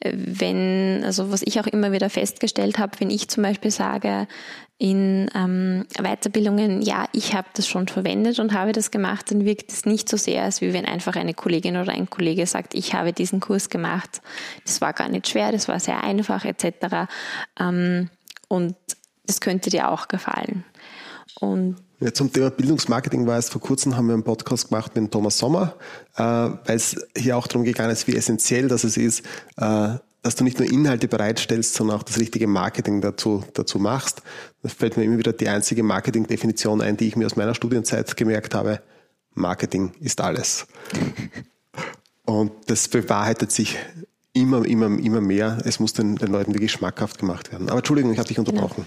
äh, 0.00 0.12
wenn, 0.14 1.02
also 1.04 1.30
was 1.30 1.42
ich 1.42 1.60
auch 1.60 1.66
immer 1.66 1.92
wieder 1.92 2.08
festgestellt 2.08 2.78
habe, 2.78 2.98
wenn 3.00 3.10
ich 3.10 3.28
zum 3.28 3.42
Beispiel 3.42 3.70
sage 3.70 4.26
in 4.78 5.28
ähm, 5.34 5.86
Weiterbildungen, 6.00 6.80
ja, 6.80 7.04
ich 7.12 7.34
habe 7.34 7.48
das 7.54 7.68
schon 7.68 7.88
verwendet 7.88 8.38
und 8.38 8.54
habe 8.54 8.72
das 8.72 8.90
gemacht, 8.90 9.30
dann 9.30 9.44
wirkt 9.44 9.70
es 9.70 9.84
nicht 9.84 10.08
so 10.08 10.16
sehr, 10.16 10.44
als 10.44 10.62
wie 10.62 10.72
wenn 10.72 10.86
einfach 10.86 11.16
eine 11.16 11.34
Kollegin 11.34 11.76
oder 11.76 11.92
ein 11.92 12.08
Kollege 12.08 12.46
sagt, 12.46 12.74
ich 12.74 12.94
habe 12.94 13.12
diesen 13.12 13.40
Kurs 13.40 13.68
gemacht, 13.68 14.22
das 14.64 14.80
war 14.80 14.94
gar 14.94 15.10
nicht 15.10 15.28
schwer, 15.28 15.52
das 15.52 15.68
war 15.68 15.80
sehr 15.80 16.02
einfach 16.02 16.46
etc. 16.46 17.10
Ähm, 17.58 18.08
und 18.48 18.74
das 19.26 19.40
könnte 19.40 19.68
dir 19.68 19.90
auch 19.90 20.08
gefallen. 20.08 20.64
Und 21.40 21.76
ja, 22.00 22.12
zum 22.14 22.32
Thema 22.32 22.50
Bildungsmarketing 22.50 23.26
war 23.26 23.38
es 23.38 23.50
vor 23.50 23.60
kurzem, 23.60 23.96
haben 23.96 24.06
wir 24.06 24.14
einen 24.14 24.24
Podcast 24.24 24.68
gemacht 24.68 24.96
mit 24.96 25.12
Thomas 25.12 25.36
Sommer, 25.36 25.74
äh, 26.16 26.22
weil 26.22 26.76
es 26.76 26.96
hier 27.16 27.36
auch 27.36 27.46
darum 27.46 27.64
gegangen 27.64 27.90
ist, 27.90 28.06
wie 28.06 28.16
essentiell 28.16 28.68
das 28.68 28.84
ist, 28.84 29.20
äh, 29.58 29.98
dass 30.22 30.34
du 30.34 30.44
nicht 30.44 30.58
nur 30.58 30.70
Inhalte 30.70 31.08
bereitstellst, 31.08 31.74
sondern 31.74 31.98
auch 31.98 32.02
das 32.02 32.18
richtige 32.18 32.46
Marketing 32.46 33.02
dazu, 33.02 33.44
dazu 33.52 33.78
machst. 33.78 34.22
Da 34.62 34.70
fällt 34.70 34.96
mir 34.96 35.04
immer 35.04 35.18
wieder 35.18 35.34
die 35.34 35.48
einzige 35.48 35.82
Marketing-Definition 35.82 36.80
ein, 36.80 36.96
die 36.96 37.08
ich 37.08 37.16
mir 37.16 37.26
aus 37.26 37.36
meiner 37.36 37.54
Studienzeit 37.54 38.16
gemerkt 38.16 38.54
habe. 38.54 38.80
Marketing 39.34 39.92
ist 40.00 40.20
alles. 40.20 40.66
Und 42.24 42.52
das 42.66 42.88
bewahrheitet 42.88 43.52
sich 43.52 43.76
immer, 44.42 44.64
immer, 44.64 44.86
immer 44.86 45.20
mehr. 45.20 45.58
Es 45.64 45.80
muss 45.80 45.92
den, 45.92 46.16
den 46.16 46.30
Leuten 46.30 46.54
wirklich 46.54 46.72
schmackhaft 46.72 47.18
gemacht 47.18 47.52
werden. 47.52 47.68
Aber 47.68 47.78
Entschuldigung, 47.78 48.12
ich 48.12 48.18
habe 48.18 48.28
dich 48.28 48.36
genau. 48.36 48.50
unterbrochen. 48.50 48.86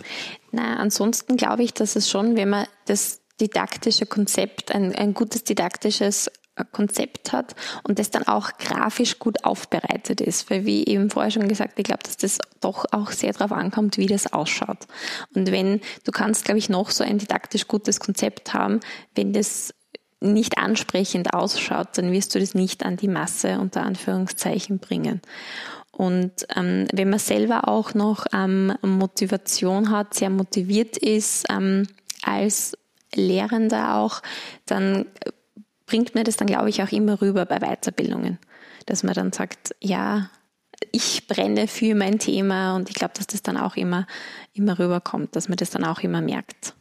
Genau. 0.52 0.64
Na, 0.64 0.78
ansonsten 0.78 1.38
glaube 1.38 1.64
ich, 1.64 1.74
dass 1.74 1.96
es 1.96 2.10
schon, 2.10 2.36
wenn 2.36 2.50
man 2.50 2.66
das 2.86 3.22
didaktische 3.40 4.06
Konzept, 4.06 4.74
ein, 4.74 4.94
ein 4.96 5.14
gutes 5.14 5.44
didaktisches 5.44 6.28
äh, 6.56 6.64
Konzept 6.72 7.32
hat 7.32 7.56
und 7.84 8.00
das 8.00 8.12
dann 8.12 8.28
auch 8.28 8.52
grafisch 8.58 9.20
gut 9.20 9.44
aufbereitet 9.44 10.22
ist. 10.22 10.50
Weil 10.50 10.66
wie 10.66 10.86
eben 10.86 11.10
vorher 11.10 11.32
schon 11.32 11.48
gesagt, 11.48 11.80
ich 11.80 11.86
glaube, 11.86 12.04
dass 12.04 12.18
das 12.18 12.38
doch 12.62 12.86
auch 12.92 13.12
sehr 13.12 13.34
darauf 13.34 13.52
ankommt, 13.52 13.98
wie 13.98 14.06
das 14.06 14.32
ausschaut. 14.32 14.88
Und 15.36 15.52
wenn, 15.52 15.82
du 16.04 16.12
kannst, 16.12 16.46
glaube 16.46 16.60
ich, 16.60 16.70
noch 16.70 16.92
so 16.92 17.04
ein 17.04 17.18
didaktisch 17.18 17.68
gutes 17.68 18.00
Konzept 18.00 18.54
haben, 18.54 18.80
wenn 19.16 19.34
das 19.34 19.74
nicht 20.24 20.58
ansprechend 20.58 21.34
ausschaut, 21.34 21.90
dann 21.98 22.12
wirst 22.12 22.34
du 22.34 22.40
das 22.40 22.56
nicht 22.56 22.86
an 22.86 22.98
die 22.98 23.08
Masse 23.08 23.60
unter 23.60 23.84
Anführungszeichen 23.84 24.80
bringen. 24.80 25.22
Und 25.92 26.32
ähm, 26.56 26.88
wenn 26.92 27.10
man 27.10 27.20
selber 27.20 27.68
auch 27.68 27.94
noch 27.94 28.26
ähm, 28.34 28.74
Motivation 28.82 29.92
hat, 29.92 30.16
sehr 30.16 30.32
motiviert 30.32 30.98
ist 30.98 31.46
ähm, 31.52 31.88
als 32.24 32.76
Lehrender 33.14 33.96
auch, 33.96 34.22
dann 34.66 35.06
bringt 35.86 36.16
mir 36.16 36.24
das 36.24 36.38
dann, 36.38 36.48
glaube 36.48 36.70
ich, 36.70 36.82
auch 36.82 36.92
immer 36.92 37.22
rüber 37.22 37.46
bei 37.46 37.60
Weiterbildungen, 37.60 38.40
dass 38.88 39.04
man 39.04 39.14
dann 39.14 39.32
sagt, 39.32 39.76
ja, 39.82 40.30
ich 40.92 41.28
brenne 41.28 41.68
für 41.68 41.94
mein 41.94 42.18
Thema 42.18 42.76
und 42.76 42.90
ich 42.90 42.96
glaube, 42.96 43.14
dass 43.16 43.28
das 43.28 43.44
dann 43.44 43.58
auch 43.58 43.76
immer, 43.76 44.08
immer 44.54 44.80
rüberkommt, 44.80 45.36
dass 45.36 45.48
man 45.48 45.58
das 45.58 45.70
dann 45.70 45.84
auch 45.84 46.00
immer 46.00 46.22
merkt. 46.22 46.74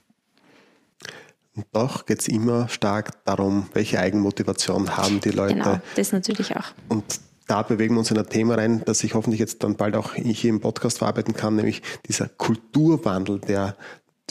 Und 1.54 1.66
doch 1.72 2.06
geht 2.06 2.20
es 2.20 2.28
immer 2.28 2.68
stark 2.68 3.24
darum, 3.24 3.68
welche 3.74 3.98
Eigenmotivation 3.98 4.96
haben 4.96 5.20
die 5.20 5.30
Leute. 5.30 5.54
Genau, 5.54 5.80
das 5.96 6.12
natürlich 6.12 6.56
auch. 6.56 6.72
Und 6.88 7.04
da 7.46 7.62
bewegen 7.62 7.94
wir 7.94 7.98
uns 7.98 8.10
in 8.10 8.18
ein 8.18 8.28
Thema 8.28 8.54
rein, 8.54 8.82
das 8.86 9.04
ich 9.04 9.14
hoffentlich 9.14 9.40
jetzt 9.40 9.62
dann 9.62 9.76
bald 9.76 9.96
auch 9.96 10.14
hier 10.14 10.48
im 10.48 10.60
Podcast 10.60 10.98
verarbeiten 10.98 11.34
kann, 11.34 11.56
nämlich 11.56 11.82
dieser 12.06 12.28
Kulturwandel, 12.28 13.40
der 13.40 13.76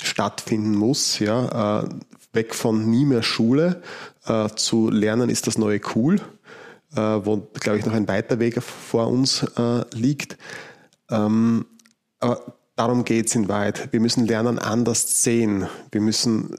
stattfinden 0.01 0.75
muss, 0.75 1.19
ja, 1.19 1.81
äh, 1.81 1.89
weg 2.33 2.55
von 2.55 2.89
nie 2.89 3.05
mehr 3.05 3.21
Schule 3.21 3.83
äh, 4.25 4.49
zu 4.55 4.89
lernen 4.89 5.29
ist 5.29 5.47
das 5.47 5.57
neue 5.57 5.81
cool, 5.95 6.15
äh, 6.95 6.99
wo, 7.01 7.49
glaube 7.59 7.77
ich, 7.77 7.85
noch 7.85 7.93
ein 7.93 8.07
weiter 8.07 8.39
Weg 8.39 8.61
vor 8.63 9.07
uns 9.07 9.45
liegt. 9.93 10.37
Ähm, 11.09 11.65
aber 12.19 12.55
darum 12.75 13.03
geht 13.03 13.27
es 13.27 13.35
in 13.35 13.47
Wahrheit. 13.49 13.89
Wir 13.91 13.99
müssen 13.99 14.25
lernen, 14.25 14.57
anders 14.57 15.23
sehen. 15.23 15.67
Wir 15.91 16.01
müssen 16.01 16.55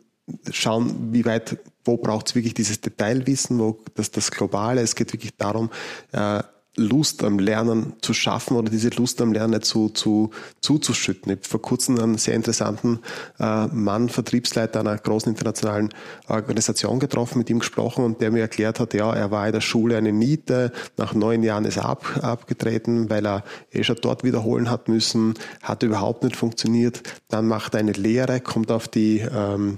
schauen, 0.51 1.12
wie 1.12 1.24
weit, 1.24 1.59
wo 1.85 1.97
braucht 1.97 2.28
es 2.28 2.35
wirklich 2.35 2.55
dieses 2.55 2.80
Detailwissen, 2.80 3.59
wo 3.59 3.78
das, 3.95 4.11
das 4.11 4.30
Globale, 4.30 4.80
es 4.80 4.95
geht 4.95 5.12
wirklich 5.12 5.37
darum, 5.37 5.70
äh, 6.12 6.43
Lust 6.77 7.23
am 7.23 7.39
Lernen 7.39 7.93
zu 8.01 8.14
schaffen 8.14 8.57
oder 8.57 8.70
diese 8.70 8.89
Lust 8.89 9.20
am 9.20 9.35
Lernen 9.35 9.61
zu, 9.61 9.91
zu, 9.91 10.31
zuzuschütten. 10.62 11.31
Ich 11.31 11.39
habe 11.39 11.49
vor 11.49 11.61
kurzem 11.61 11.99
einen 11.99 12.16
sehr 12.16 12.35
interessanten 12.35 13.01
äh, 13.39 13.66
Mann, 13.66 14.09
Vertriebsleiter 14.09 14.81
einer 14.81 14.97
großen 14.97 15.31
internationalen 15.31 15.91
Organisation 16.29 16.99
getroffen, 16.99 17.39
mit 17.39 17.51
ihm 17.51 17.59
gesprochen 17.59 18.07
und 18.07 18.23
der 18.23 18.31
mir 18.31 18.41
erklärt 18.41 18.81
hat, 18.81 18.95
ja, 18.95 19.12
er 19.12 19.31
war 19.31 19.47
in 19.47 19.53
der 19.53 19.61
Schule 19.61 19.99
eine 19.99 20.12
Niete, 20.12 20.73
nach 20.97 21.12
neun 21.12 21.43
Jahren 21.43 21.66
ist 21.66 21.77
er 21.77 21.85
ab, 21.85 22.07
abgetreten, 22.23 23.11
weil 23.11 23.27
er 23.27 23.45
eh 23.70 23.85
schon 23.85 23.99
dort 24.01 24.25
wiederholen 24.25 24.70
hat 24.70 24.89
müssen, 24.89 25.35
hat 25.62 25.83
überhaupt 25.83 26.25
nicht 26.25 26.37
funktioniert. 26.37 27.03
Dann 27.29 27.47
macht 27.49 27.75
er 27.75 27.81
eine 27.81 27.93
Lehre, 27.93 28.41
kommt 28.41 28.70
auf 28.70 28.89
die, 28.89 29.18
ähm, 29.18 29.77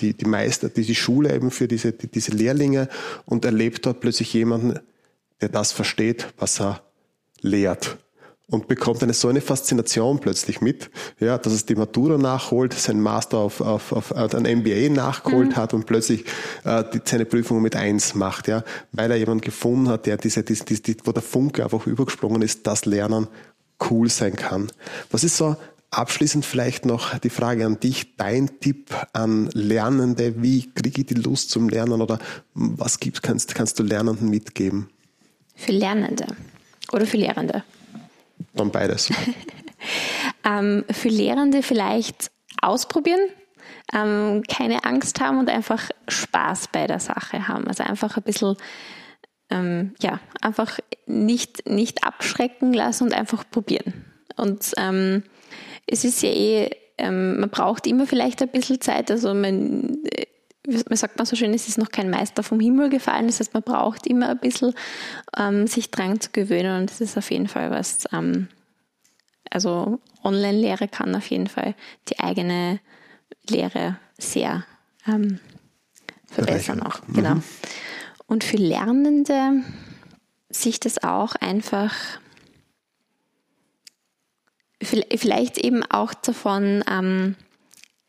die, 0.00 0.14
die 0.14 0.26
Meister, 0.26 0.68
die, 0.68 0.82
die 0.82 0.96
Schule 0.96 1.32
eben 1.32 1.52
für 1.52 1.68
diese, 1.68 1.92
die, 1.92 2.08
diese 2.08 2.32
Lehrlinge 2.32 2.88
und 3.26 3.44
erlebt 3.44 3.86
dort 3.86 4.00
plötzlich 4.00 4.32
jemanden, 4.32 4.80
der 5.42 5.50
das 5.50 5.72
versteht, 5.72 6.28
was 6.38 6.60
er 6.60 6.82
lehrt 7.40 7.98
und 8.52 8.68
bekommt 8.68 9.02
eine 9.02 9.14
so 9.14 9.28
eine 9.28 9.40
Faszination 9.40 10.18
plötzlich 10.20 10.60
mit, 10.60 10.90
ja, 11.20 11.38
dass 11.38 11.52
es 11.52 11.64
die 11.64 11.74
Matura 11.74 12.18
nachholt, 12.18 12.74
sein 12.74 13.00
Master 13.00 13.38
auf, 13.38 13.60
auf, 13.60 13.92
auf 13.92 14.12
ein 14.12 14.58
MBA 14.58 14.90
nachgeholt 14.90 15.50
mhm. 15.50 15.56
hat 15.56 15.74
und 15.74 15.86
plötzlich 15.86 16.24
äh, 16.64 16.84
die, 16.92 17.00
seine 17.04 17.24
Prüfung 17.24 17.62
mit 17.62 17.76
eins 17.76 18.14
macht, 18.14 18.48
ja, 18.48 18.62
weil 18.92 19.10
er 19.10 19.16
jemanden 19.16 19.42
gefunden 19.42 19.88
hat, 19.88 20.06
der 20.06 20.18
diese, 20.18 20.42
diese, 20.42 20.64
diese, 20.64 20.98
wo 21.04 21.12
der 21.12 21.22
Funke 21.22 21.64
einfach 21.64 21.86
übergesprungen 21.86 22.42
ist, 22.42 22.66
dass 22.66 22.84
Lernen 22.84 23.26
cool 23.90 24.10
sein 24.10 24.36
kann. 24.36 24.70
Was 25.10 25.24
ist 25.24 25.38
so 25.38 25.56
abschließend 25.90 26.44
vielleicht 26.44 26.84
noch 26.84 27.18
die 27.18 27.30
Frage 27.30 27.64
an 27.64 27.80
dich, 27.80 28.16
dein 28.16 28.60
Tipp 28.60 28.94
an 29.14 29.48
Lernende, 29.52 30.42
wie 30.42 30.70
kriege 30.70 31.02
ich 31.02 31.06
die 31.06 31.14
Lust 31.14 31.50
zum 31.50 31.68
Lernen 31.70 32.02
oder 32.02 32.18
was 32.54 33.00
gibt's, 33.00 33.22
kannst, 33.22 33.54
kannst 33.54 33.78
du 33.78 33.82
Lernenden 33.82 34.28
mitgeben? 34.28 34.88
Für 35.62 35.70
Lernende 35.70 36.26
oder 36.92 37.06
für 37.06 37.18
Lehrende? 37.18 37.62
Dann 38.54 38.72
beides. 38.72 39.12
ähm, 40.44 40.84
für 40.90 41.08
Lehrende 41.08 41.62
vielleicht 41.62 42.32
ausprobieren, 42.60 43.20
ähm, 43.94 44.42
keine 44.48 44.84
Angst 44.84 45.20
haben 45.20 45.38
und 45.38 45.48
einfach 45.48 45.88
Spaß 46.08 46.66
bei 46.72 46.88
der 46.88 46.98
Sache 46.98 47.46
haben. 47.46 47.68
Also 47.68 47.84
einfach 47.84 48.16
ein 48.16 48.24
bisschen, 48.24 48.56
ähm, 49.50 49.94
ja, 50.00 50.18
einfach 50.40 50.80
nicht, 51.06 51.70
nicht 51.70 52.02
abschrecken 52.02 52.72
lassen 52.72 53.04
und 53.04 53.14
einfach 53.14 53.48
probieren. 53.48 54.04
Und 54.36 54.72
ähm, 54.78 55.22
es 55.86 56.02
ist 56.02 56.22
ja 56.22 56.30
eh, 56.30 56.70
ähm, 56.98 57.38
man 57.38 57.50
braucht 57.50 57.86
immer 57.86 58.08
vielleicht 58.08 58.42
ein 58.42 58.48
bisschen 58.48 58.80
Zeit. 58.80 59.12
Also 59.12 59.32
man, 59.32 59.98
man 60.66 60.96
sagt 60.96 61.18
man 61.18 61.26
so 61.26 61.36
schön, 61.36 61.54
es 61.54 61.68
ist 61.68 61.78
noch 61.78 61.90
kein 61.90 62.10
Meister 62.10 62.42
vom 62.42 62.60
Himmel 62.60 62.88
gefallen. 62.88 63.26
Das 63.26 63.40
heißt, 63.40 63.54
man 63.54 63.62
braucht 63.62 64.06
immer 64.06 64.28
ein 64.28 64.38
bisschen, 64.38 64.74
ähm, 65.36 65.66
sich 65.66 65.90
dran 65.90 66.20
zu 66.20 66.30
gewöhnen 66.30 66.80
und 66.80 66.90
das 66.90 67.00
ist 67.00 67.18
auf 67.18 67.30
jeden 67.30 67.48
Fall 67.48 67.70
was, 67.70 68.06
ähm, 68.12 68.48
also 69.50 70.00
Online-Lehre 70.22 70.88
kann 70.88 71.14
auf 71.14 71.26
jeden 71.26 71.48
Fall 71.48 71.74
die 72.08 72.20
eigene 72.20 72.80
Lehre 73.48 73.98
sehr 74.18 74.64
ähm, 75.06 75.40
verbessern 76.26 76.82
auch. 76.82 77.00
Mhm. 77.08 77.14
Genau. 77.14 77.36
Und 78.26 78.44
für 78.44 78.56
Lernende 78.56 79.62
sich 80.48 80.80
das 80.80 81.02
auch 81.02 81.34
einfach 81.36 81.92
vielleicht 84.82 85.58
eben 85.58 85.84
auch 85.84 86.14
davon 86.14 86.84
ähm, 86.90 87.36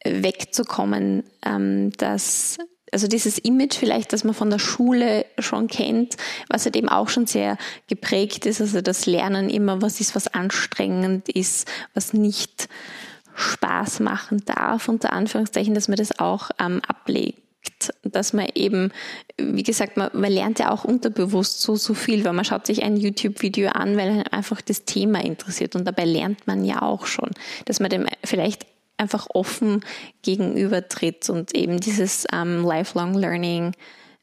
wegzukommen, 0.03 1.23
ähm, 1.45 1.91
dass 1.97 2.57
also 2.93 3.07
dieses 3.07 3.39
Image 3.39 3.75
vielleicht, 3.75 4.13
das 4.13 4.23
man 4.23 4.35
von 4.35 4.51
der 4.51 4.59
Schule 4.59 5.25
schon 5.39 5.67
kennt, 5.67 6.15
was 6.47 6.65
halt 6.65 6.75
eben 6.75 6.89
auch 6.89 7.09
schon 7.09 7.25
sehr 7.25 7.57
geprägt 7.87 8.45
ist, 8.45 8.61
also 8.61 8.81
das 8.81 9.07
Lernen 9.07 9.49
immer 9.49 9.81
was 9.81 9.99
ist, 9.99 10.15
was 10.15 10.27
anstrengend 10.27 11.27
ist, 11.27 11.67
was 11.95 12.13
nicht 12.13 12.69
Spaß 13.35 13.99
machen 13.99 14.43
darf, 14.45 14.87
unter 14.87 15.11
Anführungszeichen, 15.11 15.73
dass 15.73 15.87
man 15.87 15.97
das 15.97 16.19
auch 16.19 16.51
ähm, 16.59 16.81
ablegt. 16.87 17.39
Dass 18.03 18.33
man 18.33 18.47
eben, 18.55 18.91
wie 19.37 19.63
gesagt, 19.63 19.95
man, 19.95 20.09
man 20.13 20.31
lernt 20.31 20.59
ja 20.59 20.69
auch 20.69 20.83
unterbewusst 20.83 21.61
so, 21.61 21.77
so 21.77 21.93
viel, 21.93 22.25
weil 22.25 22.33
man 22.33 22.43
schaut 22.45 22.65
sich 22.65 22.83
ein 22.83 22.97
YouTube-Video 22.97 23.69
an, 23.69 23.97
weil 23.97 24.23
einfach 24.31 24.61
das 24.61 24.83
Thema 24.83 25.23
interessiert 25.23 25.75
und 25.75 25.85
dabei 25.85 26.03
lernt 26.03 26.45
man 26.45 26.65
ja 26.65 26.81
auch 26.81 27.05
schon, 27.05 27.31
dass 27.65 27.79
man 27.79 27.89
dem 27.89 28.05
vielleicht 28.23 28.65
einfach 29.03 29.27
offen 29.33 29.83
gegenübertritt 30.23 31.29
und 31.29 31.55
eben 31.55 31.79
dieses 31.79 32.25
ähm, 32.33 32.63
Lifelong 32.63 33.13
Learning 33.13 33.73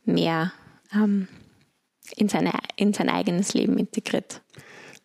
mehr 0.05 0.53
ähm, 0.93 1.29
in, 2.17 2.29
seine, 2.29 2.53
in 2.77 2.93
sein 2.93 3.09
eigenes 3.09 3.55
Leben 3.55 3.79
integriert. 3.79 4.43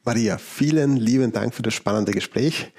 Maria, 0.04 0.38
vielen 0.38 0.98
lieben 0.98 1.32
Dank 1.32 1.54
für 1.54 1.62
das 1.62 1.74
spannende 1.74 2.12
Gespräch. 2.12 2.72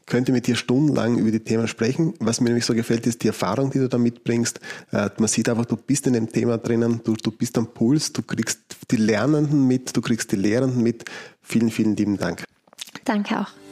Ich 0.00 0.06
könnte 0.06 0.32
mit 0.32 0.46
dir 0.46 0.56
stundenlang 0.56 1.18
über 1.18 1.30
die 1.30 1.40
Themen 1.40 1.68
sprechen. 1.68 2.14
Was 2.18 2.40
mir 2.40 2.48
nämlich 2.48 2.64
so 2.64 2.72
gefällt, 2.72 3.06
ist 3.06 3.22
die 3.22 3.28
Erfahrung, 3.28 3.70
die 3.70 3.78
du 3.78 3.88
da 3.88 3.98
mitbringst. 3.98 4.58
Äh, 4.90 5.10
man 5.18 5.28
sieht 5.28 5.48
einfach, 5.48 5.66
du 5.66 5.76
bist 5.76 6.06
in 6.06 6.14
dem 6.14 6.30
Thema 6.32 6.56
drinnen, 6.56 7.02
du, 7.04 7.14
du 7.14 7.30
bist 7.30 7.58
am 7.58 7.66
Puls, 7.74 8.12
du 8.12 8.22
kriegst 8.22 8.60
die 8.90 8.96
Lernenden 8.96 9.66
mit, 9.66 9.94
du 9.94 10.00
kriegst 10.00 10.32
die 10.32 10.36
Lehrenden 10.36 10.82
mit. 10.82 11.04
Vielen, 11.42 11.70
vielen 11.70 11.94
lieben 11.94 12.16
Dank. 12.16 12.44
Danke 13.04 13.40
auch. 13.40 13.67